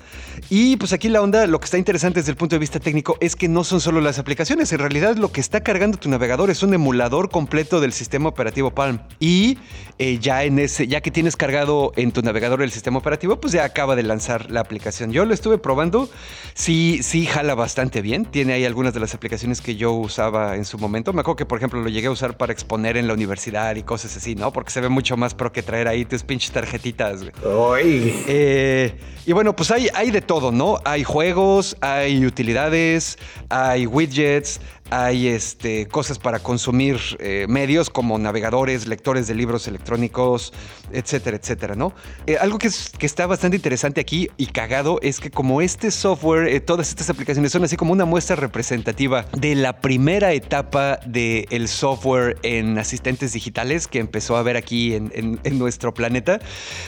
Y 0.49 0.77
pues 0.77 0.93
aquí 0.93 1.09
la 1.09 1.21
onda, 1.21 1.47
lo 1.47 1.59
que 1.59 1.65
está 1.65 1.77
interesante 1.77 2.19
desde 2.19 2.31
el 2.31 2.37
punto 2.37 2.55
de 2.55 2.59
vista 2.59 2.79
técnico 2.79 3.17
es 3.19 3.35
que 3.35 3.47
no 3.47 3.63
son 3.69 3.79
solo 3.79 4.01
las 4.01 4.19
aplicaciones. 4.19 4.71
En 4.73 4.79
realidad 4.79 5.15
lo 5.15 5.31
que 5.31 5.39
está 5.39 5.61
cargando 5.61 5.97
tu 5.97 6.09
navegador 6.09 6.49
es 6.49 6.63
un 6.63 6.73
emulador 6.73 7.29
completo 7.29 7.79
del 7.79 7.93
sistema 7.93 8.27
operativo 8.29 8.71
Palm. 8.71 8.99
Y 9.19 9.59
eh, 9.99 10.17
ya 10.19 10.43
en 10.43 10.59
ese, 10.59 10.87
ya 10.87 11.01
que 11.01 11.11
tienes 11.11 11.35
cargado 11.35 11.93
en 11.95 12.11
tu 12.11 12.21
navegador 12.21 12.63
el 12.63 12.71
sistema 12.71 12.97
operativo, 12.97 13.39
pues 13.39 13.53
ya 13.53 13.63
acaba 13.63 13.95
de 13.95 14.03
lanzar 14.03 14.49
la 14.49 14.61
aplicación. 14.61 15.11
Yo 15.11 15.23
lo 15.25 15.33
estuve 15.33 15.59
probando, 15.59 16.09
sí, 16.55 17.01
sí 17.03 17.25
jala 17.27 17.53
bastante 17.53 18.01
bien. 18.01 18.25
Tiene 18.25 18.53
ahí 18.53 18.65
algunas 18.65 18.93
de 18.93 18.99
las 18.99 19.13
aplicaciones 19.13 19.61
que 19.61 19.75
yo 19.75 19.93
usaba 19.93 20.55
en 20.55 20.65
su 20.65 20.79
momento. 20.79 21.13
Me 21.13 21.21
acuerdo 21.21 21.37
que, 21.37 21.45
por 21.45 21.59
ejemplo, 21.59 21.81
lo 21.81 21.89
llegué 21.89 22.07
a 22.07 22.11
usar 22.11 22.37
para 22.37 22.51
exponer 22.51 22.97
en 22.97 23.07
la 23.07 23.13
universidad 23.13 23.75
y 23.75 23.83
cosas 23.83 24.17
así, 24.17 24.33
¿no? 24.33 24.51
Porque 24.51 24.71
se 24.71 24.81
ve 24.81 24.89
mucho 24.89 25.15
más 25.15 25.35
pro 25.35 25.51
que 25.51 25.61
traer 25.61 25.87
ahí 25.87 26.05
tus 26.05 26.23
pinches 26.23 26.51
tarjetitas. 26.51 27.23
güey. 27.43 28.13
Eh, 28.27 28.99
y 29.25 29.33
bueno, 29.33 29.55
pues 29.55 29.69
hay, 29.69 29.89
hay 29.93 30.09
de 30.09 30.21
todo, 30.21 30.51
¿no? 30.51 30.79
Hay 30.85 31.03
juegos, 31.03 31.77
hay 31.81 32.25
utilidades, 32.25 33.19
hay 33.49 33.58
widgets, 33.87 34.59
hay 34.91 35.27
este, 35.27 35.87
cosas 35.87 36.17
para 36.17 36.39
consumir 36.39 36.97
eh, 37.19 37.45
medios 37.47 37.89
como 37.89 38.17
navegadores, 38.17 38.87
lectores 38.87 39.27
de 39.27 39.35
libros 39.35 39.67
electrónicos, 39.67 40.51
etcétera, 40.91 41.37
etcétera, 41.37 41.75
¿no? 41.75 41.93
Eh, 42.25 42.37
algo 42.37 42.57
que, 42.57 42.67
es- 42.67 42.91
que 42.97 43.05
está 43.05 43.27
bastante 43.27 43.55
interesante 43.55 44.01
aquí 44.01 44.29
y 44.37 44.47
cagado 44.47 44.99
es 45.03 45.19
que 45.19 45.29
como 45.29 45.61
este 45.61 45.91
software, 45.91 46.47
eh, 46.47 46.59
todas 46.59 46.89
estas 46.89 47.09
aplicaciones 47.09 47.51
son 47.51 47.63
así 47.63 47.77
como 47.77 47.91
una 47.93 48.05
muestra 48.05 48.35
representativa 48.35 49.25
de 49.37 49.53
la 49.55 49.79
primera 49.79 50.33
etapa 50.33 50.99
del 51.05 51.67
software 51.67 52.37
en 52.41 52.77
asistentes 52.79 53.33
digitales 53.33 53.87
que 53.87 53.99
empezó 53.99 54.37
a 54.37 54.43
ver 54.43 54.57
aquí 54.57 54.95
en, 54.95 55.39
nuestro 55.59 55.93
planeta, 55.93 56.39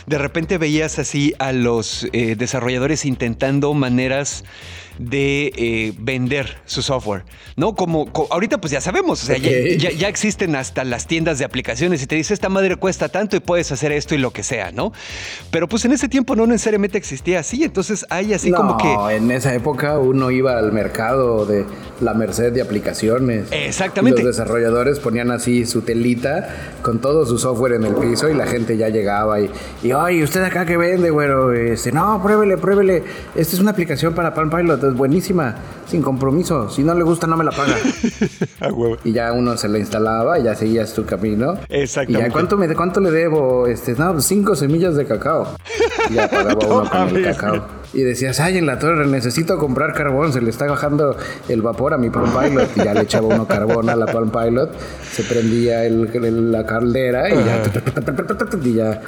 de 0.07 0.17
repente 0.17 0.57
veías 0.57 0.97
así 0.97 1.33
a 1.39 1.51
los 1.51 2.07
desarrolladores 2.11 3.05
intentando 3.05 3.73
maneras 3.73 4.43
de 4.97 5.51
eh, 5.55 5.93
vender 5.97 6.57
su 6.65 6.81
software, 6.81 7.23
¿no? 7.55 7.75
Como, 7.75 8.09
ahorita 8.29 8.59
pues 8.59 8.71
ya 8.71 8.81
sabemos, 8.81 9.23
o 9.23 9.25
sea, 9.25 9.37
ya, 9.37 10.07
existen 10.07 10.55
hasta 10.55 10.83
las 10.83 11.07
tiendas 11.07 11.39
de 11.39 11.45
aplicaciones 11.45 12.03
y 12.03 12.07
te 12.07 12.15
dice, 12.15 12.33
esta 12.33 12.49
madre 12.49 12.75
cuesta 12.75 13.09
tanto 13.09 13.35
y 13.35 13.39
puedes 13.39 13.71
hacer 13.71 13.91
esto 13.91 14.15
y 14.15 14.17
lo 14.17 14.31
que 14.31 14.43
sea, 14.43 14.71
¿no? 14.71 14.91
Pero 15.51 15.67
pues 15.67 15.85
en 15.85 15.91
ese 15.91 16.09
tiempo 16.09 16.35
no 16.35 16.45
necesariamente 16.47 16.97
existía 16.97 17.39
así, 17.39 17.63
entonces 17.63 18.05
hay 18.09 18.33
así 18.33 18.51
como 18.51 18.77
que... 18.77 19.15
en 19.15 19.31
esa 19.31 19.53
época 19.53 19.99
uno 19.99 20.31
iba 20.31 20.57
al 20.57 20.71
mercado 20.71 21.45
de 21.45 21.65
la 22.01 22.13
merced 22.13 22.51
de 22.51 22.61
aplicaciones. 22.61 23.47
Exactamente. 23.51 24.23
Los 24.23 24.37
desarrolladores 24.37 24.99
ponían 24.99 25.31
así 25.31 25.65
su 25.65 25.81
telita 25.81 26.49
con 26.81 26.99
todo 26.99 27.25
su 27.25 27.37
software 27.37 27.73
en 27.73 27.83
el 27.83 27.95
piso 27.95 28.29
y 28.29 28.33
la 28.33 28.47
gente 28.47 28.77
ya 28.77 28.89
llegaba 28.89 29.39
y, 29.39 29.49
y 29.83 29.91
ay, 29.91 30.23
¿usted 30.23 30.43
acá 30.43 30.65
que 30.65 30.77
vende, 30.77 31.09
güero? 31.09 31.53
Este, 31.53 31.91
no, 31.91 32.21
pruébele, 32.21 32.57
pruébele. 32.57 33.03
Esta 33.35 33.55
es 33.55 33.61
una 33.61 33.71
aplicación 33.71 34.13
para 34.13 34.33
Palm 34.33 34.49
Pilot, 34.49 34.80
es 34.89 34.95
buenísima, 34.95 35.55
sin 35.87 36.01
compromiso. 36.01 36.69
Si 36.69 36.83
no 36.83 36.93
le 36.93 37.03
gusta, 37.03 37.27
no 37.27 37.37
me 37.37 37.43
la 37.43 37.51
paga. 37.51 37.75
y 39.03 39.11
ya 39.11 39.33
uno 39.33 39.57
se 39.57 39.67
la 39.69 39.79
instalaba 39.79 40.39
y 40.39 40.43
ya 40.43 40.55
seguías 40.55 40.93
tu 40.93 41.05
camino. 41.05 41.55
Exactamente. 41.69 42.27
Y 42.27 42.29
ya, 42.29 42.33
¿cuánto, 42.33 42.57
me, 42.57 42.73
¿cuánto 42.73 42.99
le 42.99 43.11
debo? 43.11 43.67
Este, 43.67 43.93
no, 43.93 44.13
pues 44.13 44.25
cinco 44.25 44.55
semillas 44.55 44.95
de 44.95 45.05
cacao. 45.05 45.55
Y 46.09 46.13
ya 46.15 46.29
pagaba 46.29 46.65
uno 46.67 46.89
con 46.89 47.15
el 47.15 47.23
cacao 47.23 47.81
y 47.93 48.03
decías, 48.03 48.39
ay, 48.39 48.57
en 48.57 48.65
la 48.65 48.79
torre 48.79 49.05
necesito 49.05 49.57
comprar 49.57 49.93
carbón, 49.93 50.31
se 50.31 50.41
le 50.41 50.49
está 50.49 50.65
bajando 50.65 51.15
el 51.49 51.61
vapor 51.61 51.93
a 51.93 51.97
mi 51.97 52.09
Palm 52.09 52.31
Pilot. 52.31 52.69
Y 52.77 52.83
ya 52.83 52.93
le 52.93 53.01
echaba 53.01 53.27
uno 53.27 53.45
carbón 53.47 53.89
a 53.89 53.95
la 53.95 54.05
Palm 54.05 54.31
Pilot, 54.31 54.71
se 55.11 55.23
prendía 55.23 55.83
el, 55.85 56.51
la 56.51 56.65
caldera 56.65 57.29
y 57.29 57.35
ya, 57.35 57.63
y 58.63 58.73
ya 58.73 59.01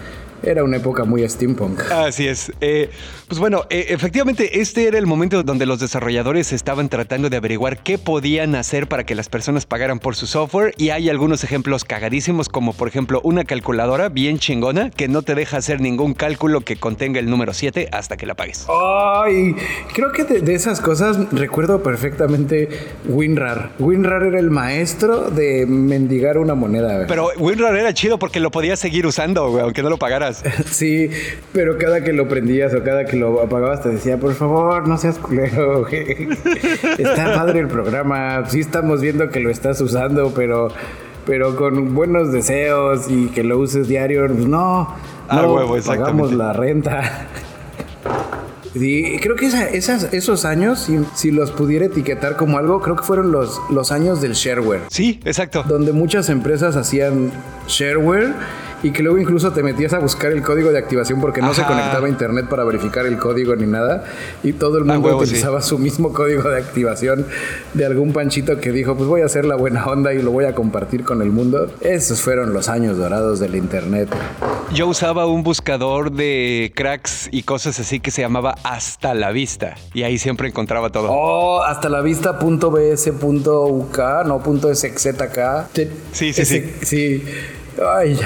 era 0.44 0.64
una 0.64 0.78
época 0.78 1.04
muy 1.06 1.28
steampunk. 1.28 1.80
Así 1.92 2.28
es. 2.28 2.52
Eh, 2.62 2.90
pues 3.28 3.40
bueno, 3.40 3.64
eh, 3.70 3.88
efectivamente, 3.90 4.62
este 4.62 4.88
era 4.88 4.98
el 4.98 5.08
momento 5.08 5.44
donde 5.44 5.66
los 5.66 5.80
desarrolladores 5.80 6.54
estaban 6.54 6.90
tratando 6.90 7.30
de 7.30 7.38
averiguar 7.38 7.82
qué 7.82 7.98
podían 7.98 8.56
hacer 8.56 8.88
para 8.88 9.06
que 9.06 9.16
las 9.16 9.30
personas 9.30 9.66
pagaran 9.66 10.00
por 10.00 10.16
su 10.16 10.28
software. 10.28 10.74
Y 10.78 10.90
hay 10.90 11.10
algunos 11.10 11.44
ejemplos 11.44 11.86
cagadísimos, 11.86 12.50
como 12.50 12.74
por 12.74 12.88
ejemplo 12.88 13.22
una 13.24 13.44
calculadora 13.44 14.10
bien 14.10 14.40
chingona 14.40 14.90
que 14.90 15.08
no 15.08 15.22
te 15.22 15.36
deja 15.36 15.58
hacer 15.58 15.82
ningún 15.82 16.14
cálculo 16.14 16.62
que 16.62 16.76
contenga 16.76 17.20
el 17.20 17.30
número 17.30 17.54
7 17.54 17.90
hasta 17.92 18.18
que 18.18 18.26
la 18.26 18.36
pagues. 18.36 18.68
Ay, 18.70 19.56
creo 19.94 20.12
que 20.12 20.24
de, 20.24 20.54
esas 20.54 20.82
cosas 20.82 21.18
recuerdo 21.32 21.82
perfectamente 21.82 22.70
WinRAR. 23.08 23.72
WinRAR 23.80 24.24
era 24.24 24.40
el 24.40 24.52
maestro 24.52 25.30
de 25.30 25.66
mendigar 25.66 26.38
una 26.38 26.56
moneda. 26.56 27.06
Pero 27.08 27.30
WinRAR 27.38 27.76
era 27.76 27.94
chido 27.94 28.20
porque 28.20 28.40
lo 28.40 28.52
podías 28.52 28.80
seguir 28.80 29.06
usando, 29.06 29.44
aunque 29.62 29.82
no 29.82 29.90
lo 29.90 29.98
pagaras. 29.98 30.33
Sí, 30.66 31.10
pero 31.52 31.78
cada 31.78 32.04
que 32.04 32.14
lo 32.14 32.28
prendías 32.28 32.74
o 32.74 32.84
cada 32.84 33.06
que 33.06 33.16
lo 33.18 33.42
apagabas 33.42 33.82
te 33.82 33.90
decía, 33.90 34.18
por 34.18 34.34
favor, 34.34 34.88
no 34.88 34.98
seas 34.98 35.20
culero. 35.20 35.88
Está 36.98 37.34
padre 37.34 37.60
el 37.60 37.68
programa. 37.68 38.46
Sí 38.50 38.60
estamos 38.60 39.02
viendo 39.02 39.30
que 39.30 39.40
lo 39.40 39.50
estás 39.50 39.80
usando, 39.82 40.34
pero, 40.34 40.70
pero 41.26 41.56
con 41.56 41.94
buenos 41.94 42.32
deseos 42.32 43.10
y 43.10 43.28
que 43.28 43.44
lo 43.44 43.58
uses 43.58 43.88
diario. 43.88 44.26
Pues 44.28 44.48
no, 44.48 44.96
ah, 45.30 45.42
no 45.42 45.76
pagamos 45.86 46.34
la 46.34 46.54
renta. 46.54 47.28
Sí, 48.74 49.18
creo 49.22 49.36
que 49.36 49.46
esas, 49.46 50.12
esos 50.14 50.46
años, 50.46 50.90
si, 51.14 51.32
los 51.32 51.52
pudiera 51.52 51.86
etiquetar 51.86 52.36
como 52.36 52.58
algo, 52.58 52.82
creo 52.82 52.96
que 52.96 53.04
fueron 53.04 53.32
los, 53.32 53.62
los 53.70 53.92
años 53.92 54.20
del 54.20 54.34
shareware. 54.34 54.82
Sí, 54.90 55.20
exacto. 55.26 55.64
Donde 55.68 55.92
muchas 55.94 56.30
empresas 56.30 56.76
hacían 56.76 57.32
shareware 57.68 58.34
y 58.84 58.92
que 58.92 59.02
luego 59.02 59.18
incluso 59.18 59.52
te 59.54 59.64
metías 59.64 59.94
a 59.94 60.00
buscar 60.00 60.32
el 60.34 60.44
código 60.44 60.72
de 60.72 60.78
activación 60.78 61.22
porque 61.22 61.42
no 61.42 61.54
se 61.54 61.64
conectaba 61.64 62.06
a 62.08 62.10
internet 62.10 62.48
para 62.50 62.64
verificar 62.66 63.06
el 63.06 63.18
código 63.18 63.56
ni 63.56 63.66
nada 63.66 64.04
y 64.44 64.52
todo 64.54 64.78
el 64.78 64.86
mundo 64.86 65.18
utilizaba 65.18 65.62
su 65.62 65.80
mismo 65.80 66.14
código 66.14 66.50
de 66.50 66.58
activación 66.58 67.26
de 67.74 67.86
algún 67.86 68.12
panchito 68.14 68.60
que 68.60 68.72
dijo 68.72 68.96
pues 68.96 69.08
voy 69.08 69.22
a 69.22 69.26
hacer 69.26 69.46
la 69.46 69.56
buena 69.56 69.86
onda 69.86 70.14
y 70.14 70.22
lo 70.22 70.32
voy 70.32 70.46
a 70.46 70.54
compartir 70.54 71.04
con 71.04 71.22
el 71.22 71.30
mundo. 71.30 71.74
Esos 71.82 72.22
fueron 72.22 72.54
los 72.54 72.68
años 72.70 72.98
dorados 72.98 73.40
del 73.40 73.56
internet. 73.56 74.10
Yo 74.74 74.88
usaba 74.88 75.26
un 75.28 75.44
buscador 75.44 76.12
de 76.12 76.72
cracks 76.76 77.30
y 77.32 77.44
cosas 77.44 77.80
así 77.80 78.00
que 78.02 78.12
se 78.12 78.22
llamaba 78.22 78.56
Hasta 78.64 79.14
la 79.14 79.32
Vista 79.32 79.76
y 79.94 80.04
ahí 80.04 80.18
siempre 80.18 80.50
encontraba 80.50 80.90
todo. 80.90 81.08
Oh, 81.10 81.62
hasta 81.64 81.88
la 81.90 82.02
vista.bs.uk, 82.02 84.00
no 84.26 84.40
punto 84.44 84.74
.szk. 84.74 85.40
Sí, 86.12 86.34
sí, 86.34 86.46
sí. 86.46 86.74
Sí. 86.82 87.24
Ay, 87.82 88.20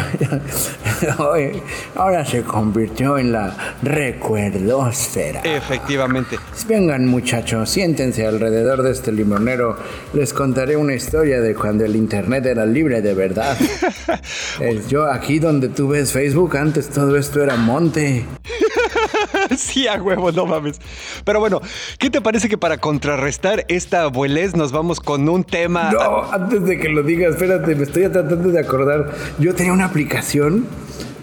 ahora 1.96 2.26
se 2.26 2.44
convirtió 2.44 3.18
en 3.18 3.32
la 3.32 3.76
recuerdosfera. 3.82 5.42
Efectivamente. 5.42 6.38
Vengan 6.68 7.06
muchachos, 7.06 7.70
siéntense 7.70 8.26
alrededor 8.26 8.84
de 8.84 8.92
este 8.92 9.12
limonero. 9.12 9.78
Les 10.14 10.34
contaré 10.34 10.76
una 10.76 10.94
historia 10.94 11.40
de 11.40 11.56
cuando 11.56 11.86
el 11.86 11.96
internet 11.96 12.46
era 12.46 12.66
libre 12.66 13.02
de 13.02 13.14
verdad. 13.14 13.58
yo 14.90 15.06
aquí 15.06 15.40
donde 15.40 15.70
tú 15.70 15.90
ves 15.90 16.12
Facebook, 16.12 16.58
antes 16.58 16.90
todo 16.90 17.16
esto 17.16 17.42
era 17.42 17.56
monte. 17.56 18.26
sí, 19.58 19.88
a 19.88 20.02
huevo, 20.02 20.32
no 20.32 20.46
mames. 20.46 20.80
Pero 21.24 21.40
bueno, 21.40 21.62
¿qué 22.00 22.10
te 22.10 22.22
parece 22.22 22.50
que 22.50 22.58
para 22.58 22.78
contrarrestar 22.78 23.66
esta 23.68 24.04
abuelez 24.04 24.56
nos 24.56 24.72
vamos 24.72 25.00
con 25.00 25.28
un 25.30 25.44
tema? 25.44 25.92
No, 25.92 26.32
antes 26.32 26.66
de 26.66 26.78
que 26.78 26.90
lo 26.90 27.04
digas, 27.04 27.36
espérate, 27.36 27.76
me 27.76 27.84
estoy 27.84 28.10
tratando 28.10 28.50
de 28.50 28.60
acordar. 28.60 29.12
Yo 29.40 29.56
tenía 29.56 29.74
una 29.74 29.86
aplicación 29.86 30.66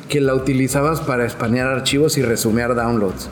que 0.09 0.21
la 0.21 0.35
utilizabas 0.35 1.01
para 1.01 1.25
escanear 1.25 1.69
archivos 1.69 2.19
y 2.19 2.23
resumear 2.23 2.75
downloads. 2.75 3.29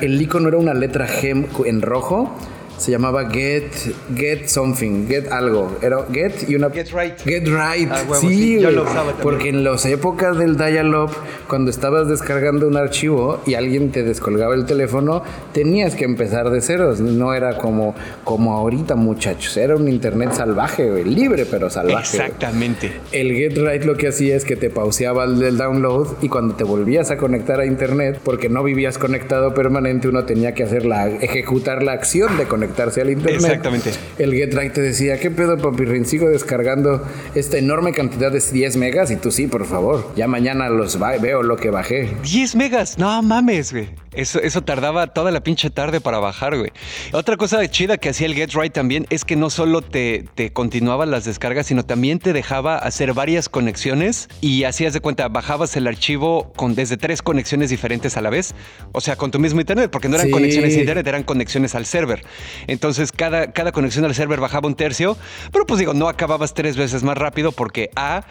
el 0.00 0.20
icono 0.20 0.48
era 0.48 0.58
una 0.58 0.74
letra 0.74 1.06
G 1.06 1.46
en 1.66 1.82
rojo 1.82 2.36
se 2.78 2.90
llamaba 2.90 3.30
Get 3.30 3.70
Get 4.14 4.46
Something, 4.46 5.06
Get 5.08 5.32
algo. 5.32 5.76
Era 5.82 6.04
Get 6.12 6.48
y 6.48 6.54
una 6.54 6.70
Get 6.70 6.90
Right. 6.92 7.18
Get 7.24 7.46
Right. 7.46 7.88
Ah, 7.90 8.02
sí, 8.20 8.60
yo 8.60 8.70
lo 8.70 8.82
usaba 8.82 9.12
porque 9.22 9.48
en 9.48 9.64
las 9.64 9.84
épocas 9.86 10.36
del 10.38 10.56
dial-up, 10.56 11.10
cuando 11.48 11.70
estabas 11.70 12.08
descargando 12.08 12.66
un 12.66 12.76
archivo 12.76 13.40
y 13.46 13.54
alguien 13.54 13.90
te 13.92 14.02
descolgaba 14.02 14.54
el 14.54 14.66
teléfono, 14.66 15.22
tenías 15.52 15.94
que 15.94 16.04
empezar 16.04 16.50
de 16.50 16.60
ceros. 16.60 17.00
No 17.00 17.34
era 17.34 17.58
como, 17.58 17.94
como 18.24 18.54
ahorita, 18.54 18.94
muchachos. 18.94 19.56
Era 19.56 19.76
un 19.76 19.88
internet 19.88 20.32
salvaje, 20.32 21.04
libre 21.04 21.46
pero 21.50 21.70
salvaje. 21.70 22.16
Exactamente. 22.18 22.92
El 23.12 23.32
Get 23.32 23.56
Right 23.56 23.84
lo 23.84 23.96
que 23.96 24.08
hacía 24.08 24.36
es 24.36 24.44
que 24.44 24.56
te 24.56 24.70
pauseaba 24.70 25.24
el 25.24 25.56
download 25.56 26.16
y 26.22 26.28
cuando 26.28 26.54
te 26.54 26.64
volvías 26.64 27.10
a 27.10 27.16
conectar 27.16 27.60
a 27.60 27.66
internet, 27.66 28.20
porque 28.22 28.48
no 28.48 28.62
vivías 28.62 28.98
conectado 28.98 29.54
permanente, 29.54 30.08
uno 30.08 30.24
tenía 30.24 30.54
que 30.54 30.62
hacer 30.62 30.84
la, 30.84 31.08
ejecutar 31.08 31.82
la 31.82 31.92
acción 31.92 32.36
de 32.36 32.44
conectar 32.44 32.65
conectarse 32.66 33.00
al 33.00 33.10
internet. 33.10 33.40
Exactamente. 33.40 33.90
El 34.18 34.34
GetRight 34.34 34.72
te 34.72 34.80
decía, 34.80 35.18
¿qué 35.18 35.30
pedo, 35.30 35.56
papi? 35.56 35.86
Sigo 36.04 36.28
descargando 36.28 37.02
esta 37.34 37.58
enorme 37.58 37.92
cantidad 37.92 38.30
de 38.30 38.40
10 38.40 38.76
megas 38.76 39.10
y 39.10 39.16
tú 39.16 39.30
sí, 39.30 39.46
por 39.46 39.66
favor. 39.66 40.12
Ya 40.16 40.26
mañana 40.28 40.68
los 40.68 40.98
veo 41.20 41.42
lo 41.42 41.56
que 41.56 41.70
bajé. 41.70 42.10
10 42.22 42.56
megas, 42.56 42.98
no 42.98 43.22
mames, 43.22 43.72
güey. 43.72 43.88
Eso, 44.12 44.40
eso 44.40 44.62
tardaba 44.62 45.08
toda 45.08 45.30
la 45.30 45.42
pinche 45.42 45.68
tarde 45.68 46.00
para 46.00 46.18
bajar, 46.18 46.56
güey. 46.56 46.70
Otra 47.12 47.36
cosa 47.36 47.66
chida 47.68 47.98
que 47.98 48.08
hacía 48.08 48.26
el 48.26 48.34
GetRight 48.34 48.72
también 48.72 49.06
es 49.10 49.26
que 49.26 49.36
no 49.36 49.50
solo 49.50 49.82
te, 49.82 50.24
te 50.34 50.52
continuaba 50.52 51.04
las 51.04 51.26
descargas, 51.26 51.66
sino 51.66 51.84
también 51.84 52.18
te 52.18 52.32
dejaba 52.32 52.78
hacer 52.78 53.12
varias 53.12 53.50
conexiones 53.50 54.28
y 54.40 54.64
hacías 54.64 54.94
de 54.94 55.00
cuenta, 55.00 55.28
bajabas 55.28 55.76
el 55.76 55.86
archivo 55.86 56.50
con 56.56 56.74
desde 56.74 56.96
tres 56.96 57.20
conexiones 57.20 57.68
diferentes 57.68 58.16
a 58.16 58.22
la 58.22 58.30
vez. 58.30 58.54
O 58.92 59.02
sea, 59.02 59.16
con 59.16 59.30
tu 59.30 59.38
mismo 59.38 59.60
internet, 59.60 59.90
porque 59.90 60.08
no 60.08 60.16
eran 60.16 60.30
conexiones 60.30 60.76
a 60.76 60.80
internet, 60.80 61.06
eran 61.06 61.22
conexiones 61.22 61.74
al 61.74 61.84
server. 61.84 62.22
Entonces 62.66 63.12
cada, 63.12 63.52
cada 63.52 63.72
conexión 63.72 64.04
al 64.04 64.14
server 64.14 64.40
bajaba 64.40 64.68
un 64.68 64.74
tercio, 64.74 65.16
pero 65.52 65.66
pues 65.66 65.78
digo, 65.78 65.94
no 65.94 66.08
acababas 66.08 66.54
tres 66.54 66.76
veces 66.76 67.02
más 67.02 67.16
rápido 67.16 67.52
porque 67.52 67.90
A, 67.96 68.24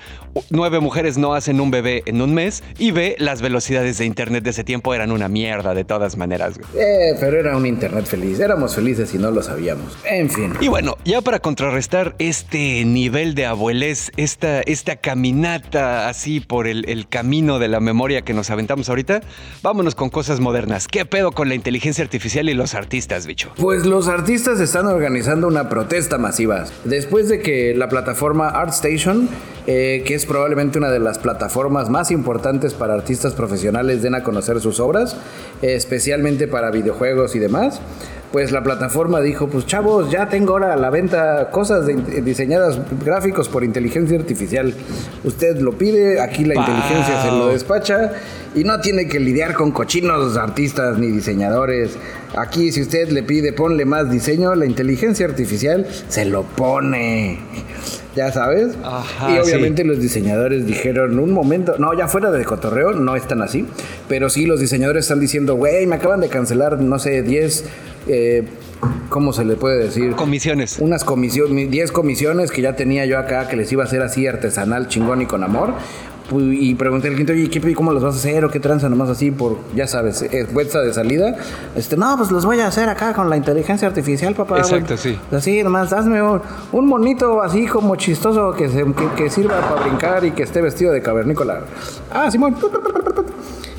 nueve 0.50 0.80
mujeres 0.80 1.18
no 1.18 1.34
hacen 1.34 1.60
un 1.62 1.72
bebé 1.72 2.04
en 2.06 2.22
un 2.22 2.34
mes 2.34 2.64
y 2.78 2.92
B, 2.92 3.16
las 3.20 3.42
velocidades 3.42 3.98
de 3.98 4.06
internet 4.06 4.44
de 4.44 4.50
ese 4.52 4.64
tiempo 4.64 4.94
eran 4.94 5.12
una 5.12 5.28
mierda 5.28 5.74
de 5.74 5.84
todas 5.84 6.18
maneras. 6.18 6.60
Eh, 6.76 7.16
pero 7.20 7.40
era 7.40 7.56
un 7.58 7.66
internet 7.66 8.06
feliz, 8.06 8.40
éramos 8.40 8.76
felices 8.76 9.14
y 9.14 9.18
no 9.18 9.32
lo 9.32 9.42
sabíamos. 9.42 9.98
En 10.06 10.30
fin. 10.30 10.54
Y 10.60 10.68
bueno, 10.68 10.98
ya 11.06 11.22
para 11.22 11.40
contrarrestar 11.40 12.16
este 12.20 12.84
nivel 12.86 13.36
de 13.36 13.46
abuelez, 13.46 14.12
esta, 14.18 14.62
esta 14.62 14.96
caminata 14.98 16.10
así 16.10 16.40
por 16.40 16.68
el, 16.68 16.88
el 16.90 17.08
camino 17.08 17.60
de 17.60 17.68
la 17.68 17.80
memoria 17.80 18.22
que 18.22 18.34
nos 18.34 18.50
aventamos 18.50 18.90
ahorita, 18.90 19.22
vámonos 19.62 19.96
con 19.96 20.10
cosas 20.10 20.40
modernas. 20.40 20.88
¿Qué 20.88 21.06
pedo 21.06 21.32
con 21.32 21.50
la 21.50 21.56
inteligencia 21.56 22.04
artificial 22.04 22.50
y 22.50 22.54
los 22.54 22.76
artistas, 22.76 23.26
bicho? 23.28 23.52
Pues 23.58 23.86
los 23.86 24.08
artistas 24.08 24.15
están 24.62 24.88
organizando 24.88 25.48
una 25.48 25.70
protesta 25.70 26.18
masiva. 26.18 26.66
Después 26.84 27.28
de 27.28 27.40
que 27.40 27.74
la 27.76 27.90
plataforma 27.90 28.50
ArtStation, 28.50 29.28
eh, 29.68 30.04
que 30.06 30.16
es 30.16 30.26
probablemente 30.26 30.78
una 30.78 30.90
de 30.90 31.00
las 31.00 31.20
plataformas 31.20 31.90
más 31.90 32.12
importantes 32.12 32.74
para 32.74 32.94
artistas 32.94 33.34
profesionales, 33.34 34.02
den 34.02 34.16
a 34.16 34.24
conocer 34.24 34.62
sus 34.62 34.80
obras, 34.80 35.18
especialmente 35.62 36.48
para 36.48 36.72
videojuegos 36.72 37.36
y 37.36 37.40
demás, 37.40 37.82
pues 38.32 38.52
la 38.52 38.64
plataforma 38.64 39.22
dijo, 39.22 39.48
pues 39.48 39.66
chavos, 39.66 40.12
ya 40.12 40.28
tengo 40.28 40.54
ahora 40.54 40.74
a 40.74 40.76
la 40.76 40.90
venta 40.90 41.52
cosas 41.52 41.88
diseñadas 41.88 42.80
gráficos 43.04 43.48
por 43.48 43.64
inteligencia 43.64 44.18
artificial. 44.18 44.74
Usted 45.24 45.60
lo 45.60 45.78
pide, 45.78 46.20
aquí 46.20 46.44
la 46.44 46.56
inteligencia 46.56 47.22
se 47.22 47.32
lo 47.32 47.48
despacha 47.48 48.12
y 48.54 48.64
no 48.64 48.82
tiene 48.82 49.08
que 49.08 49.20
lidiar 49.20 49.54
con 49.54 49.72
cochinos 49.72 50.36
artistas 50.36 50.98
ni 50.98 51.08
diseñadores. 51.08 51.98
Aquí 52.38 52.72
si 52.72 52.82
usted 52.82 53.10
le 53.10 53.24
pide 53.24 53.54
ponle 53.54 53.86
más 53.86 54.12
diseño, 54.12 54.56
la 54.56 54.66
inteligencia 54.66 55.26
artificial 55.26 55.88
se 56.08 56.26
lo 56.26 56.44
pone. 56.44 57.40
Ya 58.16 58.32
sabes. 58.32 58.76
Ajá, 58.84 59.32
y 59.32 59.40
obviamente 59.40 59.84
los 59.84 60.00
diseñadores 60.00 60.66
dijeron 60.66 61.20
un 61.20 61.32
momento, 61.32 61.76
no, 61.80 61.94
ya 61.94 62.08
fuera 62.08 62.32
de 62.32 62.46
cotorreo, 62.46 62.94
no 62.94 63.16
es 63.16 63.28
tan 63.28 63.42
así, 63.42 63.66
pero 64.08 64.30
sí 64.30 64.46
los 64.46 64.60
diseñadores 64.60 65.06
están 65.06 65.20
diciendo, 65.20 65.56
güey, 65.56 65.86
me 65.86 65.96
acaban 65.96 66.22
de 66.22 66.30
cancelar, 66.30 66.80
no 66.82 66.98
sé, 66.98 67.24
10 67.24 67.66
eh, 68.08 68.44
¿cómo 69.10 69.34
se 69.34 69.46
le 69.46 69.56
puede 69.56 69.84
decir? 69.84 70.12
Comisiones. 70.12 70.78
Unas 70.80 71.04
comisiones, 71.04 71.72
10 71.72 71.92
comisiones 71.92 72.52
que 72.52 72.62
ya 72.62 72.76
tenía 72.76 73.06
yo 73.06 73.18
acá 73.18 73.48
que 73.48 73.56
les 73.56 73.72
iba 73.72 73.84
a 73.84 73.88
hacer 73.88 74.02
así 74.02 74.28
artesanal, 74.28 74.88
chingón 74.88 75.22
y 75.22 75.26
con 75.26 75.44
amor. 75.44 75.74
Pu- 76.30 76.54
Y 76.60 76.74
pregunté 76.76 77.08
al 77.08 77.14
cliente, 77.14 77.34
oye, 77.34 77.50
¿qué, 77.50 77.74
¿cómo 77.76 77.94
los 77.94 78.02
vas 78.02 78.16
a 78.16 78.18
hacer? 78.18 78.44
¿O 78.46 78.50
qué 78.50 78.60
tranza 78.60 78.90
nomás 78.90 79.10
así 79.10 79.30
por, 79.32 79.58
ya 79.76 79.86
sabes, 79.86 80.24
eh, 80.24 80.48
vuelta 80.52 80.82
de 80.82 80.92
salida? 80.94 81.36
Este, 81.76 81.96
no, 81.98 82.18
pues 82.18 82.32
los 82.32 82.46
voy 82.46 82.60
a 82.62 82.68
hacer 82.68 82.90
acá 82.90 83.14
con 83.14 83.30
la 83.30 83.38
inteligencia 83.38 83.88
artificial, 83.88 84.34
papá. 84.34 84.58
Exacto, 84.58 84.98
sí. 84.98 85.18
Así, 85.32 85.62
nomás, 85.64 85.94
hazme 85.94 86.22
un, 86.24 86.42
un 86.72 86.88
monito 86.88 87.42
así 87.44 87.68
como 87.68 87.96
chistoso 87.96 88.54
que, 88.54 88.70
se, 88.70 88.84
que, 88.84 89.08
que 89.24 89.30
sirva 89.30 89.62
para 89.62 89.82
brincar 89.84 90.26
y 90.26 90.32
que 90.32 90.44
esté 90.44 90.62
vestido 90.62 90.92
de 90.92 91.02
cavernícola. 91.02 91.62
Ah, 92.12 92.32
Simón. 92.32 92.56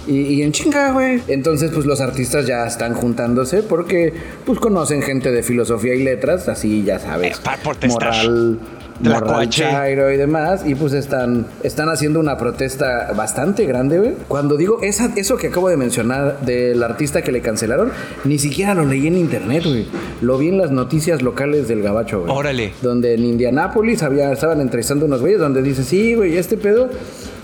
Y, 0.06 0.20
y 0.20 0.42
en 0.42 0.52
chinga, 0.52 0.92
güey. 0.92 1.20
Entonces, 1.26 1.72
pues 1.74 1.84
los 1.84 2.00
artistas 2.00 2.46
ya 2.46 2.64
están 2.64 2.94
juntándose 2.94 3.64
porque, 3.64 4.14
pues 4.44 4.60
conocen 4.60 5.02
gente 5.02 5.32
de 5.32 5.42
filosofía 5.42 5.94
y 5.96 6.04
letras, 6.04 6.48
así 6.48 6.84
ya 6.84 7.00
sabes. 7.00 7.40
Eh. 7.82 7.88
Moral. 7.88 8.58
Chairo 9.48 10.10
y 10.12 10.16
demás. 10.16 10.62
Y 10.66 10.74
pues 10.74 10.92
están, 10.92 11.46
están 11.62 11.88
haciendo 11.88 12.20
una 12.20 12.36
protesta 12.36 13.12
bastante 13.16 13.64
grande, 13.66 13.98
güey. 13.98 14.12
Cuando 14.28 14.56
digo 14.56 14.78
esa, 14.82 15.12
eso 15.16 15.36
que 15.36 15.48
acabo 15.48 15.68
de 15.68 15.76
mencionar 15.76 16.40
del 16.40 16.82
artista 16.82 17.22
que 17.22 17.32
le 17.32 17.40
cancelaron, 17.40 17.90
ni 18.24 18.38
siquiera 18.38 18.74
lo 18.74 18.84
leí 18.84 19.06
en 19.06 19.16
internet, 19.16 19.64
güey. 19.64 19.86
Lo 20.20 20.38
vi 20.38 20.48
en 20.48 20.58
las 20.58 20.70
noticias 20.70 21.22
locales 21.22 21.68
del 21.68 21.82
Gabacho, 21.82 22.20
güey. 22.20 22.32
Órale. 22.32 22.72
Donde 22.82 23.14
en 23.14 23.24
Indianápolis 23.24 24.02
había, 24.02 24.32
estaban 24.32 24.60
entrevistando 24.60 25.06
unos 25.06 25.20
güeyes 25.20 25.40
donde 25.40 25.62
dice, 25.62 25.84
sí, 25.84 26.14
güey, 26.14 26.36
este 26.36 26.56
pedo 26.56 26.90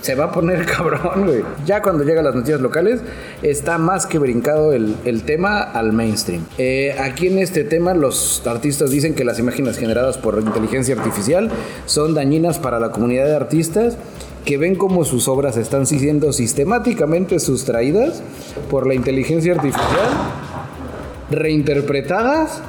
se 0.03 0.15
va 0.15 0.25
a 0.25 0.33
poner 0.33 0.67
cabrón, 0.77 1.25
güey. 1.25 1.43
Ya 1.65 1.81
cuando 1.81 2.05
llegan 2.05 2.25
las 2.25 2.35
noticias 2.35 2.61
locales, 2.61 3.01
está 3.43 3.79
más 3.79 4.07
que 4.07 4.19
brincado 4.19 4.73
el, 4.73 4.95
el 5.05 5.23
tema 5.23 5.61
al 5.61 5.93
mainstream. 5.95 6.45
Eh, 6.59 6.95
aquí 7.01 7.29
en 7.29 7.39
este 7.39 7.65
tema, 7.65 7.95
los 7.95 8.47
artistas 8.47 8.91
dicen 8.91 9.15
que 9.15 9.25
las 9.25 9.39
imágenes 9.39 9.79
generadas 9.79 10.19
por 10.19 10.39
inteligencia 10.41 10.95
artificial 10.95 11.51
son 11.87 12.15
dañinas 12.15 12.59
para 12.59 12.79
la 12.79 12.91
comunidad 12.91 13.25
de 13.25 13.37
artistas 13.37 13.97
que 14.45 14.59
ven 14.59 14.75
cómo 14.75 15.05
sus 15.05 15.29
obras 15.29 15.57
están 15.57 15.87
siendo 15.87 16.33
sistemáticamente 16.33 17.39
sustraídas 17.39 18.23
por 18.71 18.87
la 18.87 18.95
inteligencia 18.95 19.53
artificial, 19.53 20.09
reinterpretadas, 21.31 22.61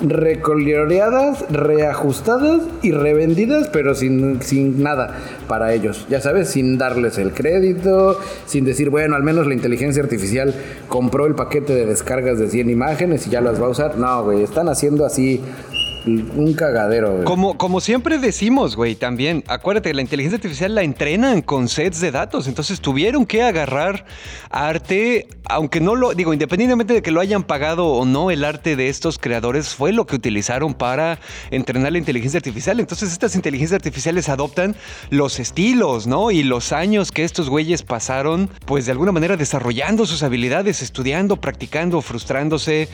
recoloreadas, 0.00 1.44
reajustadas 1.50 2.62
y 2.82 2.92
revendidas, 2.92 3.68
pero 3.68 3.94
sin, 3.94 4.42
sin 4.42 4.82
nada 4.82 5.16
para 5.48 5.72
ellos. 5.72 6.06
Ya 6.08 6.20
sabes, 6.20 6.48
sin 6.48 6.78
darles 6.78 7.18
el 7.18 7.32
crédito, 7.32 8.18
sin 8.46 8.64
decir, 8.64 8.90
bueno, 8.90 9.16
al 9.16 9.22
menos 9.22 9.46
la 9.46 9.54
inteligencia 9.54 10.02
artificial 10.02 10.54
compró 10.88 11.26
el 11.26 11.34
paquete 11.34 11.74
de 11.74 11.86
descargas 11.86 12.38
de 12.38 12.48
100 12.48 12.70
imágenes 12.70 13.26
y 13.26 13.30
ya 13.30 13.40
las 13.40 13.60
va 13.60 13.66
a 13.66 13.70
usar. 13.70 13.98
No, 13.98 14.24
güey, 14.24 14.42
están 14.42 14.68
haciendo 14.68 15.04
así 15.04 15.40
un 16.16 16.54
cagadero, 16.54 17.12
güey. 17.12 17.24
Como, 17.24 17.58
como 17.58 17.80
siempre 17.80 18.18
decimos, 18.18 18.76
güey, 18.76 18.94
también, 18.94 19.44
acuérdate, 19.46 19.92
la 19.94 20.02
inteligencia 20.02 20.36
artificial 20.36 20.74
la 20.74 20.82
entrenan 20.82 21.42
con 21.42 21.68
sets 21.68 22.00
de 22.00 22.10
datos, 22.10 22.48
entonces 22.48 22.80
tuvieron 22.80 23.26
que 23.26 23.42
agarrar 23.42 24.06
arte, 24.50 25.28
aunque 25.44 25.80
no 25.80 25.94
lo, 25.94 26.14
digo, 26.14 26.32
independientemente 26.32 26.94
de 26.94 27.02
que 27.02 27.10
lo 27.10 27.20
hayan 27.20 27.42
pagado 27.42 27.86
o 27.86 28.04
no, 28.04 28.30
el 28.30 28.44
arte 28.44 28.76
de 28.76 28.88
estos 28.88 29.18
creadores 29.18 29.74
fue 29.74 29.92
lo 29.92 30.06
que 30.06 30.16
utilizaron 30.16 30.74
para 30.74 31.18
entrenar 31.50 31.92
la 31.92 31.98
inteligencia 31.98 32.38
artificial. 32.38 32.80
Entonces 32.80 33.12
estas 33.12 33.34
inteligencias 33.34 33.76
artificiales 33.76 34.28
adoptan 34.28 34.76
los 35.10 35.38
estilos, 35.38 36.06
¿no? 36.06 36.30
Y 36.30 36.42
los 36.42 36.72
años 36.72 37.12
que 37.12 37.24
estos 37.24 37.48
güeyes 37.48 37.82
pasaron, 37.82 38.50
pues 38.66 38.86
de 38.86 38.92
alguna 38.92 39.12
manera 39.12 39.36
desarrollando 39.36 40.06
sus 40.06 40.22
habilidades, 40.22 40.82
estudiando, 40.82 41.40
practicando, 41.40 42.00
frustrándose, 42.00 42.88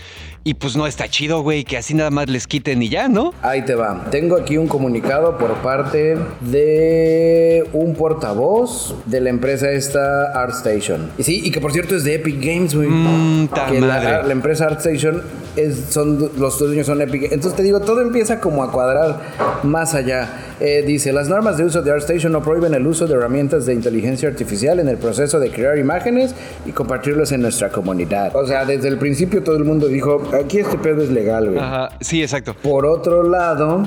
y 0.45 0.55
pues 0.55 0.77
no 0.77 0.87
está 0.87 1.09
chido, 1.09 1.43
güey, 1.43 1.65
que 1.65 1.79
así 1.79 1.95
nada 1.95 2.11
más 2.11 2.29
les 2.29 2.47
quiten 2.47 2.83
y 2.83 2.89
ya, 2.89 3.04
¿no? 3.09 3.33
Ahí 3.43 3.63
te 3.63 3.75
va. 3.75 4.07
Tengo 4.11 4.37
aquí 4.37 4.57
un 4.57 4.69
comunicado 4.69 5.39
por 5.39 5.55
parte 5.55 6.17
de 6.41 7.69
un 7.73 7.95
portavoz 7.95 8.95
de 9.07 9.21
la 9.21 9.31
empresa 9.31 9.71
esta 9.71 10.33
ArtStation. 10.33 11.11
Y 11.19 11.23
sí, 11.23 11.43
y 11.45 11.51
que 11.51 11.61
por 11.61 11.73
cierto 11.73 11.97
es 11.97 12.05
de 12.05 12.15
Epic 12.15 12.41
Games, 12.41 12.75
güey. 12.75 12.89
Mm, 12.89 13.49
que 13.69 13.81
la 13.81 14.33
empresa 14.33 14.67
ArtStation 14.67 15.23
es, 15.57 15.87
son 15.91 16.31
los 16.37 16.59
dueños 16.59 16.87
son 16.87 17.01
Epic. 17.01 17.25
Entonces 17.25 17.55
te 17.55 17.63
digo, 17.63 17.81
todo 17.81 18.01
empieza 18.01 18.41
como 18.41 18.63
a 18.63 18.73
cuadrar 18.73 19.21
más 19.63 19.95
allá. 19.95 20.29
Eh, 20.67 20.83
dice, 20.83 21.13
las 21.13 21.29
normas 21.29 21.59
de 21.59 21.65
uso 21.65 21.83
de 21.83 21.93
ArtStation 21.93 22.33
no 22.33 22.43
prohíben 22.43 22.73
el 22.73 22.87
uso 22.87 23.07
de 23.07 23.13
herramientas 23.13 23.67
de 23.67 23.75
inteligencia 23.75 24.31
artificial 24.31 24.81
en 24.81 24.89
el 24.89 24.97
proceso 24.97 25.39
de 25.39 25.51
crear 25.51 25.77
imágenes 25.77 26.35
y 26.65 26.71
compartirlos 26.71 27.33
en 27.33 27.43
nuestra 27.43 27.69
comunidad. 27.69 28.35
O 28.35 28.47
sea, 28.47 28.65
desde 28.65 28.89
el 28.89 28.97
principio 28.97 29.43
todo 29.43 29.57
el 29.57 29.65
mundo 29.65 29.89
dijo, 29.89 30.23
aquí 30.33 30.61
este 30.61 30.79
pedo 30.79 31.03
es 31.03 31.11
legal, 31.11 31.51
güey. 31.51 31.59
Ajá, 31.59 31.91
sí, 32.01 32.23
exacto. 32.23 32.57
Por 32.63 32.87
otro 32.87 33.29
lado, 33.29 33.87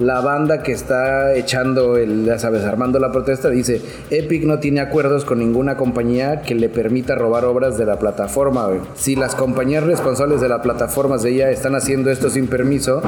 la 0.00 0.22
banda 0.22 0.62
que 0.62 0.72
está 0.72 1.34
echando 1.34 1.98
el, 1.98 2.24
ya 2.24 2.38
sabes, 2.38 2.64
armando 2.64 2.98
la 2.98 3.12
protesta 3.12 3.50
dice, 3.50 3.82
Epic 4.10 4.44
no 4.44 4.58
tiene 4.58 4.80
acuerdos 4.80 5.26
con 5.26 5.38
ninguna 5.38 5.76
compañía 5.76 6.40
que 6.40 6.54
le 6.54 6.70
permita 6.70 7.14
robar 7.14 7.44
obras 7.44 7.76
de 7.76 7.84
la 7.84 7.98
plataforma. 7.98 8.66
güey. 8.66 8.80
Si 8.94 9.14
las 9.14 9.34
compañías 9.34 9.84
responsables 9.84 10.40
de 10.40 10.48
la 10.48 10.62
plataforma 10.62 11.18
de 11.18 11.30
ella 11.30 11.50
están 11.50 11.74
haciendo 11.74 12.10
esto 12.10 12.30
sin 12.30 12.46
permiso, 12.46 13.02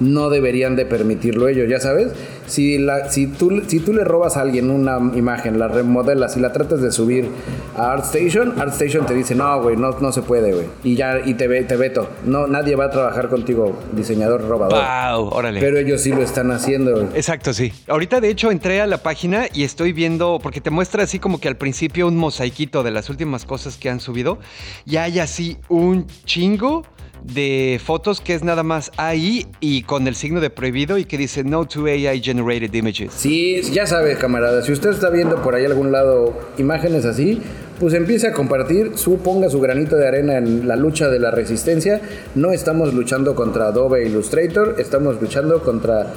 no 0.00 0.30
deberían 0.30 0.74
de 0.74 0.84
permitirlo 0.84 1.46
ellos, 1.46 1.68
ya 1.68 1.78
sabes. 1.78 2.12
Si, 2.46 2.78
la, 2.78 3.10
si, 3.10 3.26
tú, 3.26 3.62
si 3.66 3.80
tú 3.80 3.92
le 3.92 4.04
robas 4.04 4.36
a 4.36 4.40
alguien 4.42 4.70
una 4.70 4.98
imagen, 5.16 5.58
la 5.58 5.68
remodelas 5.68 6.36
y 6.36 6.40
la 6.40 6.52
tratas 6.52 6.82
de 6.82 6.90
subir 6.92 7.28
a 7.76 7.92
ArtStation, 7.92 8.60
ArtStation 8.60 9.06
te 9.06 9.14
dice, 9.14 9.34
no, 9.34 9.60
güey, 9.62 9.76
no, 9.76 9.90
no 10.00 10.12
se 10.12 10.22
puede, 10.22 10.52
güey. 10.52 10.66
Y 10.84 10.94
ya, 10.96 11.20
y 11.24 11.34
te, 11.34 11.48
ve- 11.48 11.64
te 11.64 11.76
veto. 11.76 12.08
No, 12.24 12.46
nadie 12.46 12.76
va 12.76 12.86
a 12.86 12.90
trabajar 12.90 13.28
contigo, 13.28 13.78
diseñador 13.92 14.46
robador. 14.48 14.78
Wow, 14.82 15.28
órale. 15.28 15.60
Pero 15.60 15.78
ellos 15.78 16.00
sí 16.00 16.10
lo 16.10 16.22
están 16.22 16.50
haciendo. 16.50 16.92
güey. 16.92 17.06
Exacto, 17.14 17.52
sí. 17.52 17.72
Ahorita 17.88 18.20
de 18.20 18.28
hecho 18.30 18.50
entré 18.50 18.80
a 18.80 18.86
la 18.86 18.98
página 18.98 19.46
y 19.52 19.64
estoy 19.64 19.92
viendo, 19.92 20.38
porque 20.42 20.60
te 20.60 20.70
muestra 20.70 21.02
así 21.04 21.18
como 21.18 21.40
que 21.40 21.48
al 21.48 21.56
principio 21.56 22.06
un 22.08 22.16
mosaiquito 22.16 22.82
de 22.82 22.90
las 22.90 23.08
últimas 23.10 23.44
cosas 23.44 23.76
que 23.76 23.88
han 23.90 24.00
subido 24.00 24.38
y 24.86 24.96
hay 24.96 25.18
así 25.18 25.56
un 25.68 26.06
chingo 26.24 26.84
de 27.24 27.80
fotos 27.82 28.20
que 28.20 28.34
es 28.34 28.42
nada 28.42 28.62
más 28.62 28.90
ahí 28.96 29.46
y 29.60 29.82
con 29.82 30.06
el 30.06 30.14
signo 30.14 30.40
de 30.40 30.50
prohibido 30.50 30.98
y 30.98 31.04
que 31.04 31.18
dice 31.18 31.44
no 31.44 31.66
to 31.66 31.86
AI 31.86 32.20
generated 32.20 32.72
images. 32.74 33.12
Sí, 33.16 33.60
ya 33.72 33.86
sabe, 33.86 34.16
camarada, 34.16 34.62
si 34.62 34.72
usted 34.72 34.90
está 34.90 35.10
viendo 35.10 35.42
por 35.42 35.54
ahí 35.54 35.64
algún 35.64 35.92
lado 35.92 36.38
imágenes 36.58 37.04
así, 37.04 37.40
pues 37.80 37.94
empiece 37.94 38.28
a 38.28 38.32
compartir, 38.32 38.92
su, 38.94 39.18
ponga 39.18 39.48
su 39.48 39.60
granito 39.60 39.96
de 39.96 40.06
arena 40.06 40.36
en 40.38 40.68
la 40.68 40.76
lucha 40.76 41.08
de 41.08 41.18
la 41.18 41.30
resistencia. 41.30 42.00
No 42.34 42.52
estamos 42.52 42.94
luchando 42.94 43.34
contra 43.34 43.68
Adobe 43.68 44.06
Illustrator, 44.06 44.76
estamos 44.78 45.20
luchando 45.20 45.62
contra 45.62 46.12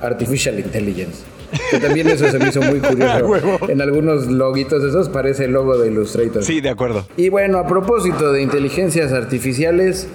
Artificial 0.00 0.58
Intelligence. 0.58 1.22
Que 1.70 1.80
también 1.80 2.08
eso 2.08 2.30
se 2.30 2.38
me 2.38 2.48
hizo 2.48 2.62
muy 2.62 2.80
curioso. 2.80 3.68
en 3.68 3.82
algunos 3.82 4.26
loguitos 4.28 4.82
esos 4.84 5.10
parece 5.10 5.44
el 5.44 5.52
logo 5.52 5.76
de 5.76 5.88
Illustrator. 5.88 6.42
Sí, 6.42 6.62
de 6.62 6.70
acuerdo. 6.70 7.06
Y 7.18 7.28
bueno, 7.28 7.58
a 7.58 7.66
propósito 7.66 8.32
de 8.32 8.40
inteligencias 8.40 9.12
artificiales, 9.12 10.08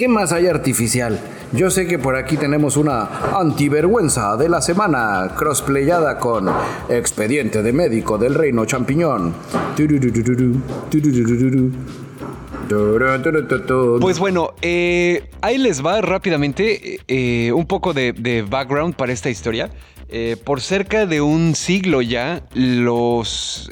¿qué 0.00 0.08
más 0.08 0.32
hay 0.32 0.46
artificial? 0.46 1.20
Yo 1.52 1.68
sé 1.68 1.86
que 1.86 1.98
por 1.98 2.16
aquí 2.16 2.38
tenemos 2.38 2.78
una 2.78 3.38
antivergüenza 3.38 4.34
de 4.38 4.48
la 4.48 4.62
semana, 4.62 5.32
crossplayada 5.36 6.18
con 6.18 6.48
Expediente 6.88 7.62
de 7.62 7.74
Médico 7.74 8.16
del 8.16 8.34
Reino 8.34 8.64
Champiñón. 8.64 9.34
Pues 14.00 14.18
bueno, 14.18 14.54
eh, 14.62 15.28
ahí 15.40 15.58
les 15.58 15.84
va 15.84 16.00
rápidamente 16.00 17.00
eh, 17.08 17.52
un 17.52 17.66
poco 17.66 17.92
de, 17.92 18.44
background 18.48 18.94
para 18.94 19.12
esta 19.12 19.28
historia. 19.28 19.70
Eh, 20.12 20.36
por 20.42 20.60
cerca 20.60 21.06
de 21.06 21.20
un 21.20 21.54
siglo 21.54 22.02
ya, 22.02 22.42
los 22.52 23.70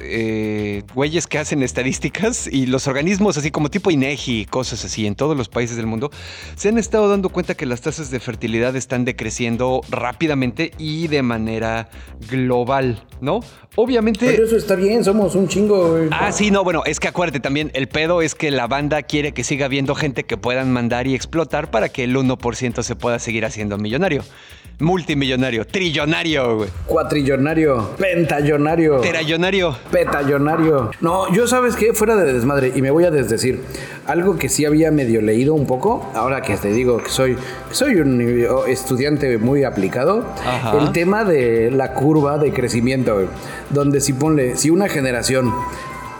güeyes 0.94 1.26
que 1.26 1.38
hacen 1.38 1.64
estadísticas 1.64 2.46
y 2.46 2.66
los 2.66 2.86
organismos 2.86 3.36
así 3.36 3.50
como 3.50 3.70
tipo 3.70 3.90
INEGI 3.90 4.42
y 4.42 4.44
cosas 4.44 4.84
así 4.84 5.04
en 5.06 5.16
todos 5.16 5.36
los 5.36 5.48
países 5.48 5.76
del 5.76 5.86
mundo, 5.86 6.10
se 6.54 6.68
han 6.68 6.78
estado 6.78 7.08
dando 7.08 7.30
cuenta 7.30 7.54
que 7.54 7.66
las 7.66 7.80
tasas 7.80 8.12
de 8.12 8.20
fertilidad 8.20 8.76
están 8.76 9.04
decreciendo 9.04 9.80
rápidamente 9.90 10.72
y 10.78 11.08
de 11.08 11.22
manera 11.22 11.88
global, 12.30 13.04
¿no? 13.20 13.40
Obviamente... 13.80 14.26
Pero 14.26 14.44
eso 14.44 14.56
está 14.56 14.74
bien, 14.74 15.04
somos 15.04 15.36
un 15.36 15.46
chingo, 15.46 15.92
güey. 15.92 16.08
Ah, 16.10 16.32
sí, 16.32 16.50
no, 16.50 16.64
bueno, 16.64 16.82
es 16.84 16.98
que 16.98 17.06
acuérdate 17.06 17.38
también, 17.38 17.70
el 17.74 17.86
pedo 17.86 18.22
es 18.22 18.34
que 18.34 18.50
la 18.50 18.66
banda 18.66 19.04
quiere 19.04 19.30
que 19.30 19.44
siga 19.44 19.66
habiendo 19.66 19.94
gente 19.94 20.24
que 20.24 20.36
puedan 20.36 20.72
mandar 20.72 21.06
y 21.06 21.14
explotar 21.14 21.70
para 21.70 21.88
que 21.88 22.02
el 22.02 22.16
1% 22.16 22.82
se 22.82 22.96
pueda 22.96 23.20
seguir 23.20 23.44
haciendo 23.44 23.78
millonario. 23.78 24.24
Multimillonario, 24.80 25.66
trillonario, 25.66 26.56
güey. 26.58 26.70
Cuatrillonario, 26.86 27.96
pentallonario. 27.98 29.00
Terallonario. 29.00 29.76
Petallonario. 29.90 30.92
No, 31.00 31.32
yo 31.32 31.48
sabes 31.48 31.74
que 31.74 31.94
fuera 31.94 32.14
de 32.14 32.32
desmadre, 32.32 32.72
y 32.76 32.80
me 32.80 32.92
voy 32.92 33.04
a 33.04 33.10
desdecir. 33.10 33.60
algo 34.06 34.38
que 34.38 34.48
sí 34.48 34.64
había 34.64 34.92
medio 34.92 35.20
leído 35.20 35.54
un 35.54 35.66
poco, 35.66 36.08
ahora 36.14 36.42
que 36.42 36.56
te 36.56 36.68
digo 36.68 36.98
que 36.98 37.10
soy, 37.10 37.36
soy 37.72 37.96
un 37.96 38.20
estudiante 38.68 39.36
muy 39.36 39.64
aplicado, 39.64 40.24
el 40.80 40.92
tema 40.92 41.24
de 41.24 41.70
la 41.72 41.92
curva 41.92 42.38
de 42.38 42.52
crecimiento, 42.52 43.28
donde 43.70 44.00
si 44.00 44.12
ponle, 44.12 44.56
si 44.56 44.70
una 44.70 44.88
generación 44.88 45.52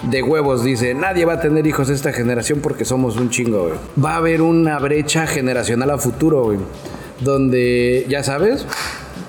de 0.02 0.22
huevos 0.22 0.64
dice, 0.64 0.94
nadie 0.94 1.24
va 1.24 1.34
a 1.34 1.40
tener 1.40 1.66
hijos 1.66 1.90
esta 1.90 2.12
generación 2.12 2.60
porque 2.60 2.84
somos 2.84 3.16
un 3.16 3.30
chingo, 3.30 3.70
Va 4.02 4.14
a 4.14 4.16
haber 4.16 4.42
una 4.42 4.78
brecha 4.78 5.26
generacional 5.26 5.90
a 5.90 5.98
futuro, 5.98 6.54
Donde, 7.20 8.06
ya 8.08 8.22
sabes, 8.22 8.66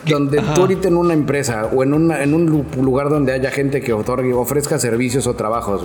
donde 0.10 0.40
tú 0.40 0.62
ahorita 0.62 0.88
en 0.88 0.96
una 0.96 1.14
empresa 1.14 1.70
o 1.74 1.84
en, 1.84 1.94
una, 1.94 2.24
en 2.24 2.34
un 2.34 2.66
lugar 2.82 3.10
donde 3.10 3.34
haya 3.34 3.52
gente 3.52 3.82
que 3.82 3.94
otorgue, 3.94 4.34
ofrezca 4.34 4.80
servicios 4.80 5.28
o 5.28 5.36
trabajos, 5.36 5.82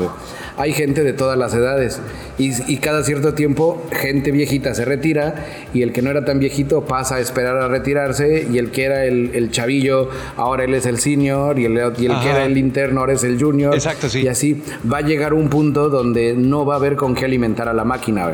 Hay 0.56 0.72
gente 0.72 1.02
de 1.02 1.12
todas 1.12 1.38
las 1.38 1.54
edades 1.54 2.00
y, 2.38 2.76
cada 2.84 3.02
cierto 3.02 3.34
tiempo 3.34 3.82
gente 3.92 4.30
viejita 4.30 4.74
se 4.74 4.84
retira 4.84 5.46
y 5.72 5.82
el 5.82 5.92
que 5.92 6.02
no 6.02 6.10
era 6.10 6.24
tan 6.24 6.38
viejito 6.38 6.84
pasa 6.84 7.16
a 7.16 7.20
esperar 7.20 7.56
a 7.56 7.68
retirarse 7.68 8.46
y 8.50 8.58
el 8.58 8.70
que 8.70 8.84
era 8.84 9.04
el, 9.04 9.50
chavillo 9.50 10.10
ahora 10.36 10.64
él 10.64 10.74
es 10.74 10.86
el 10.86 10.98
senior 10.98 11.58
y 11.58 11.64
el, 11.64 11.72
y 11.98 12.06
el 12.06 12.20
que 12.20 12.28
era 12.28 12.44
el 12.44 12.58
interno 12.58 13.00
ahora 13.00 13.14
es 13.14 13.24
el 13.24 13.40
junior. 13.40 13.74
Exacto, 13.74 14.08
sí. 14.08 14.22
Y 14.22 14.28
así 14.28 14.62
va 14.90 14.98
a 14.98 15.02
llegar 15.02 15.34
un 15.34 15.48
punto 15.48 15.88
donde 15.88 16.34
no 16.34 16.66
va 16.66 16.74
a 16.74 16.76
haber 16.76 16.96
con 16.96 17.14
qué 17.14 17.24
alimentar 17.24 17.68
a 17.68 17.72
la 17.72 17.84
máquina, 17.84 18.32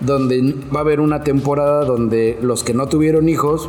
donde 0.00 0.54
va 0.74 0.80
a 0.80 0.82
haber 0.82 1.00
una 1.00 1.22
temporada 1.24 1.84
donde 1.84 2.38
los 2.42 2.64
que 2.64 2.74
no 2.74 2.88
tuvieron 2.88 3.28
hijos 3.28 3.68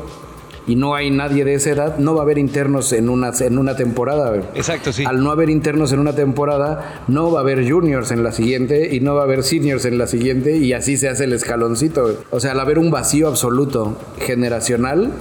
y 0.69 0.75
no 0.75 0.93
hay 0.93 1.09
nadie 1.09 1.45
de 1.45 1.55
esa 1.55 1.71
edad, 1.71 1.97
no 1.97 2.13
va 2.13 2.21
a 2.21 2.23
haber 2.23 2.37
internos 2.37 2.93
en 2.93 3.09
una, 3.09 3.31
en 3.39 3.57
una 3.57 3.75
temporada. 3.75 4.35
Exacto, 4.53 4.93
sí. 4.93 5.03
Al 5.03 5.23
no 5.23 5.31
haber 5.31 5.49
internos 5.49 5.91
en 5.93 5.99
una 5.99 6.13
temporada, 6.13 7.03
no 7.07 7.31
va 7.31 7.39
a 7.39 7.41
haber 7.41 7.67
juniors 7.67 8.11
en 8.11 8.23
la 8.23 8.31
siguiente 8.31 8.95
y 8.95 8.99
no 8.99 9.15
va 9.15 9.21
a 9.21 9.23
haber 9.23 9.43
seniors 9.43 9.85
en 9.85 9.97
la 9.97 10.05
siguiente 10.05 10.57
y 10.57 10.73
así 10.73 10.95
se 10.95 11.09
hace 11.09 11.23
el 11.23 11.33
escaloncito. 11.33 12.19
O 12.29 12.39
sea, 12.39 12.51
al 12.51 12.59
haber 12.59 12.77
un 12.77 12.91
vacío 12.91 13.27
absoluto 13.27 13.97
generacional, 14.19 15.11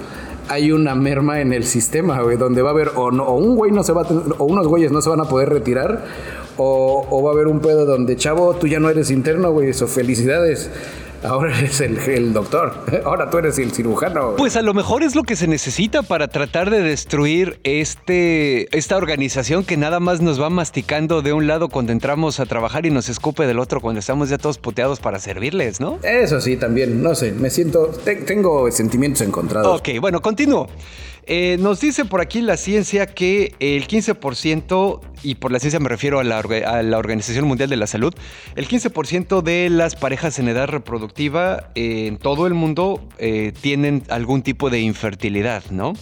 hay 0.49 0.71
una 0.71 0.93
merma 0.93 1.41
en 1.41 1.53
el 1.53 1.63
sistema, 1.63 2.21
güey, 2.21 2.37
donde 2.37 2.61
va 2.61 2.69
a 2.69 2.73
haber 2.73 2.91
o, 2.95 3.07
un 3.07 3.55
güey 3.55 3.71
no 3.71 3.83
se 3.83 3.93
va 3.93 4.01
a 4.01 4.07
o 4.37 4.45
unos 4.45 4.67
güeyes 4.67 4.91
no 4.91 5.01
se 5.01 5.09
van 5.09 5.21
a 5.21 5.25
poder 5.25 5.49
retirar 5.49 6.05
o, 6.59 7.07
o, 7.09 7.23
va 7.23 7.31
a 7.31 7.33
haber 7.33 7.47
un 7.47 7.59
pedo 7.59 7.85
donde, 7.85 8.15
chavo, 8.15 8.55
tú 8.55 8.67
ya 8.67 8.79
no 8.79 8.89
eres 8.89 9.09
interno, 9.09 9.51
güey, 9.51 9.69
eso, 9.69 9.87
felicidades 9.87 10.69
Ahora 11.23 11.57
eres 11.57 11.81
el, 11.81 12.33
doctor. 12.33 12.73
Ahora 13.05 13.29
tú 13.29 13.37
eres 13.37 13.57
el 13.59 13.71
cirujano. 13.71 14.35
Pues 14.37 14.55
a 14.55 14.61
lo 14.61 14.73
mejor 14.73 15.03
es 15.03 15.15
lo 15.15 15.23
que 15.23 15.35
se 15.35 15.47
necesita 15.47 16.01
para 16.01 16.27
tratar 16.27 16.69
de 16.69 16.81
destruir 16.81 17.59
este, 17.63 18.75
esta 18.77 18.95
organización 18.95 19.63
que 19.63 19.75
nada 19.75 19.99
más 19.99 20.21
nos 20.21 20.41
va 20.41 20.49
masticando 20.49 21.21
de 21.21 21.33
un 21.33 21.47
lado 21.47 21.69
cuando 21.69 21.91
entramos 21.91 22.39
a 22.39 22.45
trabajar 22.45 22.85
y 22.85 22.91
nos 22.91 23.09
escupe 23.09 23.45
del 23.47 23.59
otro 23.59 23.81
cuando 23.81 23.99
estamos 23.99 24.29
ya 24.29 24.37
todos 24.37 24.57
puteados 24.57 24.99
para 24.99 25.19
servirles, 25.19 25.79
¿no? 25.81 25.99
Eso 26.03 26.39
sí, 26.39 26.55
también. 26.55 27.03
No 27.03 27.15
sé, 27.15 27.33
me 27.33 27.49
siento. 27.49 27.91
tengo 28.25 28.71
sentimientos 28.71 29.21
encontrados. 29.21 29.79
Ok, 29.79 29.89
bueno, 29.99 30.21
continúo. 30.21 30.69
Eh, 31.31 31.57
nos 31.59 31.79
dice 31.79 32.05
por 32.05 32.21
aquí 32.21 32.41
la 32.41 32.57
ciencia 32.57 33.05
que 33.05 33.53
el 33.59 33.87
15%, 33.87 34.99
y 35.21 35.35
por 35.35 35.51
la 35.51 35.59
ciencia 35.59 35.79
me 35.79 35.87
refiero 35.87 36.19
a 36.19 36.23
la, 36.23 36.39
Organización 36.97 37.45
Mundial 37.45 37.69
de 37.69 37.77
la 37.77 37.85
Salud, 37.85 38.15
el 38.55 38.67
15% 38.67 39.43
de 39.43 39.69
las 39.69 39.95
parejas 39.95 40.39
en 40.39 40.47
edad 40.47 40.67
reproductiva 40.67 41.69
eh, 41.75 42.07
en 42.07 42.17
todo 42.17 42.47
el 42.47 42.55
mundo 42.55 43.07
eh, 43.19 43.53
tienen 43.61 44.01
algún 44.09 44.41
tipo 44.41 44.71
de 44.71 44.79
infertilidad, 44.79 45.63
¿no? 45.69 45.93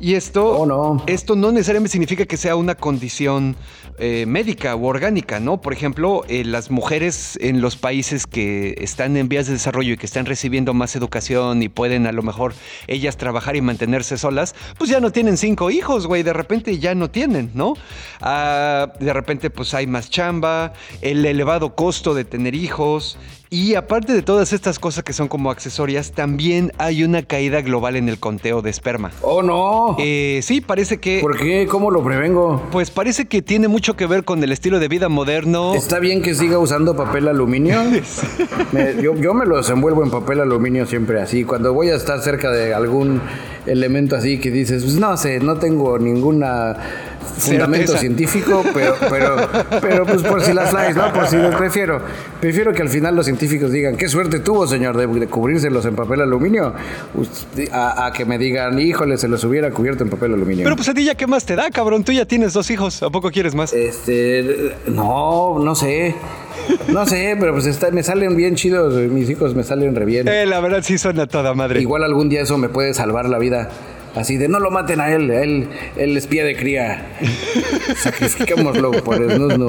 Y 0.00 0.14
esto, 0.14 0.58
oh, 0.58 0.66
no. 0.66 1.02
esto 1.06 1.34
no 1.34 1.50
necesariamente 1.50 1.92
significa 1.92 2.24
que 2.24 2.36
sea 2.36 2.54
una 2.54 2.76
condición 2.76 3.56
eh, 3.98 4.26
médica 4.26 4.76
u 4.76 4.86
orgánica, 4.86 5.40
¿no? 5.40 5.60
Por 5.60 5.72
ejemplo, 5.72 6.24
eh, 6.28 6.44
las 6.44 6.70
mujeres 6.70 7.36
en 7.40 7.60
los 7.60 7.74
países 7.76 8.28
que 8.28 8.76
están 8.78 9.16
en 9.16 9.28
vías 9.28 9.48
de 9.48 9.54
desarrollo 9.54 9.94
y 9.94 9.96
que 9.96 10.06
están 10.06 10.24
recibiendo 10.24 10.72
más 10.72 10.94
educación 10.94 11.64
y 11.64 11.68
pueden 11.68 12.06
a 12.06 12.12
lo 12.12 12.22
mejor 12.22 12.54
ellas 12.86 13.16
trabajar 13.16 13.56
y 13.56 13.60
mantenerse 13.60 14.16
solas, 14.16 14.54
pues 14.78 14.88
ya 14.88 15.00
no 15.00 15.10
tienen 15.10 15.36
cinco 15.36 15.68
hijos, 15.68 16.06
güey, 16.06 16.22
de 16.22 16.32
repente 16.32 16.78
ya 16.78 16.94
no 16.94 17.10
tienen, 17.10 17.50
¿no? 17.54 17.74
Ah, 18.20 18.92
de 19.00 19.12
repente 19.12 19.50
pues 19.50 19.74
hay 19.74 19.88
más 19.88 20.10
chamba, 20.10 20.74
el 21.00 21.26
elevado 21.26 21.74
costo 21.74 22.14
de 22.14 22.24
tener 22.24 22.54
hijos, 22.54 23.18
y 23.50 23.74
aparte 23.74 24.12
de 24.12 24.22
todas 24.22 24.52
estas 24.52 24.78
cosas 24.78 25.04
que 25.04 25.12
son 25.12 25.28
como 25.28 25.50
accesorias, 25.50 26.12
también 26.12 26.72
hay 26.76 27.02
una 27.02 27.22
caída 27.22 27.62
global 27.62 27.96
en 27.96 28.08
el 28.08 28.18
conteo 28.18 28.60
de 28.60 28.70
esperma. 28.70 29.10
¡Oh, 29.22 29.42
no! 29.42 29.96
Eh, 29.98 30.40
sí, 30.42 30.60
parece 30.60 30.98
que... 30.98 31.20
¿Por 31.20 31.38
qué? 31.38 31.66
¿Cómo 31.66 31.90
lo 31.90 32.04
prevengo? 32.04 32.62
Pues 32.70 32.90
parece 32.90 33.26
que 33.26 33.40
tiene 33.40 33.68
mucho 33.68 33.96
que 33.96 34.06
ver 34.06 34.24
con 34.24 34.44
el 34.44 34.52
estilo 34.52 34.78
de 34.78 34.88
vida 34.88 35.08
moderno. 35.08 35.74
¿Está 35.74 35.98
bien 35.98 36.20
que 36.20 36.34
siga 36.34 36.58
usando 36.58 36.94
papel 36.94 37.26
aluminio? 37.28 37.80
yo, 39.02 39.14
yo 39.14 39.34
me 39.34 39.46
los 39.46 39.70
envuelvo 39.70 40.04
en 40.04 40.10
papel 40.10 40.40
aluminio 40.40 40.84
siempre 40.86 41.20
así. 41.20 41.44
Cuando 41.44 41.72
voy 41.72 41.88
a 41.88 41.94
estar 41.94 42.20
cerca 42.20 42.50
de 42.50 42.74
algún 42.74 43.22
elemento 43.66 44.16
así 44.16 44.38
que 44.38 44.50
dices, 44.50 44.82
pues 44.82 44.96
no 44.96 45.16
sé, 45.16 45.40
no 45.40 45.56
tengo 45.56 45.98
ninguna 45.98 46.76
fundamento 47.36 47.96
científico, 47.96 48.64
pero, 48.74 48.96
pero, 49.10 49.48
pero 49.80 50.06
pues 50.06 50.22
por 50.22 50.42
si 50.42 50.52
las 50.52 50.70
flies, 50.70 50.96
¿no? 50.96 51.12
Por 51.12 51.26
si 51.28 51.36
los 51.36 51.54
prefiero. 51.54 52.00
Prefiero 52.40 52.72
que 52.72 52.82
al 52.82 52.88
final 52.88 53.16
los 53.16 53.26
científicos 53.26 53.72
digan, 53.72 53.96
qué 53.96 54.08
suerte 54.08 54.40
tuvo, 54.40 54.66
señor, 54.66 54.96
de, 54.96 55.26
cubrírselos 55.26 55.84
en 55.86 55.96
papel 55.96 56.22
aluminio, 56.22 56.74
a, 57.72 58.12
que 58.14 58.24
me 58.24 58.38
digan, 58.38 58.78
híjole, 58.78 59.18
se 59.18 59.28
los 59.28 59.42
hubiera 59.44 59.70
cubierto 59.70 60.04
en 60.04 60.10
papel 60.10 60.34
aluminio. 60.34 60.64
Pero 60.64 60.76
pues 60.76 60.88
a 60.88 60.94
ti 60.94 61.04
ya 61.04 61.14
qué 61.14 61.26
más 61.26 61.44
te 61.44 61.56
da, 61.56 61.70
cabrón. 61.70 62.04
Tú 62.04 62.12
ya 62.12 62.24
tienes 62.24 62.52
dos 62.52 62.70
hijos. 62.70 63.02
¿A 63.02 63.10
poco 63.10 63.30
quieres 63.30 63.54
más? 63.54 63.72
Este, 63.72 64.74
no, 64.86 65.58
no 65.58 65.74
sé. 65.74 66.14
No 66.88 67.06
sé, 67.06 67.36
pero 67.38 67.52
pues 67.52 67.66
está, 67.66 67.90
me 67.90 68.02
salen 68.02 68.36
bien 68.36 68.54
chidos. 68.54 68.94
Mis 69.10 69.30
hijos 69.30 69.54
me 69.54 69.64
salen 69.64 69.94
re 69.94 70.04
bien. 70.04 70.28
Eh, 70.28 70.46
la 70.46 70.60
verdad 70.60 70.82
sí 70.82 70.98
suena 70.98 71.26
toda 71.26 71.54
madre. 71.54 71.80
Igual 71.80 72.04
algún 72.04 72.28
día 72.28 72.42
eso 72.42 72.58
me 72.58 72.68
puede 72.68 72.94
salvar 72.94 73.28
la 73.28 73.38
vida. 73.38 73.70
Así 74.14 74.36
de 74.36 74.48
no 74.48 74.58
lo 74.58 74.70
maten 74.70 75.00
a 75.00 75.12
él, 75.12 75.30
él, 75.30 75.68
él 75.96 76.16
es 76.16 76.26
pie 76.26 76.44
de 76.44 76.56
cría. 76.56 77.06
Sacrifiquémoslo 77.96 78.92
por 79.04 79.20
no. 79.20 79.66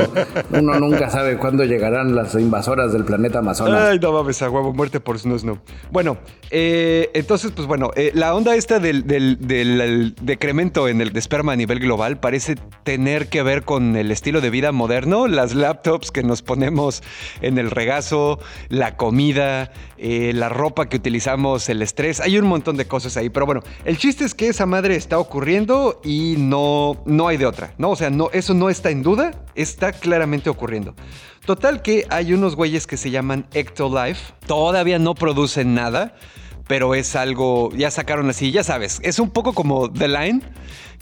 Uno 0.52 0.80
nunca 0.80 1.10
sabe 1.10 1.38
cuándo 1.38 1.64
llegarán 1.66 2.16
las 2.16 2.34
invasoras 2.36 2.92
del 2.94 3.06
planeta 3.06 3.40
Amazonas. 3.40 3.82
Ay, 3.90 4.00
no 4.00 4.12
mames, 4.12 4.42
a 4.42 4.50
huevo, 4.50 4.74
muerte 4.74 5.00
por 5.00 5.20
snusno. 5.20 5.62
Bueno, 5.92 6.18
eh, 6.52 7.10
entonces, 7.14 7.52
pues 7.52 7.68
bueno, 7.68 7.92
eh, 7.96 8.12
la 8.14 8.34
onda 8.34 8.56
esta 8.56 8.80
del, 8.80 9.06
del, 9.06 10.16
decremento 10.22 10.88
en 10.88 11.02
el 11.02 11.12
de 11.12 11.20
esperma 11.20 11.54
a 11.54 11.56
nivel 11.56 11.80
global 11.80 12.20
parece 12.20 12.56
tener 12.84 13.28
que 13.28 13.44
ver 13.44 13.64
con 13.64 13.96
el 13.96 14.12
estilo 14.12 14.42
de 14.42 14.50
vida 14.50 14.72
moderno, 14.72 15.28
las 15.28 15.54
laptops 15.54 16.12
que 16.12 16.24
nos 16.24 16.42
ponemos 16.42 17.04
en 17.42 17.58
el 17.58 17.72
regazo, 17.72 18.40
la 18.70 18.98
comida, 18.98 19.72
eh, 20.02 20.32
la 20.34 20.48
ropa 20.48 20.88
que 20.88 20.96
utilizamos, 20.96 21.68
el 21.68 21.82
estrés. 21.82 22.22
Hay 22.22 22.38
un 22.38 22.48
montón 22.48 22.78
de 22.78 22.88
cosas 22.88 23.18
ahí, 23.18 23.30
pero 23.30 23.46
bueno, 23.46 23.62
el 23.84 23.98
chiste 23.98 24.24
es 24.24 24.34
que 24.34 24.48
esa 24.48 24.66
madre 24.66 24.96
está 24.96 25.20
ocurriendo 25.20 26.00
y 26.04 26.36
no, 26.38 27.04
no 27.06 27.28
hay 27.28 27.36
de 27.36 27.46
otra, 27.46 27.74
¿no? 27.78 27.90
O 27.90 27.96
sea, 27.98 28.10
no, 28.10 28.30
eso 28.32 28.54
no 28.54 28.70
está 28.70 28.92
en 28.92 29.04
duda, 29.04 29.44
está 29.56 29.92
claramente 29.92 30.50
ocurriendo. 30.50 30.96
Total 31.46 31.82
que 31.82 32.06
hay 32.10 32.34
unos 32.34 32.56
güeyes 32.56 32.88
que 32.88 32.96
se 32.96 33.12
llaman 33.12 33.48
Ectolife, 33.54 34.34
todavía 34.48 35.00
no 35.00 35.16
producen 35.16 35.74
nada, 35.74 36.16
pero 36.68 36.96
es 36.96 37.16
algo, 37.16 37.72
ya 37.76 37.92
sacaron 37.92 38.30
así, 38.30 38.52
ya 38.52 38.64
sabes, 38.64 39.00
es 39.04 39.20
un 39.20 39.32
poco 39.32 39.54
como 39.54 39.92
The 39.92 40.08
Line, 40.08 40.42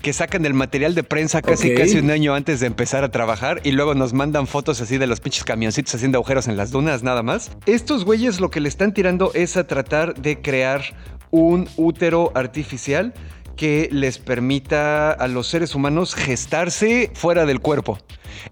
que 0.01 0.13
sacan 0.13 0.45
el 0.45 0.53
material 0.53 0.95
de 0.95 1.03
prensa 1.03 1.41
casi 1.41 1.73
casi 1.73 1.97
un 1.97 2.11
año 2.11 2.33
antes 2.33 2.59
de 2.59 2.67
empezar 2.67 3.03
a 3.03 3.09
trabajar 3.09 3.61
y 3.63 3.71
luego 3.71 3.95
nos 3.95 4.13
mandan 4.13 4.47
fotos 4.47 4.79
así 4.81 4.97
de 4.97 5.07
los 5.07 5.19
pinches 5.19 5.43
camioncitos 5.43 5.95
haciendo 5.95 6.17
agujeros 6.17 6.47
en 6.47 6.57
las 6.57 6.71
dunas 6.71 7.03
nada 7.03 7.23
más. 7.23 7.51
Estos 7.65 8.05
güeyes 8.05 8.39
lo 8.39 8.49
que 8.49 8.59
le 8.59 8.69
están 8.69 8.93
tirando 8.93 9.31
es 9.33 9.57
a 9.57 9.65
tratar 9.65 10.15
de 10.15 10.41
crear 10.41 10.83
un 11.31 11.67
útero 11.77 12.31
artificial 12.35 13.13
que 13.55 13.89
les 13.91 14.19
permita 14.19 15.11
a 15.11 15.27
los 15.27 15.47
seres 15.47 15.75
humanos 15.75 16.13
gestarse 16.13 17.11
fuera 17.13 17.45
del 17.45 17.59
cuerpo. 17.59 17.97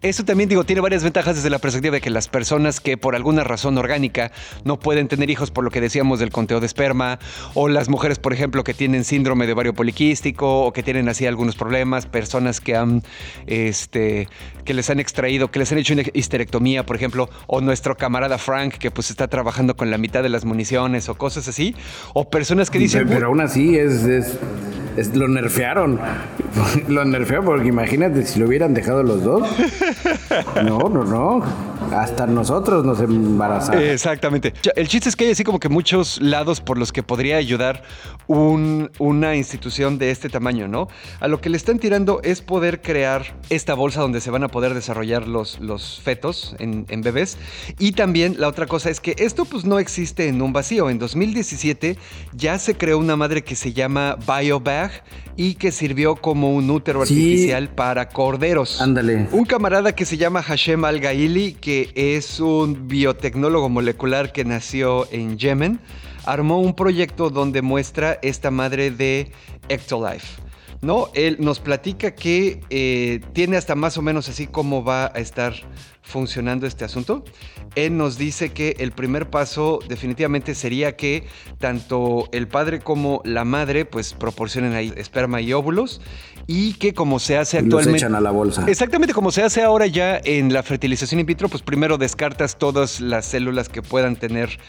Eso 0.02 0.26
también 0.26 0.50
digo, 0.50 0.64
tiene 0.64 0.82
varias 0.82 1.04
ventajas 1.04 1.36
desde 1.36 1.50
la 1.50 1.60
perspectiva 1.60 1.96
de 1.96 2.02
que 2.02 2.10
las 2.10 2.28
personas 2.28 2.80
que 2.80 2.98
por 2.98 3.16
alguna 3.16 3.44
razón 3.44 3.78
orgánica 3.78 4.32
no 4.64 4.80
pueden 4.80 5.08
tener 5.08 5.30
hijos 5.30 5.52
por 5.52 5.64
lo 5.64 5.72
que 5.72 5.82
decíamos 5.82 6.20
del 6.20 6.32
conteo 6.32 6.60
de 6.60 6.66
esperma, 6.66 7.20
o 7.54 7.68
las 7.68 7.90
mujeres, 7.90 8.20
por 8.20 8.34
ejemplo, 8.34 8.64
que 8.64 8.74
tienen 8.74 9.04
síndrome 9.04 9.48
de 9.48 9.54
ovario 9.54 9.74
poliquístico 9.74 10.66
o 10.66 10.74
que 10.74 10.84
tienen 10.84 11.10
así 11.10 11.26
algunos 11.26 11.56
problemas, 11.56 12.06
personas 12.06 12.62
que 12.62 12.76
han 12.76 13.04
este 13.48 14.28
que 14.64 14.74
les 14.74 14.90
han 14.90 15.00
extraído, 15.00 15.52
que 15.52 15.60
les 15.60 15.72
han 15.72 15.78
hecho 15.78 15.94
una 15.94 16.04
histerectomía, 16.14 16.86
por 16.86 16.96
ejemplo, 16.96 17.30
o 17.48 17.62
nuestro 17.62 17.96
camarada 17.98 18.38
Frank 18.38 18.76
que 18.76 18.92
pues 18.92 19.10
está 19.10 19.28
trabajando 19.28 19.76
con 19.76 19.92
la 19.92 19.98
mitad 19.98 20.24
de 20.24 20.30
las 20.30 20.46
municiones 20.46 21.10
o 21.10 21.16
cosas 21.16 21.48
así, 21.48 21.76
o 22.14 22.30
personas 22.30 22.70
que 22.70 22.80
dicen, 22.80 23.08
pero, 23.08 23.28
aún 23.28 23.42
así 23.42 23.78
es, 23.78 24.04
es, 24.04 24.38
lo 25.14 25.28
nerfearon. 25.28 26.00
lo 26.88 27.06
nerfearon 27.06 27.46
porque 27.46 27.68
imagínate 27.68 28.26
si 28.26 28.39
lo 28.39 28.48
hubieran 28.48 28.74
dejado 28.74 29.04
los 29.04 29.24
dos. 29.24 29.48
No, 30.64 30.89
no, 30.89 31.04
no. 31.04 31.43
Hasta 31.94 32.28
nosotros 32.28 32.86
nos 32.86 33.00
embarazamos. 33.00 33.82
Exactamente. 33.82 34.54
El 34.76 34.88
chiste 34.88 35.10
es 35.10 35.16
que 35.16 35.26
hay 35.26 35.32
así 35.32 35.44
como 35.44 35.60
que 35.60 35.70
muchos 35.70 36.22
lados 36.22 36.62
por 36.62 36.78
los 36.78 36.92
que 36.92 37.04
podría 37.04 37.38
ayudar 37.38 37.84
una 38.28 39.36
institución 39.36 39.98
de 39.98 40.12
este 40.12 40.30
tamaño, 40.30 40.68
¿no? 40.68 40.88
A 41.20 41.28
lo 41.28 41.42
que 41.42 41.50
le 41.50 41.58
están 41.58 41.80
tirando 41.80 42.22
es 42.24 42.42
poder 42.42 42.82
crear 42.82 43.38
esta 43.50 43.74
bolsa 43.74 44.02
donde 44.02 44.22
se 44.22 44.32
van 44.32 44.44
a 44.44 44.48
poder 44.48 44.74
desarrollar 44.74 45.28
los, 45.28 45.60
los 45.60 46.02
fetos 46.02 46.56
en, 46.60 46.86
en 46.90 47.02
bebés. 47.02 47.38
Y 47.80 47.92
también 47.92 48.36
la 48.40 48.48
otra 48.48 48.66
cosa 48.66 48.90
es 48.90 49.00
que 49.00 49.16
esto 49.18 49.46
pues 49.46 49.66
no 49.66 49.80
existe 49.80 50.28
en 50.28 50.42
un 50.42 50.54
vacío. 50.54 50.90
En 50.90 51.00
2017 51.00 51.98
ya 52.34 52.58
se 52.60 52.76
creó 52.76 52.98
una 52.98 53.16
madre 53.16 53.44
que 53.44 53.56
se 53.56 53.74
llama 53.74 54.18
BioBag 54.28 55.04
y 55.38 55.56
que 55.56 55.72
sirvió 55.72 56.16
como 56.16 56.54
un 56.54 56.70
útero 56.70 57.02
artificial 57.02 57.70
para 57.70 58.10
corderos. 58.10 58.82
Ándale. 58.82 59.28
Un 59.32 59.46
camarada 59.46 59.94
que 59.94 60.06
se 60.06 60.18
llama 60.18 60.42
Hashem 60.42 60.84
Al-Gaili, 60.86 61.54
que 61.54 61.75
es 61.96 62.40
un 62.40 62.88
biotecnólogo 62.88 63.70
molecular 63.70 64.32
que 64.32 64.46
nació 64.46 65.08
en 65.12 65.38
Yemen, 65.38 65.80
armó 66.26 66.60
un 66.60 66.76
proyecto 66.76 67.30
donde 67.30 67.62
muestra 67.62 68.20
esta 68.22 68.52
madre 68.52 68.92
de 68.92 69.32
Ectolife. 69.70 70.42
¿no? 70.82 71.10
Él 71.14 71.38
nos 71.40 71.60
platica 71.60 72.14
que 72.16 72.62
eh, 72.70 73.22
tiene 73.34 73.58
hasta 73.58 73.76
más 73.76 73.98
o 73.98 74.02
menos 74.02 74.30
así 74.30 74.48
cómo 74.48 74.84
va 74.84 75.06
a 75.08 75.20
estar 75.20 75.54
funcionando 76.06 76.68
este 76.68 76.86
asunto. 76.86 77.24
Él 77.76 77.97
nos 77.97 78.18
dice 78.18 78.49
que 78.49 78.76
el 78.80 78.91
primer 78.91 79.30
paso 79.30 79.80
definitivamente 79.89 80.56
sería 80.56 80.95
que 80.95 81.28
tanto 81.60 82.30
el 82.32 82.47
padre 82.47 82.80
como 82.80 83.22
la 83.26 83.43
madre 83.43 83.86
pues 83.86 84.14
proporcionen 84.14 84.74
ahí 84.74 84.93
esperma 84.95 85.41
y 85.41 85.51
óvulos 85.51 86.01
y 86.47 86.74
que 86.74 86.93
como 86.93 87.20
se 87.20 87.38
hace 87.38 87.58
actualmente... 87.58 87.91
Los 87.91 88.01
echan 88.01 88.16
a 88.16 88.22
la 88.22 88.32
bolsa. 88.32 88.66
Exactamente 88.68 89.14
como 89.14 89.32
se 89.32 89.41
hace 89.41 89.64
ahora 89.64 89.88
ya 89.88 90.22
en 90.24 90.53
la 90.53 90.62
fertilización 90.64 91.20
in 91.20 91.26
vitro, 91.26 91.49
pues 91.49 91.64
primero 91.64 91.97
descartas 91.97 92.58
todas 92.58 93.01
las 93.01 93.26
células 93.26 93.68
que 93.68 93.82
puedan 93.82 94.16
tener 94.16 94.60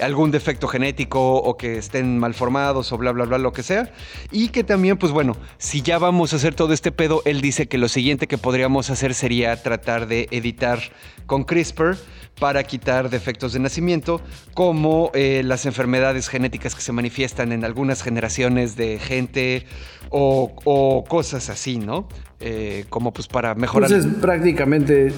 algún 0.00 0.30
defecto 0.30 0.66
genético 0.66 1.36
o 1.36 1.56
que 1.56 1.76
estén 1.76 2.18
malformados 2.18 2.90
o 2.92 2.98
bla, 2.98 3.12
bla, 3.12 3.26
bla, 3.26 3.38
lo 3.38 3.52
que 3.52 3.62
sea. 3.62 3.92
Y 4.32 4.48
que 4.48 4.64
también, 4.64 4.96
pues 4.96 5.12
bueno, 5.12 5.36
si 5.58 5.82
ya 5.82 5.98
vamos 5.98 6.32
a 6.32 6.36
hacer 6.36 6.54
todo 6.54 6.72
este 6.72 6.90
pedo, 6.90 7.22
él 7.26 7.42
dice 7.42 7.68
que 7.68 7.76
lo 7.76 7.88
siguiente 7.88 8.26
que 8.26 8.38
podríamos 8.38 8.88
hacer 8.88 9.12
sería 9.12 9.62
tratar 9.62 10.06
de 10.06 10.28
editar 10.30 10.85
con 11.26 11.44
CRISPR 11.44 11.96
para 12.38 12.62
quitar 12.64 13.08
defectos 13.08 13.52
de 13.54 13.60
nacimiento, 13.60 14.20
como 14.54 15.10
eh, 15.14 15.42
las 15.44 15.64
enfermedades 15.66 16.28
genéticas 16.28 16.74
que 16.74 16.82
se 16.82 16.92
manifiestan 16.92 17.52
en 17.52 17.64
algunas 17.64 18.02
generaciones 18.02 18.76
de 18.76 18.98
gente 18.98 19.66
o, 20.10 21.04
cosas 21.08 21.48
así, 21.48 21.78
¿no? 21.78 22.08
Eh, 22.40 22.84
como 22.90 23.12
pues 23.12 23.26
para 23.26 23.54
mejorar. 23.54 23.90
Entonces 23.90 24.20
prácticamente, 24.20 25.12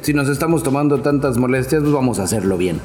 si 0.00 0.14
nos 0.14 0.28
estamos 0.28 0.62
tomando 0.62 1.00
tantas 1.00 1.36
molestias, 1.36 1.82
pues 1.82 1.92
vamos 1.92 2.18
a 2.18 2.24
hacerlo 2.24 2.56
bien. 2.56 2.80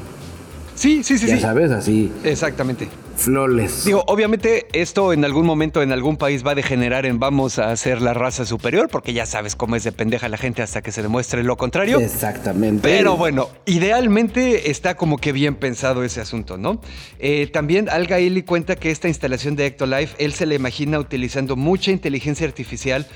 Sí, 0.74 1.02
sí, 1.02 1.18
sí. 1.18 1.26
Ya 1.26 1.40
sabes, 1.40 1.70
así. 1.72 2.12
Exactamente. 2.22 2.88
Flores. 3.18 3.84
Digo, 3.84 4.04
obviamente 4.06 4.66
esto 4.72 5.12
en 5.12 5.24
algún 5.24 5.44
momento 5.44 5.82
en 5.82 5.92
algún 5.92 6.16
país 6.16 6.46
va 6.46 6.52
a 6.52 6.54
degenerar 6.54 7.04
en 7.04 7.18
vamos 7.18 7.58
a 7.58 7.76
ser 7.76 8.00
la 8.00 8.14
raza 8.14 8.46
superior, 8.46 8.88
porque 8.88 9.12
ya 9.12 9.26
sabes 9.26 9.56
cómo 9.56 9.76
es 9.76 9.84
de 9.84 9.92
pendeja 9.92 10.28
la 10.28 10.36
gente 10.36 10.62
hasta 10.62 10.82
que 10.82 10.92
se 10.92 11.02
demuestre 11.02 11.42
lo 11.42 11.56
contrario. 11.56 11.98
Exactamente. 11.98 12.80
Pero 12.82 13.16
bueno, 13.16 13.48
idealmente 13.66 14.70
está 14.70 14.96
como 14.96 15.18
que 15.18 15.32
bien 15.32 15.56
pensado 15.56 16.04
ese 16.04 16.20
asunto, 16.20 16.56
¿no? 16.58 16.80
Eh, 17.18 17.48
también 17.52 17.88
Al 17.88 18.06
Gaili 18.06 18.42
cuenta 18.42 18.76
que 18.76 18.90
esta 18.90 19.08
instalación 19.08 19.56
de 19.56 19.66
Ectolife, 19.66 20.14
él 20.24 20.32
se 20.32 20.46
le 20.46 20.54
imagina 20.54 20.98
utilizando 20.98 21.56
mucha 21.56 21.90
inteligencia 21.90 22.46
artificial 22.46 23.06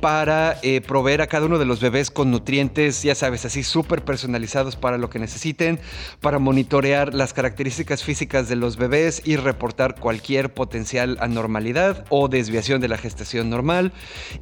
para 0.00 0.58
eh, 0.62 0.80
proveer 0.82 1.22
a 1.22 1.26
cada 1.26 1.46
uno 1.46 1.58
de 1.58 1.64
los 1.64 1.80
bebés 1.80 2.10
con 2.10 2.30
nutrientes, 2.30 3.02
ya 3.02 3.14
sabes, 3.14 3.44
así 3.44 3.62
súper 3.62 4.02
personalizados 4.02 4.76
para 4.76 4.98
lo 4.98 5.08
que 5.08 5.18
necesiten, 5.18 5.80
para 6.20 6.38
monitorear 6.38 7.14
las 7.14 7.32
características 7.32 8.02
físicas 8.02 8.48
de 8.48 8.56
los 8.56 8.76
bebés 8.76 9.22
y 9.24 9.36
reportar 9.46 9.98
cualquier 9.98 10.52
potencial 10.52 11.16
anormalidad 11.20 12.04
o 12.10 12.28
desviación 12.28 12.80
de 12.80 12.88
la 12.88 12.98
gestación 12.98 13.48
normal. 13.48 13.92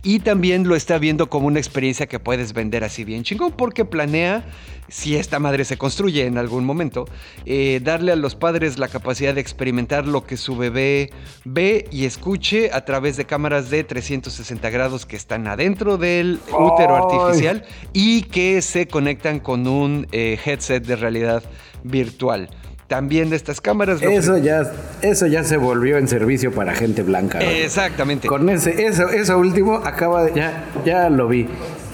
Y 0.03 0.19
también 0.19 0.67
lo 0.67 0.75
está 0.75 0.99
viendo 0.99 1.29
como 1.29 1.47
una 1.47 1.61
experiencia 1.61 2.07
que 2.07 2.19
puedes 2.19 2.53
vender 2.53 2.83
así 2.83 3.05
bien 3.05 3.23
chingón 3.23 3.53
porque 3.53 3.85
planea, 3.85 4.45
si 4.89 5.17
esta 5.17 5.39
madre 5.39 5.65
se 5.65 5.77
construye 5.77 6.27
en 6.27 6.39
algún 6.39 6.65
momento, 6.65 7.05
eh, 7.47 7.81
darle 7.83 8.13
a 8.13 8.17
los 8.17 8.35
padres 8.35 8.79
la 8.79 8.89
capacidad 8.89 9.35
de 9.35 9.41
experimentar 9.41 10.07
lo 10.07 10.25
que 10.25 10.37
su 10.37 10.57
bebé 10.57 11.11
ve 11.45 11.87
y 11.91 12.05
escuche 12.05 12.71
a 12.73 12.85
través 12.85 13.17
de 13.17 13.25
cámaras 13.25 13.71
de 13.71 13.85
360 13.85 14.71
grados 14.71 15.07
que 15.07 15.17
están 15.17 15.47
adentro 15.47 15.97
del 15.97 16.41
útero 16.49 16.97
artificial 16.97 17.65
y 17.93 18.23
que 18.23 18.63
se 18.63 18.89
conectan 18.89 19.41
con 19.41 19.67
un 19.67 20.07
eh, 20.13 20.39
headset 20.45 20.85
de 20.85 20.97
realidad 20.97 21.43
virtual 21.83 22.49
también 22.87 23.31
de 23.31 23.37
estas 23.37 23.61
cámaras. 23.61 24.03
Eso 24.03 24.39
ya, 24.39 24.71
eso 25.03 25.27
ya 25.27 25.45
se 25.45 25.57
volvió 25.57 25.99
en 25.99 26.09
servicio 26.09 26.53
para 26.53 26.75
gente 26.75 27.03
blanca. 27.03 27.41
Exactamente. 27.41 28.29
Con 28.29 28.49
ese, 28.49 28.87
eso, 28.87 29.09
eso 29.09 29.39
último 29.39 29.77
acaba 29.77 30.25
de, 30.25 30.35
ya, 30.35 30.65
ya 30.85 31.11
lo 31.11 31.29
vi, 31.29 31.47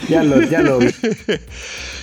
ya 0.08 0.22
lo, 0.22 0.40
ya 0.42 0.62
lo 0.62 0.78
vi. 0.78 0.90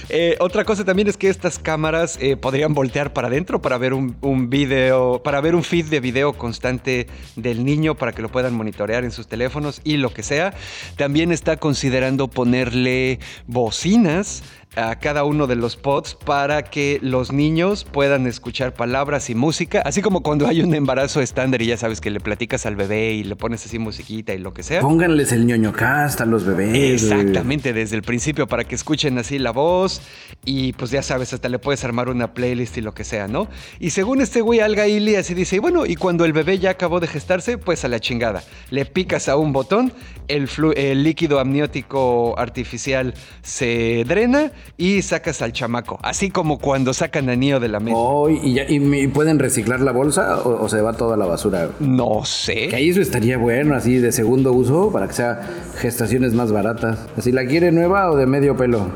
Eh, 0.10 0.38
otra 0.40 0.64
cosa 0.64 0.86
también 0.86 1.10
es 1.10 1.18
que 1.18 1.30
estas 1.30 1.60
cámaras 1.60 2.18
eh, 2.22 2.38
podrían 2.38 2.74
voltear 2.74 3.12
para 3.12 3.28
adentro 3.28 3.62
para 3.62 3.78
ver 3.78 3.94
un, 3.94 4.16
un, 4.22 4.50
video, 4.50 5.22
para 5.22 5.42
ver 5.42 5.54
un 5.54 5.64
feed 5.64 5.88
de 5.88 6.00
video 6.00 6.34
constante 6.34 7.08
del 7.36 7.66
niño 7.66 7.96
para 7.96 8.14
que 8.14 8.22
lo 8.22 8.30
puedan 8.30 8.54
monitorear 8.54 9.04
en 9.04 9.12
sus 9.12 9.28
teléfonos 9.28 9.82
y 9.84 9.98
lo 9.98 10.14
que 10.14 10.24
sea. 10.24 10.54
También 10.96 11.32
está 11.34 11.58
considerando 11.58 12.30
ponerle 12.30 13.20
bocinas 13.48 14.44
a 14.78 15.00
cada 15.00 15.24
uno 15.24 15.48
de 15.48 15.56
los 15.56 15.76
pods 15.76 16.16
para 16.16 16.64
que 16.64 17.00
los 17.02 17.32
niños 17.32 17.84
puedan 17.84 18.28
escuchar 18.28 18.74
palabras 18.74 19.30
y 19.30 19.36
música, 19.36 19.82
así 19.84 20.02
como 20.02 20.22
cuando 20.22 20.48
hay 20.48 20.62
un 20.62 20.74
embarazo 20.74 21.22
estándar 21.22 21.62
y 21.62 21.68
ya 21.68 21.78
sabes 21.78 22.00
que 22.00 22.12
le 22.12 22.20
platicas 22.20 22.66
al 22.66 22.76
bebé 22.76 23.14
y 23.14 23.24
le 23.24 23.36
pones 23.36 23.66
así 23.66 23.80
musiquita 23.80 24.34
y 24.34 24.38
lo 24.38 24.54
que 24.54 24.64
sea. 24.64 24.82
Pónganles 24.82 25.32
el 25.32 25.46
ñoño 25.46 25.74
cast 25.74 26.22
a 26.22 26.26
los 26.26 26.46
bebés. 26.46 27.04
Exactamente, 27.04 27.74
desde 27.74 27.96
el 27.96 28.04
principio 28.04 28.48
para 28.48 28.64
que 28.64 28.76
escuchen 28.76 29.18
así 29.18 29.40
la 29.40 29.52
voz 29.52 30.02
y 30.46 30.74
pues 30.74 30.92
ya 30.92 31.02
sabes, 31.02 31.34
hasta 31.34 31.50
le 31.50 31.60
puedes 31.60 31.84
armar 31.84 32.10
una 32.10 32.34
playlist 32.34 32.78
y 32.78 32.82
lo 32.82 32.94
que 32.94 33.04
sea, 33.04 33.28
¿no? 33.28 33.48
Y 33.80 33.90
según 33.90 34.22
este 34.22 34.42
güey 34.42 34.60
Alga 34.60 34.88
Ili 34.88 35.16
así 35.16 35.34
dice, 35.34 35.56
y 35.56 35.60
bueno, 35.60 35.86
y 35.86 35.96
cuando 35.96 36.26
el 36.26 36.34
bebé 36.34 36.60
ya 36.60 36.72
acabó 36.72 37.00
de 37.00 37.08
gestarse, 37.08 37.58
pues 37.58 37.84
a 37.84 37.88
la 37.88 38.00
chingada, 38.00 38.44
le 38.70 38.86
picas 38.86 39.28
a 39.30 39.38
un 39.38 39.54
botón, 39.54 39.92
el, 40.28 40.48
el 40.76 41.04
líquido 41.04 41.40
amniótico 41.40 42.38
artificial 42.38 43.14
se 43.42 44.04
drena 44.06 44.52
y 44.76 45.02
sacas 45.02 45.42
al 45.42 45.54
chamaco. 45.54 46.00
Así 46.04 46.30
como 46.30 46.60
cuando 46.60 46.94
sacan 46.94 47.30
a 47.30 47.36
Neo 47.36 47.60
de 47.60 47.68
la 47.68 47.80
mesa. 47.80 47.98
Oh, 47.98 48.30
¿y, 48.30 49.08
pueden 49.08 49.40
reciclar 49.40 49.80
la 49.80 49.92
bolsa 49.92 50.38
o, 50.44 50.68
se 50.68 50.82
va 50.82 50.94
toda 50.94 51.18
la 51.18 51.26
basura? 51.26 51.70
No 51.80 52.26
sé. 52.26 52.68
Que 52.68 52.76
ahí 52.76 52.90
eso 52.90 53.02
estaría 53.02 53.38
bueno, 53.38 53.76
así 53.76 53.98
de 53.98 54.12
segundo 54.12 54.54
uso, 54.54 54.92
para 54.92 55.08
que 55.08 55.14
sea 55.14 55.42
gestaciones 55.80 56.34
más 56.34 56.52
baratas. 56.52 57.00
Así 57.18 57.32
la 57.32 57.46
quiere 57.46 57.72
nueva 57.72 58.12
o 58.12 58.16
de 58.16 58.26
medio 58.26 58.58
pelo. 58.58 58.90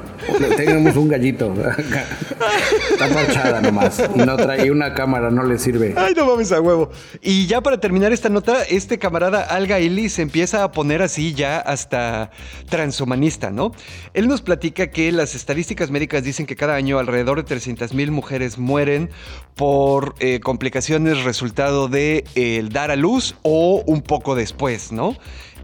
Tenemos 0.58 0.96
un 0.98 1.08
gallito. 1.08 1.54
Está 2.92 3.08
marchada 3.08 3.62
nomás. 3.62 4.04
Y 4.16 4.20
no 4.20 4.36
trae 4.36 4.70
una 4.72 4.94
cámara, 4.94 5.32
no 5.32 5.44
le 5.44 5.58
sirve. 5.58 5.94
Ay, 5.98 6.14
no 6.16 6.26
mames 6.26 6.52
a 6.52 6.60
huevo. 6.60 6.90
Y 7.22 7.48
ya 7.48 7.62
para 7.62 7.80
terminar 7.80 8.12
esta 8.12 8.30
nota, 8.30 8.64
este 8.64 9.00
camarada 9.00 9.42
Alga 9.42 9.80
Eli 9.80 10.10
se 10.10 10.22
empieza 10.22 10.64
a 10.64 10.72
poner 10.72 11.02
así 11.02 11.34
ya 11.34 11.60
hasta 11.60 12.32
transhumanista, 12.70 13.52
¿no? 13.52 13.72
Él 14.14 14.28
nos 14.28 14.42
platica 14.42 14.88
que 14.88 15.12
las 15.12 15.36
estadísticas 15.36 15.61
médicas 15.91 16.24
dicen 16.24 16.45
que 16.45 16.55
cada 16.55 16.76
año 16.76 16.99
alrededor 16.99 17.38
de 17.38 17.43
300 17.43 17.93
mil 17.93 18.12
mujeres 18.12 18.57
mueren 18.57 19.09
por 19.55 20.16
eh, 20.20 20.39
complicaciones 20.39 21.24
resultado 21.24 21.88
de 21.88 22.24
eh, 22.36 22.64
dar 22.70 22.91
a 22.91 22.95
luz 22.95 23.36
o 23.41 23.84
un 23.86 24.01
poco 24.01 24.36
después, 24.36 24.91
¿no? 24.91 25.16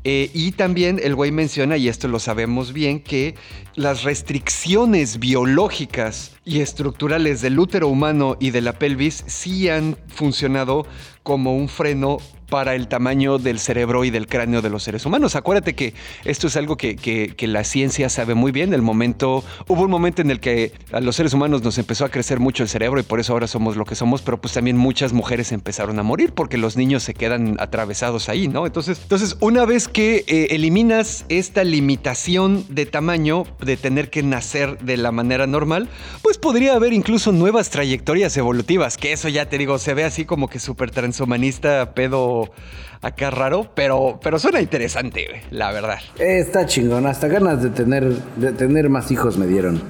Eh, 0.04 0.30
y 0.34 0.54
también 0.54 1.02
el 1.04 1.16
güey 1.16 1.32
menciona, 1.32 1.76
y 1.76 1.90
esto 1.90 2.08
lo 2.08 2.20
sabemos 2.20 2.72
bien, 2.72 3.02
que 3.02 3.36
las 3.76 4.04
restricciones 4.04 5.20
biológicas 5.20 6.32
y 6.46 6.62
estructurales 6.62 7.42
del 7.42 7.60
útero 7.60 7.90
humano 7.90 8.38
y 8.40 8.52
de 8.52 8.62
la 8.62 8.80
pelvis 8.80 9.24
sí 9.28 9.68
han 9.68 9.98
funcionado 10.08 10.86
como 11.24 11.58
un 11.58 11.68
freno 11.68 12.20
para 12.50 12.76
el 12.76 12.88
tamaño 12.88 13.38
del 13.38 13.60
cerebro 13.60 14.06
y 14.06 14.10
del 14.10 14.28
cráneo 14.28 14.62
de 14.62 14.70
los 14.70 14.84
seres 14.84 15.06
humanos. 15.06 15.36
Acuérdate 15.36 15.76
que 15.76 15.94
esto 16.24 16.48
es 16.48 16.56
algo 16.56 16.78
que, 16.78 17.36
la 17.48 17.64
ciencia 17.64 18.10
sabe 18.10 18.34
muy 18.34 18.52
bien. 18.52 18.74
El 18.74 18.82
momento, 18.82 19.44
hubo 19.68 19.84
un 19.84 19.92
momento 19.92 20.22
en 20.22 20.32
el 20.32 20.40
que 20.40 20.74
a 20.92 21.00
los 21.00 21.16
seres 21.16 21.34
humanos 21.34 21.64
nos 21.64 21.78
empezó 21.78 22.06
a 22.06 22.10
crecer 22.10 22.40
mucho 22.40 22.64
el 22.64 22.70
cerebro 22.70 23.00
y 23.00 23.04
por 23.04 23.20
eso 23.20 23.34
ahora 23.34 23.48
somos 23.48 23.78
lo 23.78 23.86
que 23.86 23.96
somos, 23.96 24.22
pero 24.22 24.40
pues 24.40 24.54
también 24.54 24.78
muchas 24.78 25.14
mujeres 25.14 25.52
empezaron 25.52 26.00
a 26.00 26.04
morir 26.04 26.34
porque 26.34 26.58
los 26.58 26.78
niños 26.78 27.04
se 27.04 27.14
quedan 27.14 27.58
atravesados 27.60 28.30
ahí, 28.30 28.48
¿no? 28.48 28.66
Entonces, 28.66 29.00
entonces 29.02 29.38
una 29.40 29.66
vez 29.66 29.88
que 29.88 30.24
eh, 30.28 30.48
eliminas 30.52 31.26
esta 31.30 31.64
limitación 31.64 32.66
de 32.70 32.86
tamaño, 32.86 33.46
de 33.60 33.78
tener 33.78 34.10
que 34.10 34.24
nacer 34.24 34.78
de 34.80 34.98
la 34.98 35.12
manera 35.12 35.48
normal, 35.48 35.90
pues 36.22 36.38
podría 36.38 36.76
haber 36.76 36.94
incluso 36.94 37.32
nuevas 37.32 37.70
trayectorias 37.70 38.36
evolutivas, 38.38 38.98
que 38.98 39.14
eso 39.14 39.30
ya 39.30 39.48
te 39.48 39.58
digo, 39.58 39.78
se 39.80 39.94
ve 39.94 40.04
así 40.04 40.26
como 40.26 40.50
que 40.50 40.60
súper 40.60 40.92
transhumanista, 40.92 41.94
pedo 41.94 42.37
medio 42.38 42.54
acá 43.02 43.30
raro, 43.30 43.70
pero, 43.76 44.20
pero 44.22 44.40
suena 44.40 44.62
interesante, 44.62 45.28
güey, 45.30 45.42
la 45.52 45.72
verdad. 45.72 46.00
está 46.20 46.66
chingón, 46.66 47.06
hasta 47.06 47.28
ganas 47.28 47.62
de 47.62 47.70
tener, 47.70 48.06
de 48.36 48.52
tener 48.54 48.90
más 48.90 49.12
hijos 49.12 49.38
me 49.38 49.48
dieron. 49.48 49.82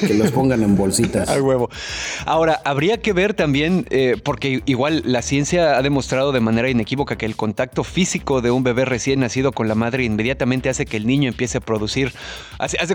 Que 0.00 0.14
los 0.14 0.30
pongan 0.30 0.62
en 0.62 0.76
bolsitas. 0.76 1.28
Al 1.36 1.42
huevo. 1.42 1.70
Ahora, 2.24 2.60
habría 2.64 2.98
que 2.98 3.12
ver 3.12 3.34
también, 3.34 3.86
eh, 3.90 4.16
porque 4.22 4.62
igual 4.66 5.02
la 5.04 5.22
ciencia 5.22 5.76
ha 5.76 5.82
demostrado 5.82 6.32
de 6.32 6.40
manera 6.40 6.68
inequívoca 6.68 7.16
que 7.16 7.26
el 7.26 7.36
contacto 7.36 7.84
físico 7.84 8.40
de 8.40 8.50
un 8.50 8.62
bebé 8.62 8.84
recién 8.84 9.20
nacido 9.20 9.52
con 9.52 9.68
la 9.68 9.74
madre 9.74 10.04
inmediatamente 10.04 10.68
hace 10.68 10.86
que 10.86 10.96
el 10.96 11.06
niño 11.06 11.28
empiece 11.28 11.58
a 11.58 11.60
producir. 11.60 12.12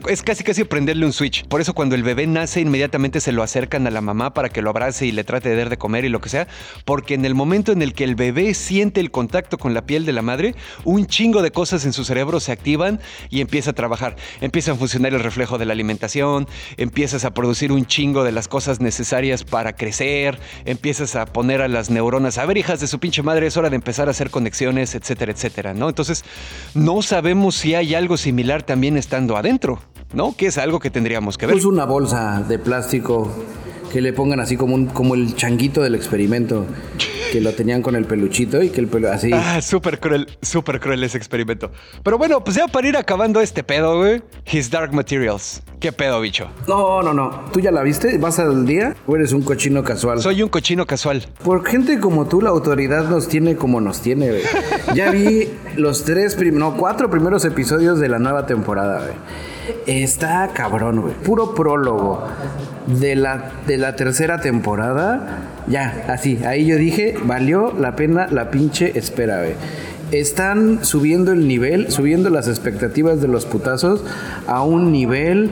es 0.08 0.24
casi 0.24 0.44
casi 0.44 0.64
prenderle 0.64 1.06
un 1.06 1.14
switch. 1.14 1.46
Por 1.48 1.62
eso 1.62 1.74
cuando 1.74 1.96
el 1.96 2.04
bebé 2.04 2.28
nace, 2.28 2.62
inmediatamente 2.62 3.20
se 3.20 3.32
lo 3.32 3.44
acercan 3.44 3.88
a 3.88 3.92
la 3.92 4.02
mamá 4.02 4.34
para 4.34 4.50
que 4.50 4.62
lo 4.62 4.70
abrace 4.70 5.06
y 5.06 5.12
le 5.12 5.24
trate 5.24 5.50
de 5.50 5.56
dar 5.56 5.70
de 5.70 5.78
comer 5.78 6.06
y 6.06 6.10
lo 6.10 6.22
que 6.22 6.30
sea. 6.30 6.48
Porque 6.86 7.14
en 7.14 7.26
el 7.26 7.36
momento 7.36 7.72
en 7.72 7.82
el 7.82 7.94
que 7.94 8.04
el 8.04 8.16
bebé 8.16 8.54
siente 8.54 9.00
el 9.00 9.12
contacto 9.12 9.51
con 9.58 9.74
la 9.74 9.86
piel 9.86 10.06
de 10.06 10.14
la 10.14 10.22
madre, 10.22 10.56
un 10.84 11.06
chingo 11.08 11.42
de 11.42 11.52
cosas 11.52 11.86
en 11.86 11.94
su 11.94 12.04
cerebro 12.04 12.40
se 12.40 12.52
activan 12.52 13.00
y 13.30 13.42
empieza 13.42 13.72
a 13.72 13.74
trabajar. 13.74 14.16
Empieza 14.42 14.72
a 14.72 14.76
funcionar 14.76 15.14
el 15.14 15.20
reflejo 15.20 15.58
de 15.58 15.66
la 15.66 15.74
alimentación, 15.74 16.48
empiezas 16.78 17.26
a 17.26 17.34
producir 17.34 17.72
un 17.72 17.86
chingo 17.86 18.24
de 18.24 18.32
las 18.32 18.48
cosas 18.48 18.82
necesarias 18.82 19.44
para 19.44 19.74
crecer, 19.74 20.40
empiezas 20.66 21.16
a 21.16 21.26
poner 21.26 21.62
a 21.62 21.68
las 21.68 21.90
neuronas, 21.90 22.38
a 22.38 22.46
ver 22.46 22.58
hijas 22.58 22.80
de 22.80 22.88
su 22.88 23.00
pinche 23.00 23.24
madre, 23.24 23.48
es 23.48 23.58
hora 23.58 23.70
de 23.70 23.76
empezar 23.76 24.08
a 24.08 24.12
hacer 24.12 24.30
conexiones, 24.30 24.96
etcétera, 24.96 25.32
etcétera, 25.32 25.74
¿no? 25.74 25.90
Entonces, 25.90 26.24
no 26.74 27.02
sabemos 27.02 27.56
si 27.56 27.76
hay 27.76 27.96
algo 27.96 28.18
similar 28.18 28.64
también 28.64 28.98
estando 28.98 29.38
adentro, 29.38 29.80
¿no? 30.14 30.36
Que 30.36 30.48
es 30.48 30.58
algo 30.58 30.80
que 30.80 30.90
tendríamos 30.90 31.38
que 31.38 31.46
ver. 31.46 31.58
Es 31.58 31.66
una 31.66 31.86
bolsa 31.86 32.44
de 32.48 32.60
plástico 32.60 33.32
que 33.92 34.02
le 34.02 34.14
pongan 34.14 34.40
así 34.40 34.56
como, 34.56 34.76
un, 34.76 34.86
como 34.88 35.16
el 35.16 35.36
changuito 35.36 35.82
del 35.82 35.96
experimento 35.96 36.66
que 37.32 37.40
lo 37.40 37.54
tenían 37.54 37.82
con 37.82 37.96
el 37.96 38.04
peluchito 38.06 38.62
y 38.62 38.70
que 38.70 38.82
el 38.82 38.88
pelo 38.88 39.10
así. 39.10 39.32
Ah, 39.34 39.62
súper 39.62 40.00
cruel, 40.00 40.28
súper 40.42 40.82
cruel 40.82 41.02
ese 41.04 41.18
experimento. 41.18 41.72
Pero 42.04 42.18
bueno, 42.18 42.44
pues 42.44 42.58
ya 42.58 42.68
para 42.68 42.88
ir 42.88 42.98
acabando 42.98 43.40
este 43.40 43.64
pedo, 43.64 43.98
güey. 43.98 44.22
His 44.52 44.70
Dark 44.70 44.94
Materials. 44.94 45.64
¿Qué 45.80 45.94
pedo, 45.94 46.20
bicho? 46.20 46.50
No, 46.68 47.02
no, 47.02 47.14
no. 47.14 47.46
¿Tú 47.54 47.62
ya 47.62 47.72
la 47.72 47.84
viste? 47.84 48.18
¿Vas 48.18 48.38
al 48.38 48.66
día 48.66 48.96
o 49.08 49.16
eres 49.16 49.32
un 49.32 49.44
cochino 49.44 49.82
casual? 49.82 50.22
Soy 50.22 50.44
un 50.44 50.50
cochino 50.50 50.86
casual. 50.86 51.26
Por 51.44 51.66
gente 51.66 52.00
como 52.00 52.28
tú, 52.28 52.42
la 52.42 52.50
autoridad 52.50 53.10
nos 53.10 53.30
tiene 53.30 53.56
como 53.56 53.80
nos 53.80 54.02
tiene, 54.02 54.30
güey. 54.30 54.44
Ya 54.94 55.10
vi 55.10 55.48
los 55.78 56.04
tres, 56.04 56.38
no, 56.52 56.76
cuatro 56.76 57.10
primeros 57.10 57.46
episodios 57.46 58.00
de 58.00 58.10
la 58.10 58.20
nueva 58.20 58.46
temporada, 58.46 59.06
güey. 59.06 59.16
Está 59.86 60.50
cabrón, 60.54 61.02
güey. 61.02 61.14
Puro 61.14 61.56
prólogo 61.56 62.28
de 62.88 63.16
la, 63.16 63.52
de 63.68 63.78
la 63.78 63.96
tercera 63.96 64.42
temporada. 64.42 65.51
Ya, 65.68 66.06
así. 66.08 66.40
Ahí 66.46 66.66
yo 66.66 66.78
dije, 66.78 67.16
valió 67.24 67.74
la 67.78 67.96
pena 67.96 68.28
la 68.30 68.52
pinche 68.52 68.98
espera, 68.98 69.40
güey. 69.40 69.54
Están 70.12 70.84
subiendo 70.84 71.32
el 71.32 71.48
nivel, 71.48 71.90
subiendo 71.90 72.30
las 72.30 72.50
expectativas 72.50 73.22
de 73.22 73.30
los 73.30 73.46
putazos 73.46 74.04
a 74.46 74.62
un 74.62 74.92
nivel 74.92 75.52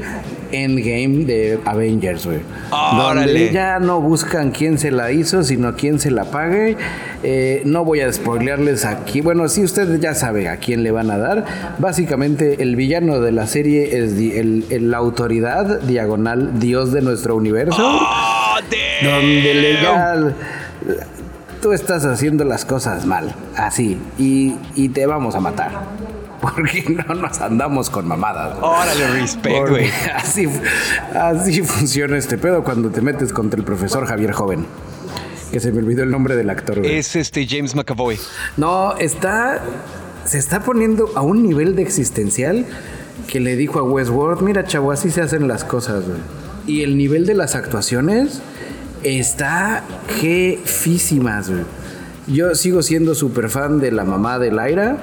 Endgame 0.52 1.26
de 1.26 1.60
Avengers, 1.66 2.26
güey. 2.26 2.40
Donde 2.72 3.52
ya 3.52 3.80
no 3.80 4.02
buscan 4.02 4.52
quién 4.52 4.78
se 4.78 4.92
la 4.92 5.12
hizo, 5.12 5.44
sino 5.44 5.76
quién 5.76 6.00
se 6.00 6.12
la 6.12 6.26
pague. 6.26 6.78
Eh, 7.24 7.62
no 7.66 7.86
voy 7.86 8.02
a 8.02 8.12
spoilearles 8.12 8.86
aquí. 8.86 9.22
Bueno, 9.22 9.48
sí, 9.48 9.64
ustedes 9.64 10.00
ya 10.00 10.14
saben 10.14 10.48
a 10.48 10.58
quién 10.58 10.84
le 10.84 10.92
van 10.92 11.12
a 11.12 11.18
dar. 11.18 11.46
Básicamente, 11.78 12.62
el 12.62 12.76
villano 12.76 13.20
de 13.20 13.32
la 13.32 13.48
serie 13.48 14.00
es 14.00 14.14
el, 14.14 14.92
la 14.92 14.98
autoridad 14.98 15.82
diagonal, 15.82 16.60
Dios 16.60 16.92
de 16.92 17.02
nuestro 17.02 17.36
universo. 17.36 17.82
Oh, 17.82 18.49
donde 19.04 19.54
le 19.54 19.74
ya 19.74 20.34
tú 21.62 21.74
estás 21.74 22.06
haciendo 22.06 22.44
las 22.46 22.66
cosas 22.66 23.06
mal, 23.06 23.36
así, 23.56 23.98
y, 24.18 24.56
y 24.76 24.90
te 24.90 25.06
vamos 25.06 25.36
a 25.36 25.40
matar. 25.40 25.72
Porque 26.42 26.86
no 26.88 27.16
nos 27.16 27.42
andamos 27.42 27.90
con 27.90 28.08
mamadas. 28.08 28.58
Órale, 28.62 29.08
respeto, 29.08 29.68
güey. 29.68 29.90
Así, 30.16 30.48
así 31.14 31.62
funciona 31.64 32.18
este 32.18 32.38
pedo 32.38 32.64
cuando 32.64 32.90
te 32.90 33.02
metes 33.02 33.34
contra 33.34 33.60
el 33.60 33.66
profesor 33.66 34.06
Javier 34.06 34.32
Joven. 34.32 34.66
Que 35.52 35.60
se 35.60 35.74
me 35.74 35.80
olvidó 35.80 36.04
el 36.04 36.12
nombre 36.12 36.38
del 36.38 36.50
actor. 36.50 36.86
Es 36.86 37.18
este 37.18 37.46
James 37.46 37.76
McAvoy. 37.76 38.18
No, 38.56 38.96
está. 39.00 39.60
Se 40.24 40.38
está 40.38 40.62
poniendo 40.62 41.12
a 41.16 41.22
un 41.22 41.44
nivel 41.44 41.76
de 41.76 41.82
existencial 41.82 42.66
que 43.28 43.42
le 43.42 43.58
dijo 43.58 43.80
a 43.80 43.84
Westworld: 43.84 44.42
Mira, 44.42 44.64
chavo, 44.64 44.94
así 44.94 45.10
se 45.10 45.22
hacen 45.22 45.50
las 45.50 45.66
cosas, 45.66 46.06
güey. 46.06 46.20
Y 46.68 46.84
el 46.84 46.98
nivel 46.98 47.26
de 47.26 47.34
las 47.34 47.56
actuaciones 47.56 48.42
está 49.04 49.84
jefísimas, 50.20 51.50
güey. 51.50 51.64
Yo 52.28 52.54
sigo 52.54 52.84
siendo 52.84 53.16
súper 53.16 53.50
fan 53.50 53.80
de 53.80 53.92
la 53.92 54.04
mamá 54.04 54.38
de 54.38 54.52
Lyra 54.52 54.98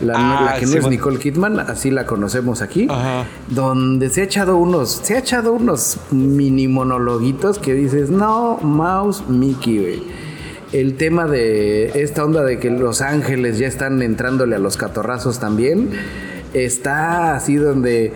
la, 0.00 0.14
ah, 0.16 0.56
que 0.58 0.66
no 0.66 0.76
es 0.76 0.86
Nicole 0.88 1.18
Kidman, 1.18 1.58
así 1.60 1.90
la 1.90 2.06
conocemos 2.06 2.60
aquí, 2.60 2.88
donde 3.48 4.10
se 4.10 4.22
ha 4.22 4.24
echado 4.24 4.56
unos, 4.56 5.00
se 5.02 5.14
ha 5.14 5.18
echado 5.18 5.52
unos 5.52 5.98
mini 6.10 6.68
monologuitos 6.68 7.58
que 7.58 7.74
dices, 7.74 8.10
no, 8.10 8.58
Mouse 8.62 9.24
Mickey, 9.28 9.78
güey. 9.78 10.02
El 10.72 10.96
tema 10.96 11.26
de 11.26 12.02
esta 12.02 12.24
onda 12.24 12.42
de 12.42 12.58
que 12.58 12.70
Los 12.70 13.00
Ángeles 13.00 13.58
ya 13.58 13.68
están 13.68 14.02
entrándole 14.02 14.56
a 14.56 14.58
los 14.58 14.76
catorrazos 14.76 15.38
también, 15.38 15.90
está 16.52 17.36
así 17.36 17.54
donde 17.54 18.12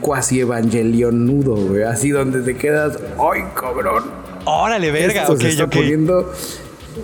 cuasi 0.00 0.40
evangelion 0.40 1.26
nudo, 1.26 1.56
güey. 1.56 1.82
Así 1.82 2.10
donde 2.10 2.42
te 2.42 2.56
quedas, 2.56 2.98
¡ay, 3.18 3.42
cabrón! 3.58 4.25
Órale, 4.46 4.90
verga, 4.90 5.22
Esto 5.22 5.36
se 5.36 5.48
está 5.50 5.68
poniendo 5.68 6.32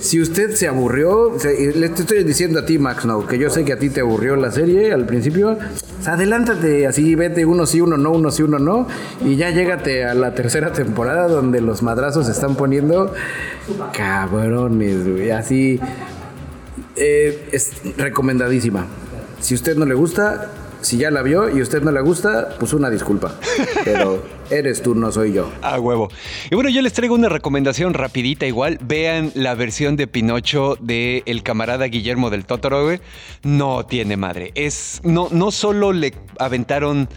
si 0.00 0.20
usted 0.20 0.54
se 0.54 0.68
aburrió, 0.68 1.32
le 1.44 1.86
estoy 1.86 2.24
diciendo 2.24 2.60
a 2.60 2.66
ti, 2.66 2.78
Max, 2.78 3.06
que 3.28 3.38
yo 3.38 3.50
sé 3.50 3.64
que 3.64 3.72
a 3.72 3.78
ti 3.78 3.90
te 3.90 4.00
aburrió 4.00 4.36
la 4.36 4.50
serie 4.50 4.92
al 4.92 5.06
principio, 5.06 5.58
adelántate 6.06 6.86
así, 6.86 7.14
vete 7.14 7.44
uno 7.44 7.66
sí, 7.66 7.80
uno 7.80 7.96
no, 7.96 8.10
uno 8.10 8.30
sí, 8.30 8.42
uno 8.42 8.58
no, 8.58 8.88
y 9.24 9.36
ya 9.36 9.50
llégate 9.50 10.04
a 10.04 10.14
la 10.14 10.34
tercera 10.34 10.72
temporada 10.72 11.28
donde 11.28 11.60
los 11.60 11.82
madrazos 11.82 12.26
se 12.26 12.32
están 12.32 12.56
poniendo 12.56 13.12
cabrones, 13.92 15.08
güey, 15.08 15.30
así. 15.30 15.80
Eh, 16.94 17.48
es 17.52 17.72
recomendadísima. 17.96 18.86
Si 19.40 19.54
usted 19.54 19.76
no 19.76 19.86
le 19.86 19.94
gusta, 19.94 20.50
si 20.82 20.98
ya 20.98 21.10
la 21.10 21.22
vio 21.22 21.48
y 21.48 21.62
usted 21.62 21.82
no 21.82 21.90
le 21.90 22.00
gusta, 22.00 22.56
pues 22.58 22.72
una 22.72 22.90
disculpa. 22.90 23.34
Pero 23.84 24.22
eres 24.50 24.82
tú, 24.82 24.94
no 24.94 25.10
soy 25.10 25.32
yo. 25.32 25.50
A 25.62 25.80
huevo. 25.80 26.10
Y 26.50 26.54
bueno, 26.54 26.70
yo 26.70 26.82
les 26.82 26.92
traigo 26.92 27.14
una 27.14 27.28
recomendación 27.28 27.94
rapidita 27.94 28.46
igual. 28.46 28.78
Vean 28.82 29.32
la 29.34 29.54
versión 29.54 29.96
de 29.96 30.06
Pinocho 30.06 30.76
de 30.80 31.22
el 31.26 31.42
camarada 31.42 31.86
Guillermo 31.86 32.30
del 32.30 32.44
Totoro, 32.44 32.84
güey. 32.84 33.00
No 33.42 33.86
tiene 33.86 34.16
madre. 34.16 34.52
Es, 34.54 35.00
no, 35.04 35.28
no 35.30 35.50
solo 35.50 35.92
le 35.92 36.12
aventaron 36.38 37.08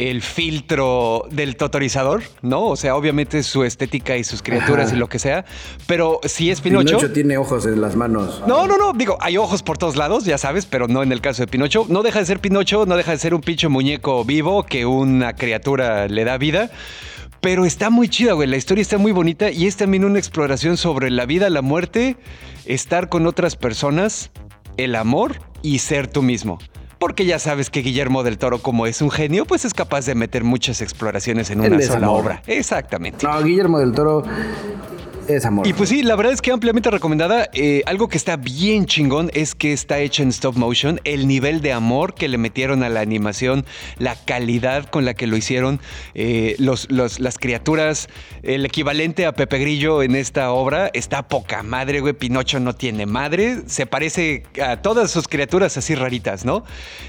el 0.00 0.22
filtro 0.22 1.26
del 1.30 1.56
totorizador, 1.56 2.22
¿no? 2.40 2.64
O 2.68 2.76
sea, 2.76 2.96
obviamente 2.96 3.42
su 3.42 3.64
estética 3.64 4.16
y 4.16 4.24
sus 4.24 4.42
criaturas 4.42 4.94
y 4.94 4.96
lo 4.96 5.10
que 5.10 5.18
sea, 5.18 5.44
pero 5.86 6.20
si 6.24 6.50
es 6.50 6.62
Pinocho... 6.62 6.96
Pinocho 6.96 7.12
tiene 7.12 7.36
ojos 7.36 7.66
en 7.66 7.82
las 7.82 7.96
manos. 7.96 8.42
No, 8.46 8.66
no, 8.66 8.78
no, 8.78 8.94
digo, 8.94 9.18
hay 9.20 9.36
ojos 9.36 9.62
por 9.62 9.76
todos 9.76 9.96
lados, 9.96 10.24
ya 10.24 10.38
sabes, 10.38 10.64
pero 10.64 10.88
no 10.88 11.02
en 11.02 11.12
el 11.12 11.20
caso 11.20 11.42
de 11.42 11.48
Pinocho. 11.48 11.84
No 11.90 12.02
deja 12.02 12.18
de 12.18 12.24
ser 12.24 12.40
Pinocho, 12.40 12.86
no 12.86 12.96
deja 12.96 13.10
de 13.10 13.18
ser 13.18 13.34
un 13.34 13.42
pinche 13.42 13.68
muñeco 13.68 14.24
vivo 14.24 14.62
que 14.62 14.86
una 14.86 15.34
criatura 15.34 16.08
le 16.08 16.24
da 16.24 16.38
vida. 16.38 16.70
Pero 17.42 17.66
está 17.66 17.90
muy 17.90 18.08
chida, 18.08 18.32
güey. 18.32 18.48
La 18.48 18.56
historia 18.56 18.80
está 18.80 18.96
muy 18.96 19.12
bonita 19.12 19.50
y 19.50 19.66
es 19.66 19.76
también 19.76 20.06
una 20.06 20.18
exploración 20.18 20.78
sobre 20.78 21.10
la 21.10 21.26
vida, 21.26 21.50
la 21.50 21.60
muerte, 21.60 22.16
estar 22.64 23.10
con 23.10 23.26
otras 23.26 23.56
personas, 23.56 24.30
el 24.78 24.94
amor 24.94 25.40
y 25.62 25.80
ser 25.80 26.06
tú 26.06 26.22
mismo 26.22 26.58
porque 27.00 27.24
ya 27.24 27.38
sabes 27.38 27.70
que 27.70 27.80
Guillermo 27.80 28.22
del 28.22 28.36
Toro, 28.36 28.58
como 28.58 28.86
es 28.86 29.00
un 29.00 29.10
genio, 29.10 29.46
pues 29.46 29.64
es 29.64 29.72
capaz 29.72 30.04
de 30.04 30.14
meter 30.14 30.44
muchas 30.44 30.82
exploraciones 30.82 31.50
en 31.50 31.60
una 31.62 31.80
sola 31.80 32.10
obra. 32.10 32.42
Exactamente. 32.46 33.26
No, 33.26 33.42
Guillermo 33.42 33.78
del 33.78 33.92
Toro 33.92 34.22
es 35.36 35.46
amor. 35.46 35.66
Y 35.66 35.72
pues 35.72 35.88
sí, 35.88 36.02
la 36.02 36.16
verdad 36.16 36.32
es 36.32 36.40
que 36.40 36.52
ampliamente 36.52 36.90
recomendada. 36.90 37.48
Eh, 37.52 37.82
algo 37.86 38.08
que 38.08 38.16
está 38.16 38.36
bien 38.36 38.86
chingón 38.86 39.30
es 39.34 39.54
que 39.54 39.72
está 39.72 39.98
hecho 39.98 40.22
en 40.22 40.30
stop 40.30 40.56
motion. 40.56 41.00
El 41.04 41.26
nivel 41.26 41.60
de 41.60 41.72
amor 41.72 42.14
que 42.14 42.28
le 42.28 42.38
metieron 42.38 42.82
a 42.82 42.88
la 42.88 43.00
animación, 43.00 43.64
la 43.98 44.16
calidad 44.16 44.88
con 44.90 45.04
la 45.04 45.14
que 45.14 45.26
lo 45.26 45.36
hicieron, 45.36 45.80
eh, 46.14 46.56
los, 46.58 46.88
las 46.90 47.38
criaturas, 47.38 48.08
el 48.42 48.64
equivalente 48.64 49.26
a 49.26 49.32
Pepe 49.32 49.58
Grillo 49.58 50.02
en 50.02 50.14
esta 50.14 50.52
obra 50.52 50.90
está 50.94 51.28
poca 51.28 51.62
madre, 51.62 52.00
güey. 52.00 52.14
Pinocho 52.14 52.60
no 52.60 52.74
tiene 52.74 53.06
madre. 53.06 53.62
Se 53.66 53.86
parece 53.86 54.44
a 54.62 54.82
todas 54.82 55.10
sus 55.10 55.28
criaturas 55.28 55.76
así 55.76 55.94
raritas, 55.94 56.44
¿no? 56.44 56.64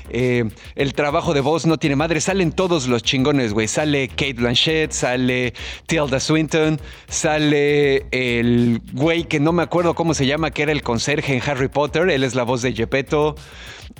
Eh, 0.10 0.50
el 0.76 0.94
trabajo 0.94 1.34
de 1.34 1.42
voz 1.42 1.66
no 1.66 1.78
tiene 1.78 1.96
madre. 1.96 2.22
Salen 2.22 2.52
todos 2.52 2.88
los 2.88 3.04
chingones, 3.04 3.54
güey. 3.54 3.68
Sale 3.68 4.08
Kate 4.10 4.34
Blanchett, 4.34 4.92
sale 4.92 5.54
Tilda 5.88 6.20
Swinton, 6.20 6.80
sale 7.08 8.06
el 8.12 8.82
güey 8.94 9.24
que 9.24 9.40
no 9.40 9.54
me 9.54 9.64
acuerdo 9.64 9.96
cómo 9.96 10.14
se 10.14 10.26
llama, 10.26 10.52
que 10.52 10.64
era 10.64 10.72
el 10.72 10.84
conserje 10.84 11.34
en 11.34 11.42
Harry 11.46 11.70
Potter, 11.70 12.10
él 12.10 12.24
es 12.24 12.36
la 12.36 12.44
voz 12.44 12.62
de 12.62 12.74
Gepetto. 12.74 13.36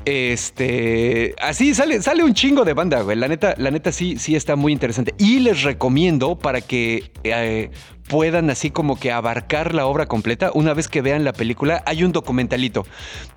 Este, 0.06 1.36
así 1.42 1.74
sale, 1.74 2.02
sale 2.02 2.24
un 2.24 2.34
chingo 2.34 2.66
de 2.66 2.74
banda, 2.74 3.02
güey. 3.02 3.18
La 3.18 3.28
neta, 3.28 3.56
la 3.58 3.72
neta 3.72 3.92
sí, 3.92 4.18
sí 4.18 4.36
está 4.36 4.56
muy 4.56 4.74
interesante. 4.74 5.14
Y 5.18 5.40
les 5.40 5.64
recomiendo 5.64 6.38
para 6.38 6.62
que 6.62 7.12
eh, 7.24 7.72
puedan 8.12 8.50
así 8.50 8.72
como 8.72 9.00
que 9.00 9.10
abarcar 9.10 9.74
la 9.74 9.86
obra 9.86 10.06
completa, 10.06 10.52
una 10.54 10.74
vez 10.74 10.90
que 10.90 11.02
vean 11.02 11.24
la 11.24 11.32
película, 11.32 11.82
hay 11.86 12.04
un 12.04 12.12
documentalito 12.12 12.86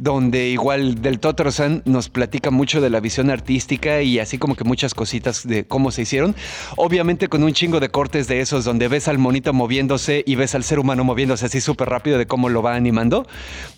donde 0.01 0.49
igual 0.49 1.01
del 1.01 1.21
Totoro-san 1.21 1.83
nos 1.85 2.09
platica 2.09 2.51
mucho 2.51 2.81
de 2.81 2.91
la 2.91 2.99
visión 2.99 3.31
artística 3.31 4.03
y 4.03 4.19
así 4.19 4.37
como 4.37 4.57
que 4.57 4.65
muchas 4.65 4.93
cositas 4.93 5.47
de 5.47 5.65
cómo 5.65 5.93
se 5.93 6.03
hicieron. 6.03 6.35
Obviamente 6.77 7.29
con 7.29 7.45
un 7.45 7.53
chingo 7.53 7.79
de 7.79 7.89
cortes 7.89 8.27
de 8.27 8.41
esos 8.41 8.65
donde 8.65 8.89
ves 8.89 9.07
al 9.07 9.17
monito 9.17 9.53
moviéndose 9.53 10.25
y 10.27 10.35
ves 10.35 10.57
al 10.57 10.65
ser 10.65 10.81
humano 10.81 11.05
moviéndose 11.05 11.47
así 11.47 11.61
súper 11.61 11.89
rápido 11.89 12.19
de 12.19 12.27
cómo 12.27 12.49
lo 12.49 12.61
va 12.61 12.75
animando. 12.75 13.29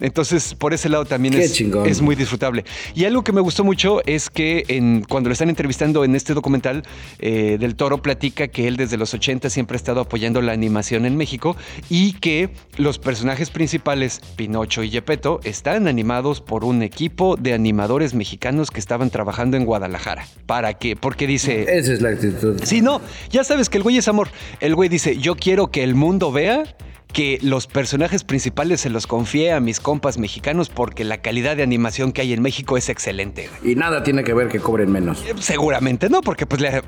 Entonces, 0.00 0.54
por 0.54 0.72
ese 0.72 0.88
lado 0.88 1.04
también 1.04 1.34
es, 1.34 1.60
es, 1.60 2.00
muy 2.00 2.16
disfrutable. 2.16 2.64
Y 2.94 3.04
algo 3.04 3.22
que 3.22 3.32
me 3.32 3.42
gustó 3.42 3.64
mucho 3.64 4.00
es 4.06 4.30
que 4.30 4.64
en, 4.68 5.04
cuando 5.06 5.28
lo 5.28 5.34
están 5.34 5.50
entrevistando 5.50 6.04
en 6.04 6.16
este 6.16 6.32
documental, 6.32 6.84
eh, 7.18 7.58
Del 7.60 7.76
Toro 7.76 8.00
platica 8.00 8.48
que 8.48 8.66
él 8.66 8.78
desde 8.78 8.96
los 8.96 9.12
80 9.12 9.50
siempre 9.50 9.74
ha 9.74 9.76
estado 9.76 10.00
apoyando 10.00 10.40
la 10.40 10.52
animación 10.52 10.85
en 10.92 11.16
México 11.16 11.56
y 11.88 12.12
que 12.14 12.50
los 12.76 12.98
personajes 12.98 13.50
principales, 13.50 14.20
Pinocho 14.36 14.82
y 14.82 14.90
Gepetto, 14.90 15.40
están 15.44 15.88
animados 15.88 16.40
por 16.40 16.64
un 16.64 16.82
equipo 16.82 17.36
de 17.36 17.52
animadores 17.52 18.14
mexicanos 18.14 18.70
que 18.70 18.80
estaban 18.80 19.10
trabajando 19.10 19.56
en 19.56 19.64
Guadalajara. 19.64 20.26
¿Para 20.46 20.74
qué? 20.74 20.96
Porque 20.96 21.26
dice... 21.26 21.62
Esa 21.62 21.92
es 21.92 22.00
la 22.00 22.10
actitud. 22.10 22.60
Sí, 22.62 22.80
no, 22.80 23.00
ya 23.30 23.44
sabes 23.44 23.68
que 23.68 23.78
el 23.78 23.82
güey 23.82 23.98
es 23.98 24.08
amor. 24.08 24.28
El 24.60 24.74
güey 24.74 24.88
dice, 24.88 25.18
yo 25.18 25.34
quiero 25.34 25.68
que 25.68 25.82
el 25.82 25.94
mundo 25.94 26.30
vea 26.32 26.64
que 27.12 27.38
los 27.42 27.66
personajes 27.66 28.24
principales 28.24 28.80
se 28.80 28.90
los 28.90 29.06
confié 29.06 29.52
a 29.52 29.60
mis 29.60 29.80
compas 29.80 30.18
mexicanos 30.18 30.68
porque 30.68 31.04
la 31.04 31.18
calidad 31.18 31.56
de 31.56 31.62
animación 31.62 32.12
que 32.12 32.20
hay 32.20 32.32
en 32.32 32.42
México 32.42 32.76
es 32.76 32.88
excelente. 32.88 33.48
Y 33.64 33.74
nada 33.74 34.02
tiene 34.02 34.24
que 34.24 34.34
ver 34.34 34.48
que 34.48 34.60
cobren 34.60 34.90
menos. 34.92 35.22
Eh, 35.26 35.34
seguramente 35.38 36.08
no, 36.10 36.20
porque 36.20 36.46
pues 36.46 36.60
le, 36.60 36.82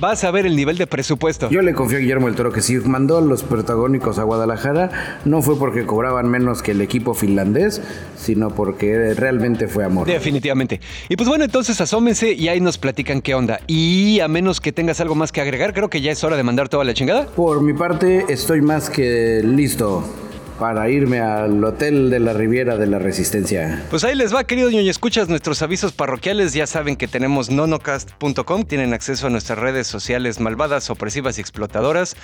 vas 0.00 0.24
a 0.24 0.30
ver 0.30 0.46
el 0.46 0.56
nivel 0.56 0.78
de 0.78 0.86
presupuesto. 0.86 1.50
Yo 1.50 1.62
le 1.62 1.74
confío 1.74 1.98
a 1.98 2.00
Guillermo 2.00 2.28
el 2.28 2.34
Toro 2.34 2.52
que 2.52 2.62
si 2.62 2.76
mandó 2.78 3.18
a 3.18 3.20
los 3.20 3.42
protagónicos 3.42 4.18
a 4.18 4.24
Guadalajara 4.24 5.20
no 5.24 5.42
fue 5.42 5.58
porque 5.58 5.84
cobraban 5.84 6.28
menos 6.28 6.62
que 6.62 6.72
el 6.72 6.80
equipo 6.80 7.14
finlandés, 7.14 7.82
sino 8.16 8.50
porque 8.50 9.14
realmente 9.14 9.68
fue 9.68 9.84
amor. 9.84 10.06
Definitivamente. 10.06 10.80
Y 11.08 11.16
pues 11.16 11.28
bueno, 11.28 11.44
entonces 11.44 11.80
asómense 11.80 12.32
y 12.32 12.48
ahí 12.48 12.60
nos 12.60 12.78
platican 12.78 13.20
qué 13.20 13.34
onda. 13.34 13.60
Y 13.66 14.20
a 14.20 14.28
menos 14.28 14.60
que 14.60 14.72
tengas 14.72 15.00
algo 15.00 15.14
más 15.14 15.32
que 15.32 15.40
agregar, 15.40 15.74
creo 15.74 15.90
que 15.90 16.00
ya 16.00 16.10
es 16.10 16.24
hora 16.24 16.36
de 16.36 16.42
mandar 16.42 16.68
toda 16.68 16.84
la 16.84 16.94
chingada. 16.94 17.26
Por 17.26 17.62
mi 17.62 17.74
parte, 17.74 18.24
estoy 18.28 18.62
más 18.62 18.88
que 18.88 19.42
listo 19.56 20.02
para 20.60 20.90
irme 20.90 21.20
al 21.20 21.64
Hotel 21.64 22.10
de 22.10 22.20
la 22.20 22.34
Riviera 22.34 22.76
de 22.76 22.86
la 22.86 22.98
Resistencia. 22.98 23.82
Pues 23.88 24.04
ahí 24.04 24.14
les 24.14 24.34
va, 24.34 24.44
querido 24.44 24.70
ñoño, 24.70 24.90
escuchas 24.90 25.30
nuestros 25.30 25.62
avisos 25.62 25.92
parroquiales. 25.92 26.52
Ya 26.52 26.66
saben 26.66 26.96
que 26.96 27.08
tenemos 27.08 27.48
nonocast.com, 27.48 28.64
tienen 28.64 28.92
acceso 28.92 29.26
a 29.26 29.30
nuestras 29.30 29.58
redes 29.58 29.86
sociales 29.86 30.38
malvadas, 30.38 30.90
opresivas 30.90 31.38
y 31.38 31.40
explotadoras, 31.40 32.14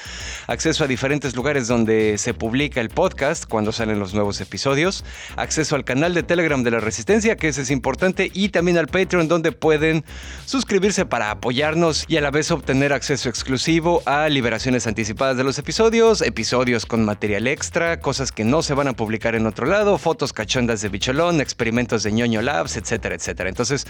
acceso 0.49 0.85
a 0.85 0.87
diferentes 0.87 1.35
lugares 1.35 1.67
donde 1.67 2.19
se 2.19 2.35
publica 2.35 2.83
el 2.83 2.91
podcast 2.91 3.47
cuando 3.47 3.73
salen 3.73 3.99
los 3.99 4.13
nuevos 4.13 4.39
episodios, 4.43 5.03
acceso 5.37 5.75
al 5.75 5.85
canal 5.85 6.13
de 6.13 6.23
Telegram 6.23 6.63
de 6.63 6.73
la 6.73 6.81
Resistencia, 6.81 7.37
que 7.37 7.49
ese 7.49 7.63
es 7.63 7.71
importante, 7.71 8.31
y 8.35 8.51
también 8.51 8.77
al 8.77 8.89
Patreon, 8.89 9.29
donde 9.29 9.53
pueden 9.53 10.05
suscribirse 10.45 11.07
para 11.07 11.31
apoyarnos 11.31 12.05
y 12.07 12.19
a 12.19 12.21
la 12.21 12.31
vez 12.31 12.51
obtener 12.51 12.93
acceso 12.93 13.31
exclusivo 13.31 14.03
a 14.05 14.29
liberaciones 14.29 14.87
anticipadas 14.87 15.39
de 15.39 15.45
los 15.45 15.59
episodios, 15.59 16.21
episodios 16.21 16.85
con 16.85 17.03
material 17.03 17.47
extra, 17.47 17.99
cosas 17.99 18.26
que 18.33 18.45
no 18.45 18.63
se 18.63 18.75
van 18.75 18.89
a 18.89 18.93
publicar 18.93 19.35
en 19.35 19.47
otro 19.47 19.67
lado, 19.67 19.99
fotos 19.99 20.33
cachondas 20.33 20.81
de 20.83 20.89
Bicholón, 20.89 21.41
experimentos 21.41 22.03
de 22.03 22.13
ñoño 22.13 22.43
labs, 22.43 22.77
etcétera, 22.77 23.15
etcétera. 23.15 23.49
Entonces, 23.49 23.87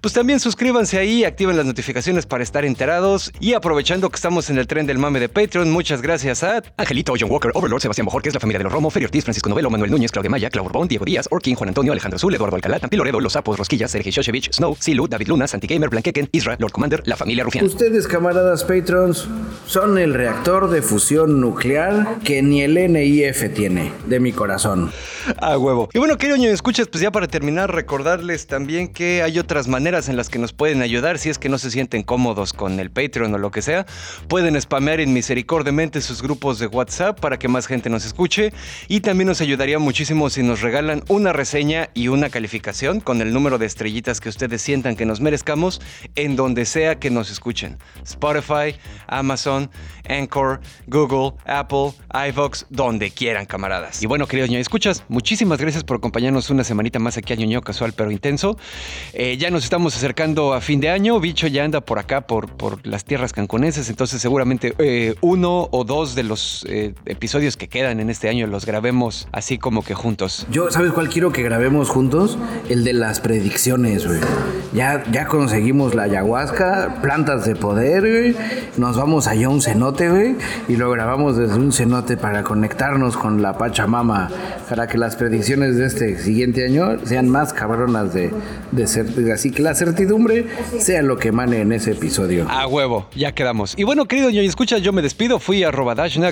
pues 0.00 0.14
también 0.14 0.40
suscríbanse 0.40 0.98
ahí, 0.98 1.24
activen 1.24 1.56
las 1.56 1.66
notificaciones 1.66 2.26
para 2.26 2.42
estar 2.42 2.64
enterados 2.64 3.32
y 3.40 3.54
aprovechando 3.54 4.10
que 4.10 4.16
estamos 4.16 4.50
en 4.50 4.58
el 4.58 4.66
tren 4.66 4.86
del 4.86 4.98
mame 4.98 5.20
de 5.20 5.28
Patreon, 5.28 5.70
muchas 5.70 6.02
gracias 6.02 6.42
a 6.42 6.62
Angelito, 6.76 7.14
John 7.18 7.30
Walker, 7.30 7.50
Overlord, 7.54 7.82
Sebastián 7.82 8.06
es 8.24 8.34
la 8.34 8.40
familia 8.40 8.58
de 8.58 8.64
los 8.64 8.72
Romo, 8.72 8.90
Ferio 8.90 9.06
Ortiz, 9.06 9.24
Francisco 9.24 9.48
Novelo, 9.48 9.70
Manuel 9.70 9.90
Núñez, 9.90 10.10
Claudia 10.10 10.30
Maya, 10.30 10.50
Clau 10.50 10.64
Urbón, 10.64 10.88
Diego 10.88 11.04
Díaz, 11.04 11.28
Orkin, 11.30 11.54
Juan 11.54 11.68
Antonio, 11.68 11.92
Alejandro 11.92 12.18
Zul, 12.18 12.34
Eduardo 12.34 12.56
Alcalá, 12.56 12.80
Tampi 12.80 12.96
Loredo, 12.96 13.20
Los 13.20 13.34
Sapos, 13.34 13.58
Rosquillas, 13.58 13.90
Sergio 13.90 14.10
Shoshevich, 14.10 14.52
Snow, 14.52 14.76
Silu, 14.78 15.06
David 15.06 15.28
Luna, 15.28 15.46
Santi 15.46 15.66
Gamer, 15.66 15.88
Blanqueken, 15.88 16.28
Isra, 16.32 16.56
Lord 16.58 16.72
Commander, 16.72 17.02
la 17.06 17.16
familia 17.16 17.44
Rufián. 17.44 17.66
Ustedes, 17.66 18.06
camaradas 18.08 18.64
Patrons, 18.64 19.28
son 19.66 19.98
el 19.98 20.14
reactor 20.14 20.70
de 20.70 20.82
fusión 20.82 21.40
nuclear 21.40 22.18
que 22.24 22.42
ni 22.42 22.62
el 22.62 22.74
NIF 22.74 23.42
de 23.68 24.20
mi 24.20 24.32
corazón. 24.32 24.92
A 25.38 25.58
huevo. 25.58 25.88
Y 25.92 25.98
bueno, 25.98 26.16
querido 26.18 26.36
escuchas, 26.52 26.88
pues 26.88 27.02
ya 27.02 27.10
para 27.10 27.26
terminar, 27.26 27.74
recordarles 27.74 28.46
también 28.46 28.88
que 28.88 29.22
hay 29.22 29.38
otras 29.38 29.66
maneras 29.66 30.08
en 30.08 30.16
las 30.16 30.28
que 30.28 30.38
nos 30.38 30.52
pueden 30.52 30.82
ayudar. 30.82 31.18
Si 31.18 31.30
es 31.30 31.38
que 31.38 31.48
no 31.48 31.58
se 31.58 31.70
sienten 31.70 32.02
cómodos 32.02 32.52
con 32.52 32.78
el 32.78 32.90
Patreon 32.90 33.34
o 33.34 33.38
lo 33.38 33.50
que 33.50 33.62
sea, 33.62 33.86
pueden 34.28 34.60
spamear 34.60 35.00
en 35.00 35.12
misericordiamente 35.12 36.00
sus 36.00 36.22
grupos 36.22 36.58
de 36.58 36.66
WhatsApp 36.66 37.18
para 37.18 37.38
que 37.38 37.48
más 37.48 37.66
gente 37.66 37.90
nos 37.90 38.04
escuche. 38.04 38.52
Y 38.86 39.00
también 39.00 39.26
nos 39.28 39.40
ayudaría 39.40 39.78
muchísimo 39.78 40.30
si 40.30 40.42
nos 40.42 40.60
regalan 40.60 41.02
una 41.08 41.32
reseña 41.32 41.90
y 41.94 42.08
una 42.08 42.30
calificación 42.30 43.00
con 43.00 43.20
el 43.20 43.32
número 43.32 43.58
de 43.58 43.66
estrellitas 43.66 44.20
que 44.20 44.28
ustedes 44.28 44.62
sientan 44.62 44.94
que 44.94 45.06
nos 45.06 45.20
merezcamos 45.20 45.80
en 46.14 46.36
donde 46.36 46.66
sea 46.66 47.00
que 47.00 47.10
nos 47.10 47.30
escuchen. 47.30 47.78
Spotify, 48.04 48.76
Amazon, 49.08 49.70
Anchor, 50.08 50.60
Google, 50.86 51.36
Apple, 51.44 51.92
iVox, 52.28 52.66
donde 52.70 53.10
quieran, 53.10 53.46
camaradas. 53.56 54.02
Y 54.02 54.06
bueno, 54.06 54.26
querido 54.26 54.46
escuchas, 54.58 55.02
muchísimas 55.08 55.58
gracias 55.58 55.82
por 55.82 55.96
acompañarnos 55.96 56.50
una 56.50 56.62
semanita 56.62 56.98
más 56.98 57.16
aquí 57.16 57.32
a 57.32 57.36
ñoño 57.36 57.62
casual 57.62 57.94
pero 57.96 58.10
intenso. 58.10 58.58
Eh, 59.14 59.38
ya 59.38 59.50
nos 59.50 59.64
estamos 59.64 59.96
acercando 59.96 60.52
a 60.52 60.60
fin 60.60 60.78
de 60.78 60.90
año, 60.90 61.18
Bicho 61.20 61.46
ya 61.46 61.64
anda 61.64 61.80
por 61.80 61.98
acá, 61.98 62.26
por, 62.26 62.50
por 62.50 62.86
las 62.86 63.06
tierras 63.06 63.32
canconeses, 63.32 63.88
entonces 63.88 64.20
seguramente 64.20 64.74
eh, 64.76 65.14
uno 65.22 65.68
o 65.70 65.84
dos 65.84 66.14
de 66.14 66.22
los 66.24 66.66
eh, 66.68 66.92
episodios 67.06 67.56
que 67.56 67.66
quedan 67.68 67.98
en 67.98 68.10
este 68.10 68.28
año 68.28 68.46
los 68.46 68.66
grabemos 68.66 69.26
así 69.32 69.56
como 69.56 69.82
que 69.82 69.94
juntos. 69.94 70.46
Yo, 70.50 70.70
¿sabes 70.70 70.92
cuál 70.92 71.08
quiero 71.08 71.32
que 71.32 71.42
grabemos 71.42 71.88
juntos? 71.88 72.36
El 72.68 72.84
de 72.84 72.92
las 72.92 73.20
predicciones, 73.20 74.06
güey. 74.06 74.20
Ya, 74.74 75.02
ya 75.10 75.28
conseguimos 75.28 75.94
la 75.94 76.02
ayahuasca, 76.02 76.98
plantas 77.00 77.46
de 77.46 77.56
poder, 77.56 78.00
güey. 78.02 78.36
Nos 78.76 78.98
vamos 78.98 79.26
allá 79.28 79.46
a 79.46 79.48
un 79.48 79.62
cenote, 79.62 80.10
güey, 80.10 80.36
y 80.68 80.76
lo 80.76 80.90
grabamos 80.90 81.38
desde 81.38 81.54
un 81.54 81.72
cenote 81.72 82.18
para 82.18 82.42
conectarnos 82.42 83.16
con 83.16 83.40
la 83.40 83.45
Pachamama 83.54 84.28
para 84.68 84.86
que 84.86 84.98
las 84.98 85.16
predicciones 85.16 85.76
de 85.76 85.86
este 85.86 86.18
siguiente 86.18 86.64
año 86.64 86.98
sean 87.04 87.28
más 87.28 87.52
cabronas 87.52 88.12
de, 88.12 88.30
de 88.72 88.86
ser, 88.86 89.06
así 89.32 89.50
que 89.50 89.62
la 89.62 89.74
certidumbre 89.74 90.46
sea 90.78 91.02
lo 91.02 91.16
que 91.18 91.28
emane 91.28 91.60
en 91.60 91.72
ese 91.72 91.92
episodio. 91.92 92.46
A 92.48 92.66
huevo, 92.66 93.08
ya 93.14 93.32
quedamos. 93.32 93.74
Y 93.76 93.84
bueno, 93.84 94.06
querido 94.06 94.30
ñoño, 94.30 94.48
escuchas, 94.48 94.82
yo 94.82 94.92
me 94.92 95.02
despido. 95.02 95.38
Fui 95.38 95.62
a 95.64 95.70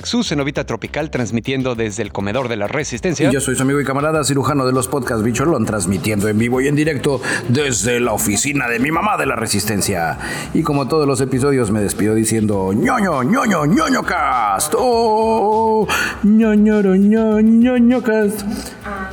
su 0.03 0.23
cenovita 0.23 0.65
tropical, 0.65 1.09
transmitiendo 1.09 1.75
desde 1.75 2.03
el 2.03 2.11
comedor 2.11 2.47
de 2.47 2.57
la 2.57 2.67
Resistencia. 2.67 3.29
Y 3.29 3.33
yo 3.33 3.41
soy 3.41 3.55
su 3.55 3.63
amigo 3.63 3.79
y 3.79 3.85
camarada 3.85 4.23
cirujano 4.23 4.65
de 4.65 4.71
los 4.71 4.87
podcasts 4.87 5.23
Bicholón, 5.23 5.65
transmitiendo 5.65 6.27
en 6.27 6.37
vivo 6.37 6.61
y 6.61 6.67
en 6.67 6.75
directo 6.75 7.21
desde 7.49 7.99
la 7.99 8.13
oficina 8.13 8.67
de 8.67 8.79
mi 8.79 8.91
mamá 8.91 9.17
de 9.17 9.25
la 9.25 9.35
Resistencia. 9.35 10.17
Y 10.53 10.63
como 10.63 10.87
todos 10.87 11.07
los 11.07 11.21
episodios, 11.21 11.71
me 11.71 11.81
despido 11.81 12.15
diciendo 12.15 12.73
ñoño, 12.73 13.23
ñoño, 13.23 13.65
ñoño 13.65 14.03
cast. 14.03 14.73
Oh, 14.77 15.87
ñoño, 16.23 16.81
ñoño, 16.81 16.95
ñoño 17.09 18.01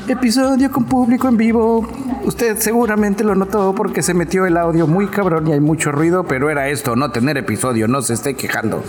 Episodio 0.09 0.71
con 0.71 0.85
público 0.85 1.29
en 1.29 1.37
vivo. 1.37 1.87
Usted 2.25 2.59
seguramente 2.59 3.25
lo 3.25 3.35
notó 3.35 3.75
porque 3.75 4.03
se 4.03 4.15
metió 4.15 4.47
el 4.47 4.57
audio 4.57 4.87
muy 4.87 5.07
cabrón 5.07 5.47
y 5.49 5.53
hay 5.53 5.61
mucho 5.61 5.93
ruido, 5.93 6.25
pero 6.25 6.51
era 6.51 6.69
esto, 6.69 6.97
no 6.97 7.11
tener 7.11 7.37
episodio, 7.37 7.89
no 7.89 8.03
se 8.03 8.15
esté 8.15 8.35
quejando. 8.35 8.83